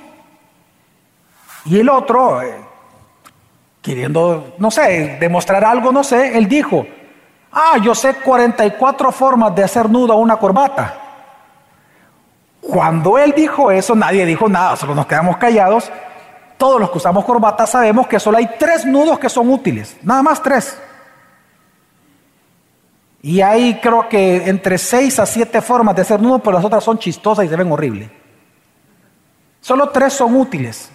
Y 1.65 1.81
el 1.81 1.89
otro, 1.89 2.41
eh, 2.41 2.74
queriendo, 3.85 4.55
no 4.57 4.71
sé, 4.71 5.19
demostrar 5.21 5.63
algo, 5.63 5.93
no 5.93 6.03
sé, 6.03 6.39
él 6.39 6.49
dijo, 6.49 6.87
ah, 7.53 7.77
yo 7.83 7.95
sé 7.95 8.15
44 8.15 9.13
formas 9.13 9.55
de 9.55 9.63
hacer 9.63 9.91
nudo 9.91 10.15
a 10.15 10.17
una 10.17 10.39
corbata. 10.39 11.03
Cuando 12.63 13.19
él 13.19 13.35
dijo 13.37 13.71
eso, 13.71 13.95
nadie 13.95 14.25
dijo 14.25 14.49
nada, 14.49 14.75
solo 14.77 14.95
nos 14.95 15.05
quedamos 15.05 15.37
callados. 15.37 15.93
Todos 16.57 16.81
los 16.81 16.91
que 16.91 16.97
usamos 16.97 17.27
corbata 17.27 17.67
sabemos 17.67 18.07
que 18.07 18.19
solo 18.19 18.39
hay 18.39 18.49
tres 18.59 18.87
nudos 18.87 19.19
que 19.19 19.29
son 19.29 19.51
útiles, 19.51 19.99
nada 20.03 20.23
más 20.23 20.43
tres. 20.43 20.81
Y 23.21 23.43
hay 23.43 23.81
creo 23.81 24.09
que 24.09 24.49
entre 24.49 24.79
seis 24.79 25.19
a 25.19 25.27
siete 25.27 25.61
formas 25.61 25.95
de 25.95 26.03
hacer 26.03 26.23
nudo, 26.23 26.39
pero 26.39 26.57
las 26.57 26.65
otras 26.65 26.83
son 26.83 26.99
chistosas 26.99 27.45
y 27.45 27.49
se 27.49 27.57
ven 27.57 27.71
horribles. 27.71 28.09
Solo 29.61 29.91
tres 29.91 30.15
son 30.15 30.35
útiles. 30.37 30.91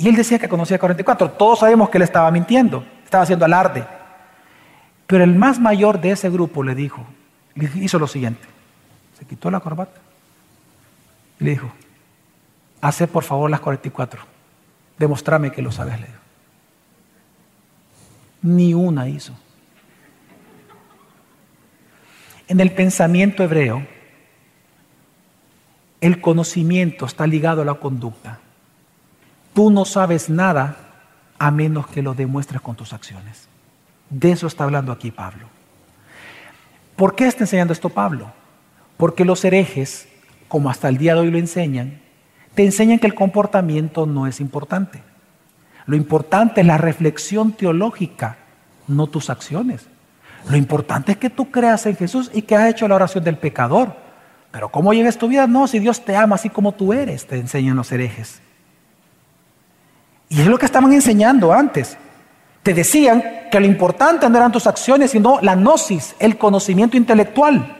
Y 0.00 0.08
él 0.08 0.16
decía 0.16 0.38
que 0.38 0.48
conocía 0.48 0.78
44. 0.78 1.32
Todos 1.32 1.58
sabemos 1.58 1.90
que 1.90 1.98
él 1.98 2.02
estaba 2.02 2.30
mintiendo, 2.30 2.82
estaba 3.04 3.22
haciendo 3.22 3.44
alarde. 3.44 3.86
Pero 5.06 5.24
el 5.24 5.36
más 5.36 5.60
mayor 5.60 6.00
de 6.00 6.12
ese 6.12 6.30
grupo 6.30 6.62
le 6.62 6.74
dijo, 6.74 7.04
hizo 7.54 7.98
lo 7.98 8.06
siguiente. 8.06 8.48
Se 9.18 9.26
quitó 9.26 9.50
la 9.50 9.60
corbata 9.60 10.00
y 11.38 11.44
le 11.44 11.50
dijo, 11.50 11.70
hace 12.80 13.08
por 13.08 13.24
favor 13.24 13.50
las 13.50 13.60
44. 13.60 14.22
Demostrame 14.96 15.52
que 15.52 15.60
lo 15.60 15.70
sabes, 15.70 16.00
le. 16.00 16.06
Ni 18.40 18.72
una 18.72 19.06
hizo. 19.06 19.34
En 22.48 22.58
el 22.58 22.72
pensamiento 22.72 23.44
hebreo, 23.44 23.86
el 26.00 26.22
conocimiento 26.22 27.04
está 27.04 27.26
ligado 27.26 27.60
a 27.60 27.66
la 27.66 27.74
conducta. 27.74 28.38
Tú 29.54 29.70
no 29.70 29.84
sabes 29.84 30.30
nada 30.30 30.76
a 31.38 31.50
menos 31.50 31.86
que 31.86 32.02
lo 32.02 32.14
demuestres 32.14 32.60
con 32.60 32.76
tus 32.76 32.92
acciones. 32.92 33.48
De 34.08 34.32
eso 34.32 34.46
está 34.46 34.64
hablando 34.64 34.92
aquí 34.92 35.10
Pablo. 35.10 35.46
¿Por 36.96 37.14
qué 37.14 37.26
está 37.26 37.44
enseñando 37.44 37.72
esto 37.72 37.88
Pablo? 37.88 38.30
Porque 38.96 39.24
los 39.24 39.44
herejes, 39.44 40.06
como 40.48 40.68
hasta 40.68 40.88
el 40.88 40.98
día 40.98 41.14
de 41.14 41.20
hoy 41.20 41.30
lo 41.30 41.38
enseñan, 41.38 42.00
te 42.54 42.64
enseñan 42.64 42.98
que 42.98 43.06
el 43.06 43.14
comportamiento 43.14 44.04
no 44.06 44.26
es 44.26 44.40
importante. 44.40 45.02
Lo 45.86 45.96
importante 45.96 46.60
es 46.60 46.66
la 46.66 46.78
reflexión 46.78 47.52
teológica, 47.52 48.36
no 48.86 49.06
tus 49.06 49.30
acciones. 49.30 49.86
Lo 50.48 50.56
importante 50.56 51.12
es 51.12 51.18
que 51.18 51.30
tú 51.30 51.50
creas 51.50 51.86
en 51.86 51.96
Jesús 51.96 52.30
y 52.34 52.42
que 52.42 52.56
has 52.56 52.68
hecho 52.70 52.86
la 52.88 52.96
oración 52.96 53.24
del 53.24 53.38
pecador. 53.38 53.96
Pero 54.50 54.68
¿cómo 54.68 54.92
lleves 54.92 55.16
tu 55.16 55.28
vida? 55.28 55.46
No, 55.46 55.66
si 55.68 55.78
Dios 55.78 56.04
te 56.04 56.16
ama 56.16 56.34
así 56.34 56.50
como 56.50 56.72
tú 56.72 56.92
eres, 56.92 57.26
te 57.26 57.36
enseñan 57.38 57.76
los 57.76 57.90
herejes. 57.92 58.40
Y 60.30 60.40
es 60.40 60.46
lo 60.46 60.58
que 60.58 60.64
estaban 60.64 60.92
enseñando 60.92 61.52
antes. 61.52 61.98
Te 62.62 62.72
decían 62.72 63.22
que 63.50 63.60
lo 63.60 63.66
importante 63.66 64.28
no 64.30 64.38
eran 64.38 64.52
tus 64.52 64.66
acciones, 64.66 65.10
sino 65.10 65.40
la 65.42 65.56
gnosis, 65.56 66.14
el 66.18 66.38
conocimiento 66.38 66.96
intelectual. 66.96 67.76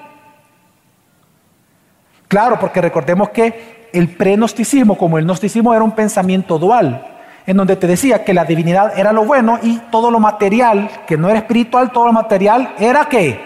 Claro, 2.27 2.59
porque 2.59 2.81
recordemos 2.81 3.31
que 3.31 3.89
el 3.93 4.09
pre-gnosticismo, 4.17 4.99
como 4.99 5.17
el 5.17 5.25
gnosticismo, 5.25 5.73
era 5.73 5.85
un 5.85 5.93
pensamiento 5.93 6.59
dual, 6.59 7.07
en 7.47 7.57
donde 7.57 7.77
te 7.77 7.87
decía 7.87 8.25
que 8.25 8.35
la 8.35 8.45
divinidad 8.45 8.99
era 8.99 9.13
lo 9.13 9.25
bueno 9.25 9.59
y 9.63 9.79
todo 9.91 10.11
lo 10.11 10.19
material, 10.19 10.91
que 11.07 11.17
no 11.17 11.29
era 11.29 11.39
espiritual, 11.39 11.93
todo 11.93 12.07
lo 12.07 12.13
material 12.13 12.75
era 12.79 13.05
que 13.07 13.41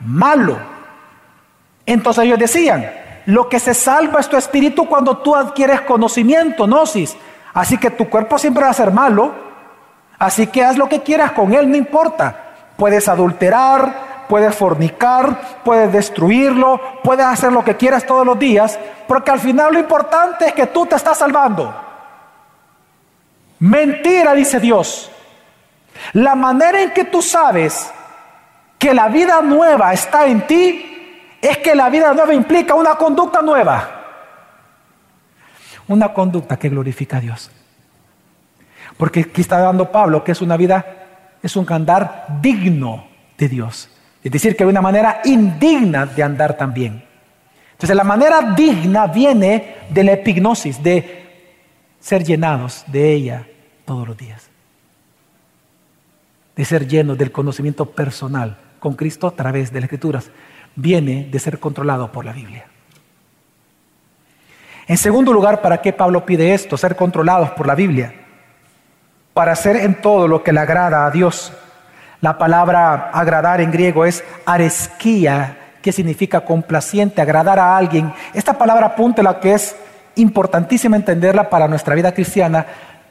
malo. 0.00 0.58
Entonces 1.86 2.24
ellos 2.24 2.38
decían, 2.38 2.90
lo 3.26 3.48
que 3.48 3.58
se 3.58 3.72
salva 3.72 4.20
es 4.20 4.28
tu 4.28 4.36
espíritu 4.36 4.86
cuando 4.86 5.18
tú 5.18 5.34
adquieres 5.34 5.82
conocimiento, 5.82 6.66
gnosis. 6.66 7.16
Así 7.54 7.78
que 7.78 7.90
tu 7.90 8.08
cuerpo 8.08 8.38
siempre 8.38 8.64
va 8.64 8.70
a 8.70 8.74
ser 8.74 8.90
malo, 8.92 9.32
así 10.18 10.46
que 10.46 10.64
haz 10.64 10.76
lo 10.76 10.88
que 10.88 11.02
quieras 11.02 11.32
con 11.32 11.52
él, 11.52 11.70
no 11.70 11.76
importa. 11.76 12.34
Puedes 12.76 13.08
adulterar, 13.08 14.26
puedes 14.28 14.54
fornicar, 14.54 15.60
puedes 15.62 15.92
destruirlo, 15.92 16.80
puedes 17.04 17.26
hacer 17.26 17.52
lo 17.52 17.62
que 17.62 17.76
quieras 17.76 18.06
todos 18.06 18.24
los 18.24 18.38
días, 18.38 18.78
porque 19.06 19.30
al 19.30 19.40
final 19.40 19.74
lo 19.74 19.78
importante 19.78 20.46
es 20.46 20.52
que 20.54 20.66
tú 20.66 20.86
te 20.86 20.96
estás 20.96 21.18
salvando. 21.18 21.74
Mentira, 23.58 24.34
dice 24.34 24.58
Dios. 24.58 25.10
La 26.14 26.34
manera 26.34 26.80
en 26.80 26.92
que 26.92 27.04
tú 27.04 27.20
sabes 27.20 27.92
que 28.78 28.94
la 28.94 29.08
vida 29.08 29.40
nueva 29.42 29.92
está 29.92 30.26
en 30.26 30.46
ti 30.46 31.38
es 31.40 31.58
que 31.58 31.74
la 31.74 31.90
vida 31.90 32.12
nueva 32.14 32.32
implica 32.32 32.74
una 32.74 32.94
conducta 32.94 33.42
nueva. 33.42 34.01
Una 35.88 36.12
conducta 36.12 36.58
que 36.58 36.68
glorifica 36.68 37.18
a 37.18 37.20
Dios. 37.20 37.50
Porque 38.96 39.20
aquí 39.20 39.40
está 39.40 39.58
dando 39.58 39.90
Pablo 39.90 40.22
que 40.22 40.32
es 40.32 40.40
una 40.40 40.56
vida, 40.56 40.84
es 41.42 41.56
un 41.56 41.70
andar 41.72 42.26
digno 42.40 43.06
de 43.38 43.48
Dios. 43.48 43.88
Es 44.22 44.30
decir, 44.30 44.56
que 44.56 44.64
hay 44.64 44.70
una 44.70 44.80
manera 44.80 45.20
indigna 45.24 46.06
de 46.06 46.22
andar 46.22 46.56
también. 46.56 47.02
Entonces 47.72 47.96
la 47.96 48.04
manera 48.04 48.54
digna 48.54 49.08
viene 49.08 49.76
de 49.90 50.04
la 50.04 50.12
epignosis, 50.12 50.80
de 50.82 51.22
ser 51.98 52.22
llenados 52.22 52.84
de 52.86 53.12
ella 53.12 53.46
todos 53.84 54.06
los 54.06 54.16
días. 54.16 54.48
De 56.54 56.64
ser 56.64 56.86
llenos 56.86 57.18
del 57.18 57.32
conocimiento 57.32 57.86
personal 57.86 58.58
con 58.78 58.94
Cristo 58.94 59.26
a 59.26 59.32
través 59.32 59.72
de 59.72 59.80
las 59.80 59.84
Escrituras. 59.84 60.30
Viene 60.76 61.28
de 61.30 61.38
ser 61.38 61.58
controlado 61.58 62.12
por 62.12 62.24
la 62.24 62.32
Biblia. 62.32 62.66
En 64.86 64.96
segundo 64.96 65.32
lugar, 65.32 65.60
¿para 65.62 65.80
qué 65.80 65.92
Pablo 65.92 66.26
pide 66.26 66.54
esto? 66.54 66.76
Ser 66.76 66.96
controlados 66.96 67.50
por 67.50 67.66
la 67.66 67.74
Biblia. 67.74 68.14
Para 69.32 69.52
hacer 69.52 69.76
en 69.76 70.00
todo 70.00 70.26
lo 70.26 70.42
que 70.42 70.52
le 70.52 70.60
agrada 70.60 71.06
a 71.06 71.10
Dios. 71.10 71.52
La 72.20 72.38
palabra 72.38 73.10
agradar 73.12 73.60
en 73.60 73.70
griego 73.70 74.04
es 74.04 74.24
aresquía, 74.44 75.58
que 75.82 75.92
significa 75.92 76.42
complaciente, 76.42 77.20
agradar 77.20 77.58
a 77.58 77.76
alguien. 77.76 78.12
Esta 78.34 78.58
palabra 78.58 78.86
apunta 78.86 79.22
la 79.22 79.40
que 79.40 79.54
es 79.54 79.76
importantísima 80.16 80.96
entenderla 80.96 81.48
para 81.48 81.68
nuestra 81.68 81.94
vida 81.94 82.12
cristiana. 82.12 82.66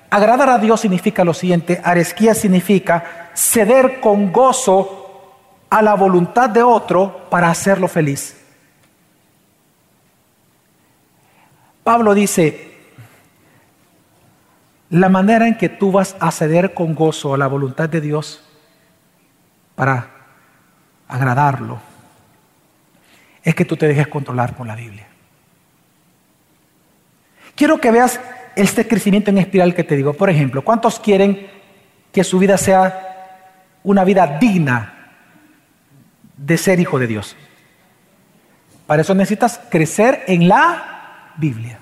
Agradar 0.09 0.49
a 0.49 0.57
Dios 0.57 0.81
significa 0.81 1.23
lo 1.23 1.33
siguiente, 1.33 1.81
aresquía 1.83 2.33
significa 2.33 3.29
ceder 3.33 3.99
con 4.01 4.31
gozo 4.31 5.01
a 5.69 5.81
la 5.81 5.95
voluntad 5.95 6.49
de 6.49 6.61
otro 6.61 7.29
para 7.29 7.49
hacerlo 7.49 7.87
feliz. 7.87 8.40
Pablo 11.83 12.13
dice, 12.13 12.71
la 14.89 15.09
manera 15.09 15.47
en 15.47 15.57
que 15.57 15.69
tú 15.69 15.91
vas 15.91 16.15
a 16.19 16.31
ceder 16.31 16.73
con 16.73 16.93
gozo 16.93 17.33
a 17.33 17.37
la 17.37 17.47
voluntad 17.47 17.89
de 17.89 18.01
Dios 18.01 18.43
para 19.75 20.09
agradarlo 21.07 21.79
es 23.43 23.55
que 23.55 23.65
tú 23.65 23.75
te 23.77 23.87
dejes 23.87 24.07
controlar 24.07 24.55
por 24.55 24.67
la 24.67 24.75
Biblia. 24.75 25.07
Quiero 27.55 27.79
que 27.79 27.91
veas 27.91 28.19
este 28.55 28.87
crecimiento 28.87 29.29
en 29.29 29.37
espiral 29.39 29.73
que 29.73 29.83
te 29.83 29.95
digo. 29.95 30.13
Por 30.13 30.29
ejemplo, 30.29 30.63
¿cuántos 30.63 30.99
quieren 30.99 31.47
que 32.11 32.23
su 32.23 32.37
vida 32.37 32.57
sea 32.57 33.47
una 33.83 34.03
vida 34.03 34.37
digna 34.39 35.13
de 36.37 36.57
ser 36.57 36.79
hijo 36.79 36.99
de 36.99 37.07
Dios? 37.07 37.35
Para 38.87 39.01
eso 39.01 39.15
necesitas 39.15 39.59
crecer 39.69 40.23
en 40.27 40.47
la 40.47 41.00
Biblia. 41.37 41.79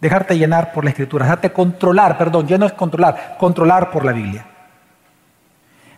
Dejarte 0.00 0.36
llenar 0.36 0.72
por 0.72 0.82
la 0.82 0.90
escritura, 0.90 1.26
dejarte 1.26 1.52
controlar, 1.52 2.18
perdón, 2.18 2.48
ya 2.48 2.58
no 2.58 2.66
es 2.66 2.72
controlar, 2.72 3.36
controlar 3.38 3.92
por 3.92 4.04
la 4.04 4.10
Biblia. 4.10 4.44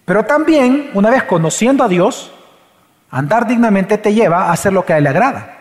Pero 0.04 0.26
también, 0.26 0.90
una 0.92 1.08
vez 1.08 1.22
conociendo 1.22 1.82
a 1.82 1.88
Dios, 1.88 2.30
andar 3.10 3.46
dignamente 3.46 3.96
te 3.96 4.12
lleva 4.12 4.44
a 4.44 4.52
hacer 4.52 4.74
lo 4.74 4.84
que 4.84 4.92
a 4.92 4.98
Él 4.98 5.04
le 5.04 5.10
agrada. 5.10 5.56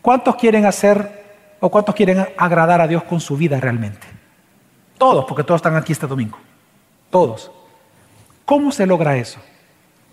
¿Cuántos 0.00 0.36
quieren 0.36 0.64
hacer 0.64 1.56
o 1.60 1.70
cuántos 1.70 1.94
quieren 1.94 2.26
agradar 2.38 2.80
a 2.80 2.86
Dios 2.86 3.02
con 3.02 3.20
su 3.20 3.36
vida 3.36 3.60
realmente? 3.60 4.06
Todos, 4.96 5.26
porque 5.26 5.44
todos 5.44 5.58
están 5.58 5.76
aquí 5.76 5.92
este 5.92 6.06
domingo. 6.06 6.38
Todos. 7.10 7.50
¿Cómo 8.46 8.72
se 8.72 8.86
logra 8.86 9.16
eso? 9.16 9.38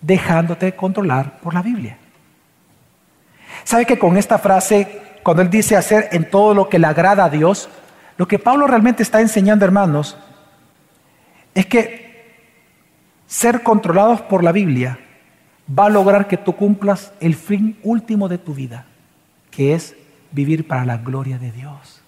Dejándote 0.01 0.75
controlar 0.75 1.39
por 1.39 1.53
la 1.53 1.61
Biblia. 1.61 1.97
¿Sabe 3.67 3.85
que 3.85 3.99
con 3.99 4.15
esta 4.15 4.37
frase, 4.37 5.01
cuando 5.23 5.43
él 5.43 5.49
dice 5.49 5.75
hacer 5.75 6.07
en 6.13 6.29
todo 6.29 6.53
lo 6.53 6.69
que 6.69 6.79
le 6.79 6.87
agrada 6.87 7.25
a 7.25 7.29
Dios, 7.29 7.67
lo 8.15 8.25
que 8.25 8.39
Pablo 8.39 8.65
realmente 8.65 9.03
está 9.03 9.19
enseñando, 9.19 9.65
hermanos, 9.65 10.17
es 11.53 11.65
que 11.65 12.47
ser 13.27 13.63
controlados 13.63 14.21
por 14.21 14.41
la 14.41 14.53
Biblia 14.53 14.97
va 15.77 15.87
a 15.87 15.89
lograr 15.89 16.29
que 16.29 16.37
tú 16.37 16.55
cumplas 16.55 17.11
el 17.19 17.35
fin 17.35 17.77
último 17.83 18.29
de 18.29 18.37
tu 18.37 18.53
vida, 18.53 18.85
que 19.51 19.73
es 19.73 19.97
vivir 20.31 20.65
para 20.65 20.85
la 20.85 20.95
gloria 20.95 21.37
de 21.37 21.51
Dios. 21.51 22.01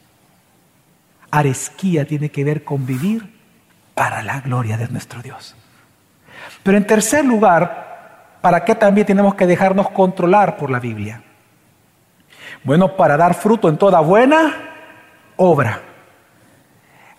Aresquía 1.30 2.08
tiene 2.08 2.32
que 2.32 2.46
ver 2.46 2.64
con 2.64 2.86
vivir 2.86 3.36
para 3.96 4.24
la 4.24 4.40
gloria 4.40 4.78
de 4.78 4.88
nuestro 4.88 5.22
Dios. 5.22 5.58
Pero 6.64 6.78
en 6.78 6.88
tercer 6.88 7.26
lugar, 7.26 8.38
¿para 8.40 8.64
qué 8.64 8.76
también 8.76 9.06
tenemos 9.06 9.36
que 9.36 9.46
dejarnos 9.46 9.90
controlar 9.90 10.56
por 10.56 10.70
la 10.70 10.80
Biblia? 10.80 11.24
Bueno, 12.64 12.96
para 12.96 13.18
dar 13.18 13.34
fruto 13.34 13.70
en 13.70 13.78
toda 13.78 14.00
buena 14.00 14.54
obra. 15.38 15.82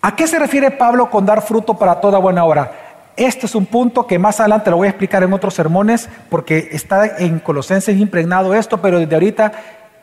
¿A 0.01 0.15
qué 0.15 0.27
se 0.27 0.39
refiere 0.39 0.71
Pablo 0.71 1.09
con 1.09 1.25
dar 1.25 1.41
fruto 1.41 1.75
para 1.75 1.99
toda 1.99 2.19
buena 2.19 2.43
obra? 2.43 2.71
Este 3.15 3.45
es 3.45 3.55
un 3.55 3.65
punto 3.65 4.07
que 4.07 4.17
más 4.17 4.39
adelante 4.39 4.71
lo 4.71 4.77
voy 4.77 4.87
a 4.87 4.91
explicar 4.91 5.21
en 5.23 5.33
otros 5.33 5.53
sermones 5.53 6.09
porque 6.29 6.69
está 6.71 7.17
en 7.17 7.39
Colosenses 7.39 7.97
impregnado 7.97 8.53
esto, 8.55 8.81
pero 8.81 8.99
desde 8.99 9.13
ahorita 9.13 9.51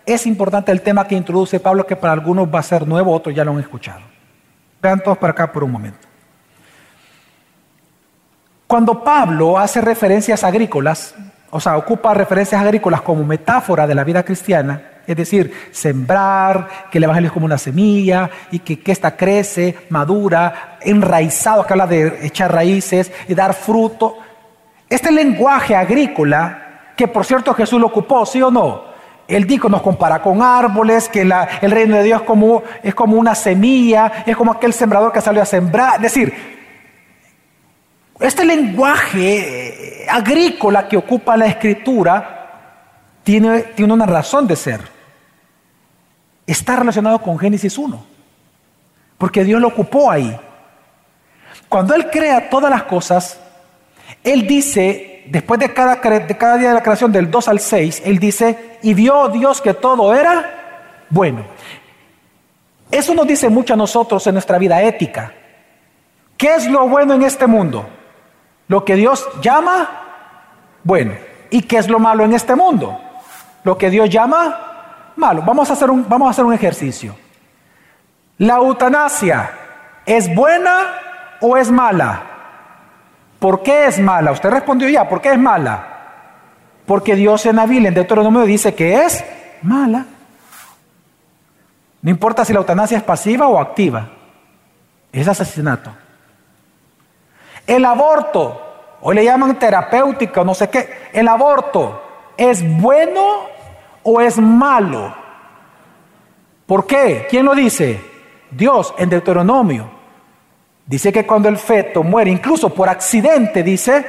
es 0.06 0.26
importante 0.26 0.72
el 0.72 0.82
tema 0.82 1.06
que 1.06 1.14
introduce 1.14 1.58
Pablo 1.58 1.86
que 1.86 1.96
para 1.96 2.12
algunos 2.12 2.48
va 2.52 2.60
a 2.60 2.62
ser 2.62 2.86
nuevo, 2.86 3.12
otros 3.12 3.34
ya 3.34 3.44
lo 3.44 3.52
han 3.52 3.60
escuchado. 3.60 4.00
Vean 4.80 5.02
todos 5.02 5.18
para 5.18 5.32
acá 5.32 5.50
por 5.52 5.64
un 5.64 5.72
momento. 5.72 6.06
Cuando 8.66 9.02
Pablo 9.02 9.58
hace 9.58 9.80
referencias 9.80 10.44
agrícolas, 10.44 11.14
o 11.50 11.58
sea, 11.58 11.76
ocupa 11.76 12.12
referencias 12.14 12.60
agrícolas 12.60 13.00
como 13.00 13.24
metáfora 13.24 13.86
de 13.86 13.94
la 13.94 14.04
vida 14.04 14.22
cristiana, 14.22 14.82
es 15.08 15.16
decir, 15.16 15.70
sembrar, 15.70 16.68
que 16.90 16.98
el 16.98 17.04
Evangelio 17.04 17.28
es 17.28 17.32
como 17.32 17.46
una 17.46 17.56
semilla 17.56 18.28
y 18.50 18.58
que, 18.58 18.92
esta 18.92 19.16
crece, 19.16 19.74
madura, 19.88 20.76
enraizado, 20.82 21.64
que 21.64 21.72
habla 21.72 21.86
de 21.86 22.26
echar 22.26 22.52
raíces 22.52 23.10
y 23.26 23.32
dar 23.32 23.54
fruto. 23.54 24.18
Este 24.86 25.10
lenguaje 25.10 25.74
agrícola, 25.74 26.90
que 26.94 27.08
por 27.08 27.24
cierto 27.24 27.54
Jesús 27.54 27.80
lo 27.80 27.86
ocupó, 27.86 28.26
¿sí 28.26 28.42
o 28.42 28.50
no? 28.50 28.84
Él 29.26 29.46
dijo, 29.46 29.70
nos 29.70 29.80
compara 29.80 30.20
con 30.20 30.42
árboles, 30.42 31.08
que 31.08 31.22
el 31.22 31.70
reino 31.70 31.96
de 31.96 32.02
Dios 32.02 32.20
como, 32.20 32.62
es 32.82 32.94
como 32.94 33.16
una 33.16 33.34
semilla, 33.34 34.24
es 34.26 34.36
como 34.36 34.52
aquel 34.52 34.74
sembrador 34.74 35.10
que 35.10 35.22
salió 35.22 35.40
a 35.40 35.46
sembrar. 35.46 35.96
Es 35.96 36.02
decir, 36.02 36.34
este 38.20 38.44
lenguaje 38.44 40.06
agrícola 40.10 40.86
que 40.86 40.98
ocupa 40.98 41.34
la 41.34 41.46
escritura 41.46 42.34
tiene, 43.22 43.60
tiene 43.74 43.94
una 43.94 44.04
razón 44.04 44.46
de 44.46 44.54
ser 44.54 44.97
está 46.52 46.76
relacionado 46.76 47.20
con 47.20 47.38
Génesis 47.38 47.76
1, 47.76 48.04
porque 49.18 49.44
Dios 49.44 49.60
lo 49.60 49.68
ocupó 49.68 50.10
ahí. 50.10 50.38
Cuando 51.68 51.94
Él 51.94 52.08
crea 52.10 52.48
todas 52.48 52.70
las 52.70 52.84
cosas, 52.84 53.38
Él 54.24 54.46
dice, 54.46 55.24
después 55.26 55.60
de 55.60 55.72
cada, 55.72 55.96
día 55.96 56.68
de 56.68 56.74
la 56.74 56.82
creación, 56.82 57.12
del 57.12 57.30
2 57.30 57.48
al 57.48 57.60
6, 57.60 58.02
Él 58.04 58.18
dice, 58.18 58.78
y 58.82 58.94
vio 58.94 59.28
Dios 59.28 59.60
que 59.60 59.74
todo 59.74 60.14
era 60.14 61.06
bueno. 61.10 61.44
Eso 62.90 63.14
nos 63.14 63.26
dice 63.26 63.50
mucho 63.50 63.74
a 63.74 63.76
nosotros 63.76 64.26
en 64.26 64.34
nuestra 64.34 64.58
vida 64.58 64.82
ética. 64.82 65.32
¿Qué 66.38 66.54
es 66.54 66.66
lo 66.66 66.88
bueno 66.88 67.14
en 67.14 67.22
este 67.22 67.46
mundo? 67.46 67.86
Lo 68.68 68.84
que 68.84 68.94
Dios 68.94 69.28
llama 69.42 69.90
bueno. 70.84 71.12
¿Y 71.50 71.62
qué 71.62 71.78
es 71.78 71.88
lo 71.88 71.98
malo 71.98 72.24
en 72.24 72.32
este 72.32 72.54
mundo? 72.54 72.98
Lo 73.64 73.76
que 73.76 73.90
Dios 73.90 74.08
llama 74.08 74.77
malo. 75.18 75.42
Vamos 75.42 75.68
a 75.68 75.74
hacer 75.74 75.90
un, 75.90 76.08
vamos 76.08 76.28
a 76.28 76.30
hacer 76.30 76.44
un 76.44 76.54
ejercicio. 76.54 77.14
La 78.38 78.56
eutanasia 78.56 79.50
¿es 80.08 80.34
buena 80.34 80.94
o 81.40 81.56
es 81.56 81.70
mala? 81.70 82.22
¿Por 83.38 83.62
qué 83.62 83.86
es 83.86 83.98
mala? 83.98 84.32
Usted 84.32 84.50
respondió 84.50 84.88
ya, 84.88 85.08
¿por 85.08 85.20
qué 85.20 85.32
es 85.32 85.38
mala? 85.38 85.86
Porque 86.86 87.14
Dios 87.14 87.44
en 87.44 87.56
Biblia, 87.68 87.88
en 87.88 87.94
Deuteronomio, 87.94 88.42
dice 88.44 88.74
que 88.74 89.04
es 89.04 89.22
mala. 89.62 90.06
No 92.00 92.10
importa 92.10 92.44
si 92.44 92.52
la 92.52 92.60
eutanasia 92.60 92.96
es 92.96 93.02
pasiva 93.02 93.48
o 93.48 93.60
activa, 93.60 94.08
es 95.12 95.28
asesinato. 95.28 95.92
El 97.66 97.84
aborto, 97.84 98.96
hoy 99.02 99.14
le 99.14 99.24
llaman 99.24 99.58
terapéutico, 99.58 100.42
no 100.42 100.54
sé 100.54 100.70
qué, 100.70 101.10
el 101.12 101.28
aborto, 101.28 102.02
¿es 102.36 102.64
bueno 102.80 103.57
o 104.08 104.20
es 104.20 104.38
malo? 104.38 105.14
¿Por 106.66 106.86
qué? 106.86 107.26
¿Quién 107.28 107.44
lo 107.44 107.54
dice? 107.54 108.00
Dios 108.50 108.94
en 108.96 109.10
Deuteronomio. 109.10 109.90
Dice 110.86 111.12
que 111.12 111.26
cuando 111.26 111.48
el 111.50 111.58
feto 111.58 112.02
muere, 112.02 112.30
incluso 112.30 112.72
por 112.72 112.88
accidente, 112.88 113.62
dice, 113.62 114.04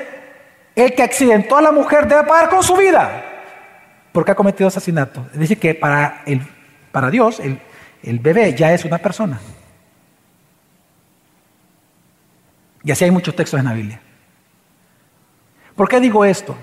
el 0.76 0.94
que 0.96 1.04
accidentó 1.04 1.58
a 1.58 1.62
la 1.62 1.72
mujer 1.72 2.08
debe 2.08 2.24
pagar 2.24 2.50
con 2.50 2.64
su 2.64 2.76
vida, 2.78 3.24
porque 4.14 4.32
ha 4.32 4.36
cometido 4.36 4.70
asesinato. 4.70 5.28
Es 5.34 5.40
decir, 5.40 5.60
que 5.60 5.76
para, 5.76 6.22
el, 6.26 6.42
para 6.92 7.10
Dios 7.10 7.42
el, 7.42 7.60
el 8.02 8.20
bebé 8.20 8.56
ya 8.56 8.72
es 8.72 8.86
una 8.86 8.98
persona. 8.98 9.42
Y 12.84 12.92
así 12.92 13.04
hay 13.04 13.12
muchos 13.12 13.36
textos 13.36 13.60
en 13.60 13.66
la 13.66 13.74
Biblia. 13.74 14.00
¿Por 15.76 15.90
qué 15.90 16.00
digo 16.00 16.24
esto? 16.24 16.56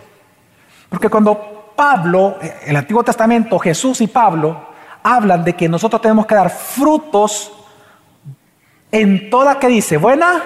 Porque 0.89 1.11
cuando 1.11 1.55
Pablo, 1.76 2.38
el 2.64 2.74
Antiguo 2.74 3.04
Testamento, 3.04 3.58
Jesús 3.58 4.00
y 4.00 4.06
Pablo 4.06 4.66
hablan 5.02 5.44
de 5.44 5.52
que 5.52 5.68
nosotros 5.68 6.02
tenemos 6.02 6.26
que 6.26 6.34
dar 6.34 6.50
frutos 6.50 7.52
en 8.90 9.30
toda 9.30 9.58
que 9.58 9.68
dice 9.68 9.96
buena 9.96 10.42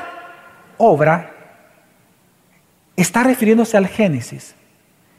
obra, 0.76 1.30
está 2.96 3.22
refiriéndose 3.22 3.76
al 3.76 3.86
Génesis 3.86 4.54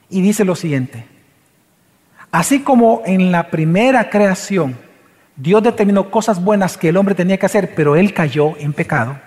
y 0.10 0.22
dice 0.22 0.46
lo 0.46 0.56
siguiente. 0.56 1.08
Así 2.32 2.62
como 2.62 3.02
en 3.06 3.32
la 3.32 3.50
primera 3.50 4.10
creación 4.10 4.78
Dios 5.36 5.64
determinó 5.64 6.12
cosas 6.12 6.44
buenas 6.44 6.78
que 6.78 6.90
el 6.90 6.98
hombre 6.98 7.16
tenía 7.16 7.38
que 7.38 7.46
hacer, 7.46 7.74
pero 7.74 7.96
él 7.96 8.14
cayó 8.14 8.56
en 8.58 8.74
pecado, 8.74 9.18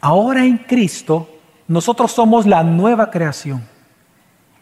ahora 0.00 0.44
en 0.44 0.58
Cristo 0.58 1.30
nosotros 1.68 2.12
somos 2.12 2.46
la 2.46 2.62
nueva 2.62 3.10
creación. 3.10 3.75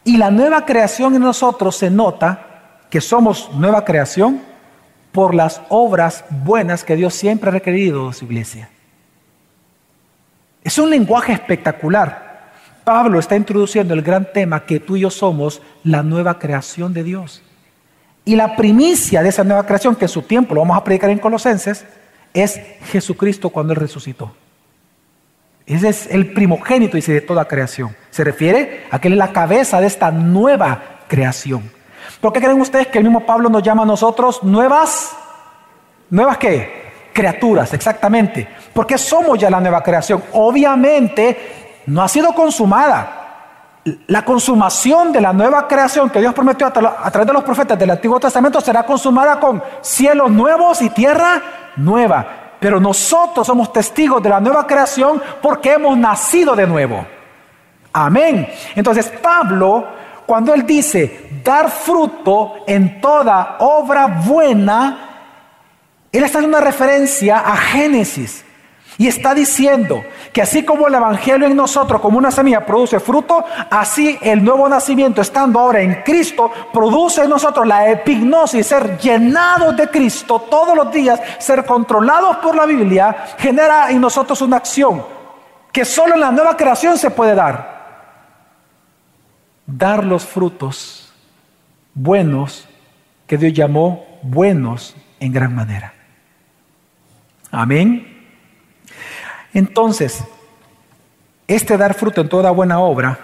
Y 0.05 0.19
la 0.19 0.31
nueva 0.31 0.67
creación 0.67 1.15
en 1.15 1.23
nosotros 1.23 1.77
se 1.77 1.91
nota 1.91 2.79
que 2.91 3.01
somos 3.01 3.51
nueva 3.55 3.85
creación 3.85 4.43
por 5.13 5.35
las 5.35 5.63
obras 5.71 6.25
buenas 6.29 6.85
que 6.85 6.97
Dios 6.97 7.15
siempre 7.15 7.49
ha 7.49 7.53
requerido 7.53 8.09
de 8.09 8.15
su 8.15 8.27
iglesia. 8.27 8.69
Es 10.63 10.79
un 10.79 10.91
lenguaje 10.91 11.33
espectacular. 11.33 12.53
Pablo 12.85 13.19
está 13.19 13.37
introduciendo 13.37 13.95
el 13.95 14.03
gran 14.03 14.31
tema 14.33 14.65
que 14.65 14.79
tú 14.79 14.97
y 14.97 15.01
yo 15.01 15.11
somos 15.11 15.63
la 15.85 16.03
nueva 16.03 16.39
creación 16.39 16.93
de 16.93 17.03
Dios. 17.03 17.43
Y 18.27 18.37
la 18.37 18.57
primicia 18.57 19.23
de 19.23 19.31
esa 19.31 19.45
nueva 19.45 19.67
creación, 19.67 19.97
que 19.97 20.07
en 20.07 20.11
su 20.11 20.23
tiempo 20.23 20.55
lo 20.55 20.61
vamos 20.61 20.77
a 20.77 20.85
predicar 20.85 21.11
en 21.11 21.19
Colosenses, 21.19 21.85
es 22.33 22.61
Jesucristo 22.91 23.51
cuando 23.51 23.73
Él 23.73 23.81
resucitó. 23.81 24.35
Ese 25.67 25.89
es 25.89 26.07
el 26.11 26.33
primogénito, 26.33 26.97
dice, 26.97 27.13
de 27.13 27.21
toda 27.23 27.47
creación. 27.47 27.97
Se 28.11 28.23
refiere 28.23 28.87
a 28.91 28.99
que 28.99 29.09
Él 29.09 29.15
es 29.15 29.19
la 29.19 29.33
cabeza 29.33 29.81
de 29.81 29.87
esta 29.87 30.11
nueva 30.11 31.01
creación. 31.09 31.71
¿Por 32.21 32.33
qué 32.33 32.41
creen 32.41 32.61
ustedes 32.61 32.89
que 32.89 32.99
el 32.99 33.05
mismo 33.05 33.25
Pablo 33.25 33.49
nos 33.49 33.63
llama 33.63 33.83
a 33.83 33.87
nosotros 33.87 34.43
nuevas? 34.43 35.17
¿Nuevas 36.11 36.39
qué? 36.39 36.85
Criaturas, 37.13 37.73
exactamente. 37.73 38.47
Porque 38.73 38.99
somos 38.99 39.39
ya 39.39 39.49
la 39.49 39.61
nueva 39.61 39.83
creación. 39.83 40.23
Obviamente 40.33 41.83
no 41.87 42.03
ha 42.03 42.09
sido 42.09 42.35
consumada. 42.35 43.21
La 44.07 44.25
consumación 44.25 45.13
de 45.13 45.21
la 45.21 45.33
nueva 45.33 45.69
creación 45.69 46.11
que 46.11 46.21
Dios 46.21 46.35
prometió 46.35 46.67
a, 46.67 46.71
través 46.73 47.27
de 47.27 47.33
los 47.33 47.45
profetas 47.45 47.79
del 47.79 47.91
Antiguo 47.91 48.19
Testamento 48.19 48.61
será 48.61 48.85
consumada 48.85 49.39
con 49.39 49.63
cielos 49.83 50.31
nuevos 50.31 50.81
y 50.83 50.91
tierra 50.91 51.43
nueva. 51.77 52.44
Pero 52.65 52.81
nosotros 52.81 53.47
somos 53.47 53.71
testigos 53.75 54.23
de 54.23 54.31
la 54.31 54.41
nueva 54.41 54.67
creación 54.67 55.23
porque 55.43 55.75
hemos 55.75 55.99
nacido 55.99 56.57
de 56.57 56.67
nuevo. 56.67 57.07
Amén. 57.93 58.49
Entonces 58.75 59.07
Pablo, 59.23 59.87
cuando 60.25 60.55
él 60.55 60.65
dice 60.65 61.29
dar 61.45 61.71
fruto 61.71 62.65
en 62.67 63.03
toda 63.03 63.57
obra 63.59 64.07
buena, 64.07 65.27
él 66.11 66.25
está 66.25 66.39
haciendo 66.39 66.57
una 66.57 66.65
referencia 66.65 67.41
a 67.41 67.55
Génesis. 67.55 68.43
Y 68.97 69.09
está 69.09 69.35
diciendo 69.35 70.05
que 70.33 70.43
así 70.43 70.65
como 70.65 70.87
el 70.87 70.95
Evangelio 70.95 71.47
en 71.47 71.57
nosotros, 71.57 72.01
como 72.01 72.19
una 72.19 72.31
semilla, 72.31 72.65
produce 72.65 73.01
fruto, 73.01 73.45
así 73.71 74.19
el 74.23 74.45
nuevo 74.45 74.69
nacimiento, 74.69 75.21
estando 75.21 75.59
ahora 75.59 75.81
en 75.81 76.03
Cristo, 76.05 76.51
produce 76.73 77.23
en 77.23 77.31
nosotros 77.31 77.67
la 77.67 77.91
epignosis, 77.91 78.67
ser 78.67 78.97
llenados 78.99 79.77
de 79.77 79.89
Cristo 79.89 80.47
todos 80.49 80.77
los 80.77 80.93
días, 80.93 81.21
ser 81.39 81.65
controlados 81.65 82.37
por 82.37 82.55
la 82.55 82.67
Biblia, 82.67 83.35
genera 83.39 83.91
en 83.91 84.01
nosotros 84.01 84.41
una 84.43 84.59
acción 84.59 85.05
que 85.73 85.85
solo 85.85 86.15
en 86.15 86.21
la 86.21 86.31
nueva 86.31 86.57
creación 86.57 86.97
se 86.97 87.11
puede 87.11 87.35
dar. 87.35 87.75
Dar 89.67 90.05
los 90.05 90.25
frutos 90.25 91.13
buenos 91.95 92.69
que 93.27 93.39
Dios 93.39 93.53
llamó 93.53 94.07
buenos 94.23 94.95
en 95.19 95.33
gran 95.33 95.53
manera. 95.53 95.93
Amén. 97.51 98.14
Entonces, 99.55 100.25
este 101.47 101.77
dar 101.77 101.95
fruto 101.95 102.21
en 102.21 102.29
toda 102.29 102.51
buena 102.51 102.81
obra 102.81 103.19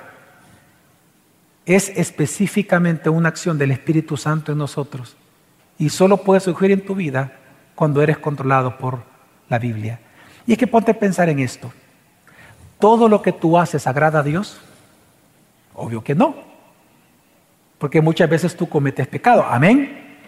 es 1.66 1.91
específicamente 1.91 3.11
una 3.11 3.28
acción 3.28 3.59
del 3.59 3.72
Espíritu 3.72 4.16
Santo 4.16 4.53
en 4.53 4.59
nosotros 4.59 5.16
y 5.78 5.91
solo 5.91 6.18
puede 6.18 6.41
surgir 6.41 6.70
en 6.70 6.85
tu 6.85 6.95
vida 6.95 7.33
cuando 7.74 8.01
eres 8.03 8.18
controlado 8.18 8.78
por 8.78 9.01
la 9.49 9.59
Biblia. 9.59 10.01
Y 10.47 10.53
es 10.53 10.59
que 10.59 10.66
ponte 10.66 10.93
a 10.93 10.99
pensar 10.99 11.28
en 11.28 11.41
esto. 11.41 11.72
¿Todo 12.78 13.09
lo 13.09 13.20
que 13.22 13.33
tú 13.33 13.59
haces 13.59 13.87
agrada 13.87 14.20
a 14.20 14.22
Dios? 14.22 14.61
Obvio 15.74 16.03
que 16.03 16.14
no. 16.14 16.35
Porque 17.78 18.01
muchas 18.01 18.28
veces 18.28 18.57
tú 18.57 18.68
cometes 18.68 19.07
pecado. 19.07 19.45
Amén. 19.49 20.18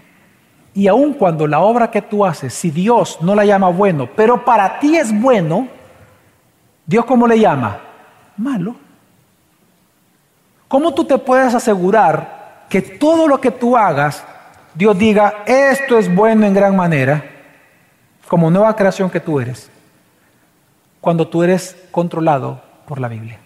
Y 0.74 0.88
aun 0.88 1.14
cuando 1.14 1.46
la 1.46 1.60
obra 1.60 1.90
que 1.90 2.02
tú 2.02 2.24
haces, 2.24 2.54
si 2.54 2.70
Dios 2.70 3.18
no 3.20 3.34
la 3.34 3.44
llama 3.44 3.68
bueno, 3.68 4.08
pero 4.16 4.44
para 4.44 4.78
ti 4.80 4.96
es 4.96 5.18
bueno, 5.20 5.68
Dios 6.92 7.06
cómo 7.06 7.26
le 7.26 7.40
llama? 7.40 7.80
Malo. 8.36 8.76
¿Cómo 10.68 10.92
tú 10.92 11.06
te 11.06 11.16
puedes 11.16 11.54
asegurar 11.54 12.66
que 12.68 12.82
todo 12.82 13.26
lo 13.26 13.40
que 13.40 13.50
tú 13.50 13.78
hagas, 13.78 14.22
Dios 14.74 14.98
diga, 14.98 15.42
esto 15.46 15.96
es 15.96 16.14
bueno 16.14 16.44
en 16.44 16.52
gran 16.52 16.76
manera, 16.76 17.24
como 18.28 18.50
nueva 18.50 18.76
creación 18.76 19.08
que 19.08 19.20
tú 19.20 19.40
eres? 19.40 19.70
Cuando 21.00 21.26
tú 21.26 21.42
eres 21.42 21.74
controlado 21.90 22.60
por 22.86 23.00
la 23.00 23.08
Biblia. 23.08 23.38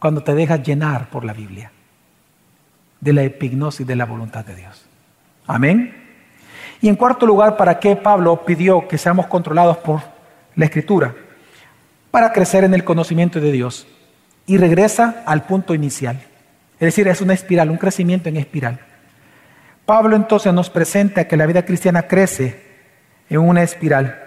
Cuando 0.00 0.20
te 0.24 0.34
dejas 0.34 0.64
llenar 0.64 1.10
por 1.10 1.24
la 1.24 1.34
Biblia. 1.34 1.70
De 2.98 3.12
la 3.12 3.22
epignosis 3.22 3.86
de 3.86 3.94
la 3.94 4.04
voluntad 4.04 4.44
de 4.44 4.56
Dios. 4.56 4.84
Amén. 5.46 5.94
Y 6.80 6.88
en 6.88 6.96
cuarto 6.96 7.24
lugar, 7.24 7.56
¿para 7.56 7.78
qué 7.78 7.94
Pablo 7.94 8.44
pidió 8.44 8.88
que 8.88 8.98
seamos 8.98 9.28
controlados 9.28 9.76
por 9.76 10.00
la 10.56 10.64
Escritura? 10.64 11.14
Para 12.12 12.32
crecer 12.32 12.62
en 12.62 12.74
el 12.74 12.84
conocimiento 12.84 13.40
de 13.40 13.50
Dios. 13.50 13.88
Y 14.46 14.58
regresa 14.58 15.24
al 15.26 15.46
punto 15.46 15.74
inicial. 15.74 16.20
Es 16.74 16.86
decir, 16.86 17.08
es 17.08 17.20
una 17.20 17.34
espiral, 17.34 17.70
un 17.70 17.78
crecimiento 17.78 18.28
en 18.28 18.36
espiral. 18.36 18.78
Pablo 19.86 20.14
entonces 20.14 20.52
nos 20.52 20.70
presenta 20.70 21.26
que 21.26 21.36
la 21.36 21.46
vida 21.46 21.64
cristiana 21.64 22.02
crece 22.02 22.62
en 23.28 23.38
una 23.38 23.62
espiral. 23.62 24.20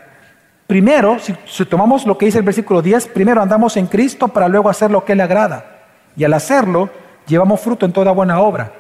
Primero, 0.68 1.18
si, 1.20 1.66
tomamos 1.66 2.06
lo 2.06 2.18
que 2.18 2.26
dice 2.26 2.40
el 2.40 2.44
versículo 2.44 2.82
10, 2.82 3.08
primero 3.10 3.42
andamos 3.42 3.78
en 3.78 3.86
Cristo 3.86 4.28
para 4.30 4.48
luego 4.48 4.70
hacer 4.70 4.90
lo 4.90 5.06
que 5.06 5.16
le 5.16 5.24
agrada. 5.24 5.84
Y 6.18 6.24
al 6.24 6.34
hacerlo, 6.34 6.90
llevamos 7.28 7.62
fruto 7.62 7.86
en 7.86 7.94
toda 7.94 8.12
buena 8.12 8.40
obra. 8.40 8.72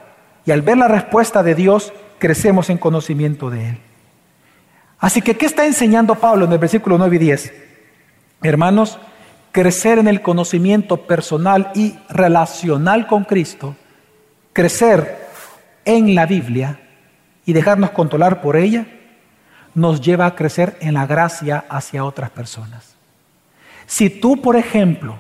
Y 0.46 0.52
al 0.52 0.64
ver 0.64 0.78
la 0.78 0.88
respuesta 0.88 1.44
de 1.44 1.54
Dios, 1.54 1.94
crecemos 2.18 2.70
en 2.72 2.80
conocimiento 2.80 3.52
de 3.52 3.70
Él. 3.70 3.78
Así 4.98 5.22
que, 5.22 5.36
¿qué 5.36 5.46
está 5.46 5.66
enseñando 5.68 6.16
Pablo 6.16 6.46
en 6.46 6.54
el 6.54 6.58
versículo 6.58 6.98
9 6.98 7.16
y 7.16 7.20
10? 7.20 7.54
Hermanos, 8.48 9.00
crecer 9.52 9.98
en 9.98 10.08
el 10.08 10.22
conocimiento 10.22 10.98
personal 11.08 11.72
y 11.74 11.96
relacional 12.10 13.08
con 13.08 13.24
Cristo, 13.24 13.76
crecer 14.54 15.26
en 15.84 16.14
la 16.14 16.28
Biblia 16.28 16.80
y 17.46 17.54
dejarnos 17.54 17.92
controlar 17.92 18.42
por 18.42 18.56
ella, 18.56 18.86
nos 19.74 20.00
lleva 20.00 20.28
a 20.28 20.36
crecer 20.36 20.78
en 20.80 20.94
la 20.94 21.08
gracia 21.08 21.66
hacia 21.70 22.06
otras 22.06 22.30
personas. 22.30 22.96
Si 23.88 24.10
tú, 24.10 24.42
por 24.42 24.56
ejemplo, 24.56 25.18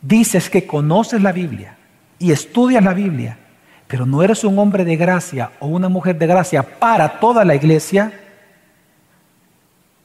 dices 0.00 0.48
que 0.48 0.66
conoces 0.66 1.20
la 1.22 1.32
Biblia 1.32 1.76
y 2.18 2.30
estudias 2.30 2.84
la 2.84 2.94
Biblia, 2.94 3.36
pero 3.88 4.06
no 4.06 4.22
eres 4.22 4.44
un 4.44 4.58
hombre 4.58 4.84
de 4.84 4.96
gracia 4.96 5.52
o 5.58 5.66
una 5.66 5.88
mujer 5.88 6.18
de 6.18 6.26
gracia 6.28 6.78
para 6.78 7.18
toda 7.18 7.44
la 7.44 7.56
iglesia, 7.56 8.12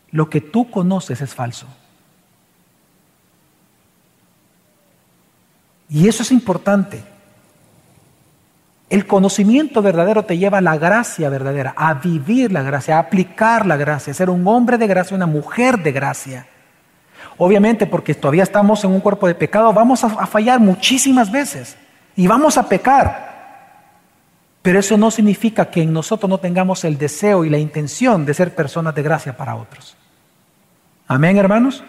lo 0.10 0.30
que 0.30 0.42
tú 0.42 0.72
conoces 0.72 1.22
es 1.22 1.34
falso. 1.34 1.68
Y 5.90 6.08
eso 6.08 6.24
es 6.24 6.32
importante. 6.32 7.04
El 8.90 9.08
conocimiento 9.08 9.82
verdadero 9.82 10.24
te 10.24 10.38
lleva 10.38 10.60
a 10.60 10.62
la 10.62 10.78
gracia 10.78 11.30
verdadera, 11.30 11.74
a 11.76 11.96
vivir 11.96 12.52
la 12.52 12.62
gracia, 12.62 12.98
a 12.98 13.00
aplicar 13.00 13.66
la 13.66 13.78
gracia, 13.78 14.12
a 14.12 14.14
ser 14.14 14.30
un 14.30 14.48
hombre 14.48 14.78
de 14.78 14.88
gracia, 14.88 15.16
una 15.16 15.26
mujer 15.26 15.80
de 15.80 15.92
gracia. 15.92 16.48
Obviamente 17.38 17.88
porque 17.88 18.14
todavía 18.14 18.44
estamos 18.44 18.84
en 18.84 18.92
un 18.92 19.02
cuerpo 19.02 19.28
de 19.28 19.36
pecado, 19.36 19.74
vamos 19.74 20.04
a, 20.04 20.26
fallar 20.28 20.60
muchísimas 20.60 21.32
veces 21.32 21.76
y 22.16 22.28
vamos 22.28 22.58
a 22.58 22.70
pecar. 22.70 23.34
Pero 24.62 24.80
eso 24.80 24.98
no 24.98 25.12
significa 25.12 25.66
que 25.70 25.82
en 25.82 25.92
nosotros 25.92 26.30
no 26.30 26.40
tengamos 26.40 26.84
el 26.86 26.98
deseo 26.98 27.44
y 27.44 27.50
la 27.50 27.58
intención 27.58 28.26
de 28.26 28.34
ser 28.34 28.56
personas 28.56 28.96
de 28.96 29.04
gracia 29.04 29.36
para 29.36 29.56
otros. 29.56 29.96
Amén, 31.08 31.38
hermanos. 31.38 31.84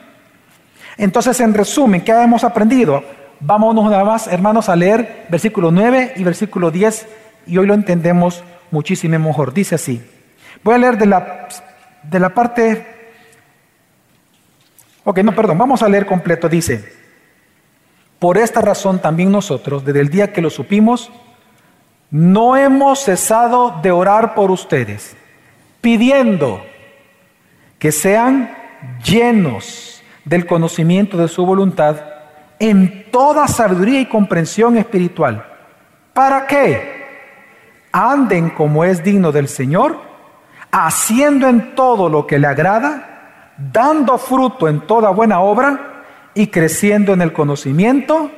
Entonces, 0.99 1.39
en 1.41 1.55
resumen, 1.55 2.03
¿qué 2.03 2.13
hemos 2.13 2.43
aprendido? 2.43 3.03
Vámonos 3.41 3.91
nada 3.91 4.05
más, 4.05 4.27
hermanos, 4.29 4.69
a 4.69 4.77
leer 4.77 5.27
versículo 5.29 5.71
9 5.71 6.15
y 6.17 6.25
versículo 6.25 6.71
10 6.71 7.07
y 7.47 7.59
hoy 7.59 7.67
lo 7.67 7.75
entendemos 7.75 8.43
muchísimo 8.71 9.19
mejor. 9.19 9.53
Dice 9.53 9.75
así. 9.75 10.03
Voy 10.63 10.75
a 10.75 10.79
leer 10.79 10.99
de 10.99 11.07
la, 11.07 11.49
de 12.03 12.21
la 12.21 12.31
parte... 12.31 12.87
Ok, 15.05 15.19
no, 15.19 15.35
perdón, 15.35 15.59
vamos 15.59 15.83
a 15.83 15.89
leer 15.89 16.07
completo. 16.07 16.49
Dice, 16.49 16.93
por 18.19 18.39
esta 18.39 18.61
razón 18.61 18.99
también 19.01 19.31
nosotros, 19.31 19.85
desde 19.85 20.01
el 20.01 20.09
día 20.09 20.33
que 20.33 20.43
lo 20.43 20.51
supimos, 20.51 21.13
no 22.11 22.57
hemos 22.57 23.05
cesado 23.05 23.79
de 23.83 23.91
orar 23.91 24.35
por 24.35 24.51
ustedes, 24.51 25.17
pidiendo 25.81 26.65
que 27.79 27.93
sean 27.93 28.57
llenos 29.05 30.03
del 30.25 30.47
conocimiento 30.47 31.19
de 31.19 31.29
su 31.29 31.45
voluntad 31.45 32.16
en 32.59 33.11
toda 33.11 33.49
sabiduría 33.49 34.01
y 34.01 34.07
comprensión 34.07 34.77
espiritual. 34.77 35.45
¿Para 36.13 36.47
qué? 36.47 36.97
Anden 37.93 38.51
como 38.51 38.85
es 38.85 39.03
digno 39.03 39.33
del 39.33 39.49
Señor, 39.49 39.99
haciendo 40.71 41.49
en 41.49 41.75
todo 41.75 42.09
lo 42.09 42.27
que 42.27 42.39
le 42.39 42.47
agrada, 42.47 43.53
dando 43.57 44.19
fruto 44.19 44.69
en 44.69 44.81
toda 44.81 45.11
buena 45.11 45.41
obra 45.41 46.05
y 46.35 46.49
creciendo 46.49 47.13
en 47.13 47.23
el 47.23 47.33
conocimiento 47.33 48.31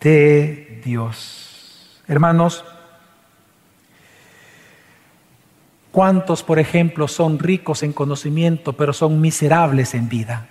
de 0.00 0.80
Dios. 0.84 2.02
Hermanos, 2.08 2.64
¿cuántos, 5.92 6.42
por 6.42 6.58
ejemplo, 6.58 7.08
son 7.08 7.38
ricos 7.38 7.82
en 7.82 7.92
conocimiento, 7.92 8.72
pero 8.74 8.92
son 8.92 9.20
miserables 9.20 9.94
en 9.94 10.08
vida? 10.08 10.46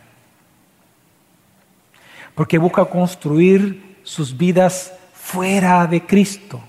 Porque 2.36 2.58
busca 2.58 2.86
construir 2.86 3.98
sus 4.04 4.38
vidas 4.38 4.94
fuera 5.14 5.88
de 5.88 6.06
Cristo, 6.06 6.62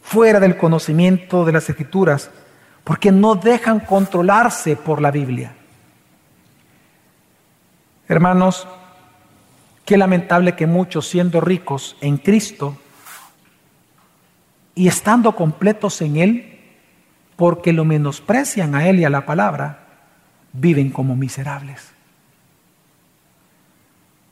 fuera 0.00 0.40
del 0.40 0.56
conocimiento 0.56 1.44
de 1.44 1.52
las 1.52 1.68
escrituras, 1.68 2.30
porque 2.84 3.12
no 3.12 3.34
dejan 3.34 3.80
controlarse 3.80 4.76
por 4.76 5.02
la 5.02 5.10
Biblia. 5.10 5.52
Hermanos, 8.08 8.66
qué 9.84 9.98
lamentable 9.98 10.54
que 10.54 10.66
muchos 10.66 11.06
siendo 11.08 11.40
ricos 11.42 11.96
en 12.00 12.16
Cristo 12.16 12.78
y 14.74 14.88
estando 14.88 15.34
completos 15.34 16.00
en 16.00 16.16
Él, 16.16 16.60
porque 17.36 17.72
lo 17.72 17.84
menosprecian 17.84 18.74
a 18.74 18.88
Él 18.88 19.00
y 19.00 19.04
a 19.04 19.10
la 19.10 19.26
palabra, 19.26 19.80
viven 20.52 20.90
como 20.90 21.16
miserables. 21.16 21.97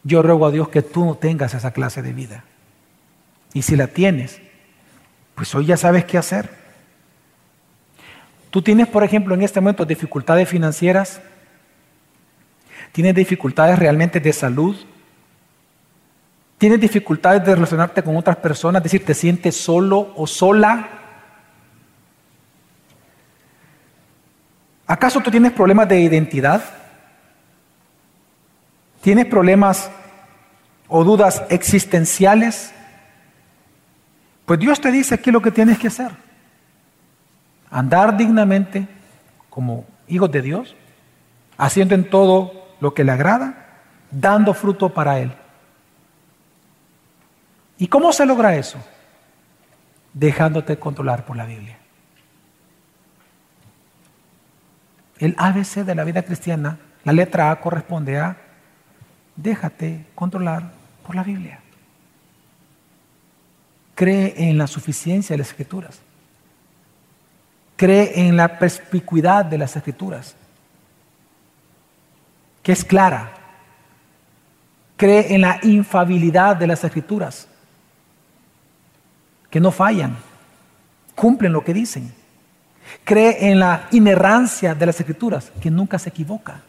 Yo 0.07 0.22
ruego 0.22 0.46
a 0.46 0.52
Dios 0.52 0.68
que 0.68 0.82
tú 0.82 1.04
no 1.04 1.16
tengas 1.16 1.52
esa 1.54 1.72
clase 1.72 2.00
de 2.00 2.12
vida. 2.12 2.44
Y 3.52 3.62
si 3.62 3.74
la 3.74 3.88
tienes, 3.88 4.40
pues 5.34 5.52
hoy 5.57 5.66
ya 5.66 5.76
sabes 5.76 6.04
qué 6.04 6.16
hacer. 6.16 6.48
Tú 8.50 8.62
tienes, 8.62 8.86
por 8.86 9.02
ejemplo, 9.02 9.34
en 9.34 9.42
este 9.42 9.61
momento 9.61 9.84
dificultades 9.84 10.48
financieras, 10.48 11.20
tienes 12.92 13.16
dificultades 13.16 13.80
realmente 13.80 14.20
de 14.20 14.32
salud, 14.32 14.76
tienes 16.57 16.80
dificultades 16.80 17.44
de 17.44 17.57
relacionarte 17.57 18.04
con 18.04 18.16
otras 18.16 18.36
personas, 18.36 18.78
es 18.78 18.84
decir, 18.84 19.04
te 19.04 19.12
sientes 19.12 19.57
solo 19.57 20.12
o 20.14 20.28
sola. 20.28 20.88
¿Acaso 24.86 25.20
tú 25.20 25.32
tienes 25.32 25.50
problemas 25.50 25.88
de 25.88 26.00
identidad? 26.00 26.86
¿Tienes 29.07 29.26
problemas 29.26 29.88
o 30.88 31.04
dudas 31.04 31.44
existenciales? 31.48 32.72
Pues 34.44 34.59
Dios 34.59 34.80
te 34.80 34.90
dice 34.90 35.14
es 35.14 35.26
lo 35.28 35.40
que 35.40 35.52
tienes 35.52 35.78
que 35.78 35.86
hacer. 35.86 36.11
Andar 37.70 38.16
dignamente 38.16 38.88
como 39.48 39.84
hijos 40.09 40.32
de 40.32 40.42
Dios, 40.42 40.74
haciendo 41.57 41.94
en 41.94 42.11
todo 42.11 42.74
lo 42.80 42.94
que 42.94 43.04
le 43.04 43.12
agrada, 43.12 43.84
dando 44.11 44.54
fruto 44.54 44.88
para 44.88 45.20
Él. 45.20 45.30
¿Y 47.78 47.86
cómo 47.86 48.12
se 48.12 48.26
logra 48.26 48.57
eso? 48.57 48.80
Dejándote 50.14 50.80
controlar 50.80 51.24
por 51.24 51.36
la 51.36 51.46
Biblia. 51.46 51.78
El 55.20 55.36
ABC 55.38 55.84
de 55.84 55.94
la 55.94 56.02
vida 56.02 56.24
cristiana, 56.24 56.80
la 57.04 57.12
letra 57.12 57.52
A 57.52 57.61
corresponde 57.61 58.18
a 58.18 58.45
déjate 59.37 60.07
controlar 60.14 60.72
por 61.07 61.14
la 61.14 61.22
Biblia. 61.22 61.61
Cree 63.95 64.34
en 64.37 64.59
la 64.59 64.66
suficiencia 64.66 65.34
de 65.34 65.39
las 65.39 65.49
escrituras. 65.49 66.01
Cree 67.76 68.26
en 68.26 68.37
la 68.37 68.59
perspicuidad 68.59 69.45
de 69.45 69.59
las 69.59 69.76
escrituras, 69.76 70.34
que 72.62 72.72
es 72.72 72.84
clara. 72.84 73.32
Cree 74.97 75.34
en 75.34 75.43
la 75.43 75.61
infabilidad 75.62 76.57
de 76.57 76.66
las 76.66 76.82
escrituras, 76.82 77.47
que 79.51 79.61
no 79.61 79.70
fallan, 79.70 80.16
cumplen 81.14 81.53
lo 81.53 81.62
que 81.62 81.74
dicen. 81.74 82.14
Cree 83.05 83.51
en 83.51 83.61
la 83.61 83.89
inerrancia 83.91 84.74
de 84.74 84.87
las 84.87 84.99
escrituras, 84.99 85.53
que 85.61 85.70
nunca 85.70 85.99
se 85.99 86.09
equivoca 86.09 86.62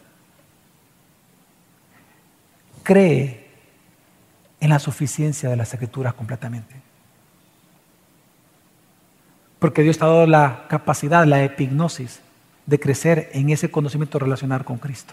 cree 2.88 3.44
en 4.60 4.70
la 4.70 4.78
suficiencia 4.78 5.50
de 5.50 5.56
las 5.56 5.74
escrituras 5.74 6.14
completamente. 6.14 6.74
Porque 9.58 9.82
Dios 9.82 9.98
te 9.98 10.06
ha 10.06 10.08
dado 10.08 10.26
la 10.26 10.64
capacidad, 10.68 11.26
la 11.26 11.44
epignosis, 11.44 12.22
de 12.64 12.80
crecer 12.80 13.28
en 13.34 13.50
ese 13.50 13.70
conocimiento 13.70 14.18
relacional 14.18 14.64
con 14.64 14.78
Cristo. 14.78 15.12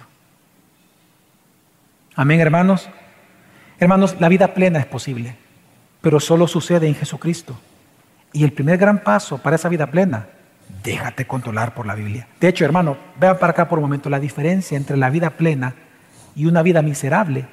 Amén, 2.15 2.39
hermanos. 2.39 2.89
Hermanos, 3.77 4.15
la 4.21 4.29
vida 4.29 4.53
plena 4.53 4.79
es 4.79 4.85
posible, 4.85 5.35
pero 5.99 6.21
solo 6.21 6.47
sucede 6.47 6.87
en 6.87 6.95
Jesucristo. 6.95 7.59
Y 8.31 8.45
el 8.45 8.53
primer 8.53 8.77
gran 8.77 9.03
paso 9.03 9.39
para 9.39 9.57
esa 9.57 9.67
vida 9.67 9.91
plena, 9.91 10.29
déjate 10.81 11.27
controlar 11.27 11.73
por 11.73 11.85
la 11.85 11.95
Biblia. 11.95 12.25
De 12.39 12.47
hecho, 12.47 12.63
hermano, 12.63 12.95
vean 13.19 13.37
para 13.37 13.51
acá 13.51 13.67
por 13.67 13.79
un 13.79 13.83
momento 13.83 14.09
la 14.09 14.21
diferencia 14.21 14.77
entre 14.77 14.95
la 14.95 15.09
vida 15.09 15.31
plena 15.31 15.75
y 16.37 16.45
una 16.45 16.61
vida 16.61 16.81
miserable 16.81 17.47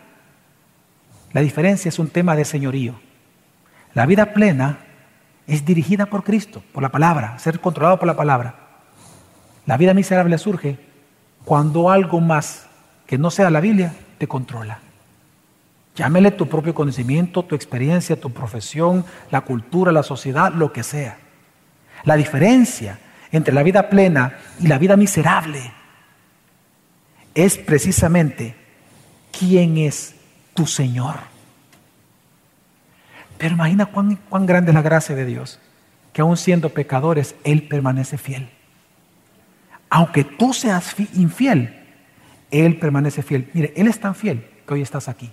la 1.33 1.41
diferencia 1.41 1.89
es 1.89 1.99
un 1.99 2.09
tema 2.09 2.37
de 2.37 2.45
señorío. 2.45 2.95
La 3.95 4.07
vida 4.07 4.33
plena 4.33 4.79
es 5.47 5.65
dirigida 5.65 6.07
por 6.07 6.25
Cristo, 6.25 6.63
por 6.73 6.83
la 6.83 6.91
palabra, 6.91 7.39
ser 7.39 7.61
controlado 7.61 7.99
por 7.99 8.07
la 8.07 8.17
palabra. 8.17 8.55
La 9.67 9.77
vida 9.77 9.95
miserable 9.95 10.39
surge 10.39 10.79
cuando 11.45 11.91
algo 11.91 12.21
más 12.21 12.67
que 13.07 13.19
no 13.19 13.31
sea 13.31 13.51
la 13.51 13.61
Biblia 13.61 13.95
te 14.19 14.27
controla. 14.27 14.79
Llámele 15.95 16.31
tu 16.31 16.49
propio 16.49 16.75
conocimiento, 16.75 17.43
tu 17.43 17.55
experiencia, 17.55 18.19
tu 18.19 18.31
profesión, 18.31 19.05
la 19.31 19.43
cultura, 19.43 19.93
la 19.93 20.03
sociedad, 20.03 20.53
lo 20.53 20.73
que 20.73 20.83
sea. 20.83 21.19
La 22.05 22.17
diferencia 22.17 22.99
entre 23.31 23.55
la 23.55 23.63
vida 23.63 23.89
plena 23.91 24.39
y 24.59 24.69
la 24.69 24.79
vida 24.79 24.97
miserable 24.97 25.73
es 27.35 27.59
precisamente 27.59 28.55
quién 29.39 29.79
es 29.79 30.15
tu 30.55 30.67
Señor. 30.67 31.17
Pero 33.39 33.55
imagina 33.55 33.87
cuán, 33.87 34.47
grande 34.47 34.71
es 34.71 34.75
la 34.75 34.83
gracia 34.83 35.17
de 35.17 35.25
Dios, 35.25 35.59
que 36.13 36.21
aún 36.21 36.37
siendo 36.37 36.69
pecadores, 36.69 37.35
Él 37.43 37.67
permanece 37.67 38.17
fiel. 38.17 38.49
Aunque 39.91 40.25
tú 40.25 40.53
seas 40.53 40.95
infiel, 41.15 41.77
Él 42.51 42.79
permanece 42.79 43.23
fiel. 43.23 43.51
Mire, 43.53 43.73
Él 43.77 43.89
es 43.89 43.99
tan 43.99 44.15
fiel 44.15 44.49
que 44.67 44.75
hoy 44.75 44.83
estás 44.83 45.09
aquí. 45.09 45.31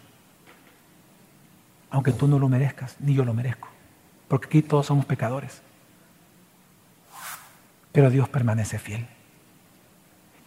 Aunque 1.91 2.11
tú 2.11 2.28
no 2.28 2.39
lo 2.39 2.49
merezcas, 2.49 2.95
ni 2.99 3.13
yo 3.13 3.24
lo 3.24 3.34
merezco. 3.34 3.70
Porque 4.28 4.47
aquí 4.47 4.61
todos 4.61 4.88
somos 4.88 5.05
pecadores. 5.05 5.61
Pero 7.91 8.09
Dios 8.09 8.28
permanece 8.30 8.80
fiel. 8.80 9.07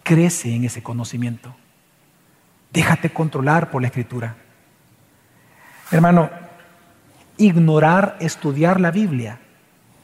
Crece 0.02 0.54
en 0.54 0.64
ese 0.64 0.82
conocimiento. 0.82 1.54
Déjate 2.72 3.12
controlar 3.12 3.70
por 3.70 3.82
la 3.82 3.88
escritura. 3.88 4.36
Hermano, 5.92 6.30
ignorar, 7.36 8.16
estudiar 8.18 8.80
la 8.80 8.90
Biblia, 8.90 9.38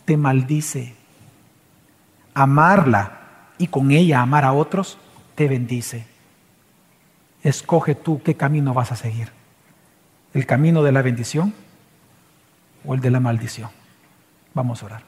te 0.04 0.18
maldice. 0.18 0.94
Amarla 2.34 3.20
y 3.56 3.68
con 3.68 3.90
ella 3.90 4.20
amar 4.20 4.44
a 4.44 4.52
otros, 4.52 4.98
te 5.34 5.48
bendice. 5.48 6.06
Escoge 7.42 7.94
tú 7.94 8.22
qué 8.22 8.36
camino 8.36 8.74
vas 8.74 8.92
a 8.92 8.96
seguir. 8.96 9.32
¿El 10.34 10.44
camino 10.44 10.82
de 10.82 10.92
la 10.92 11.00
bendición 11.00 11.54
o 12.84 12.92
el 12.94 13.00
de 13.00 13.10
la 13.10 13.20
maldición? 13.20 13.70
Vamos 14.52 14.82
a 14.82 14.86
orar. 14.86 15.07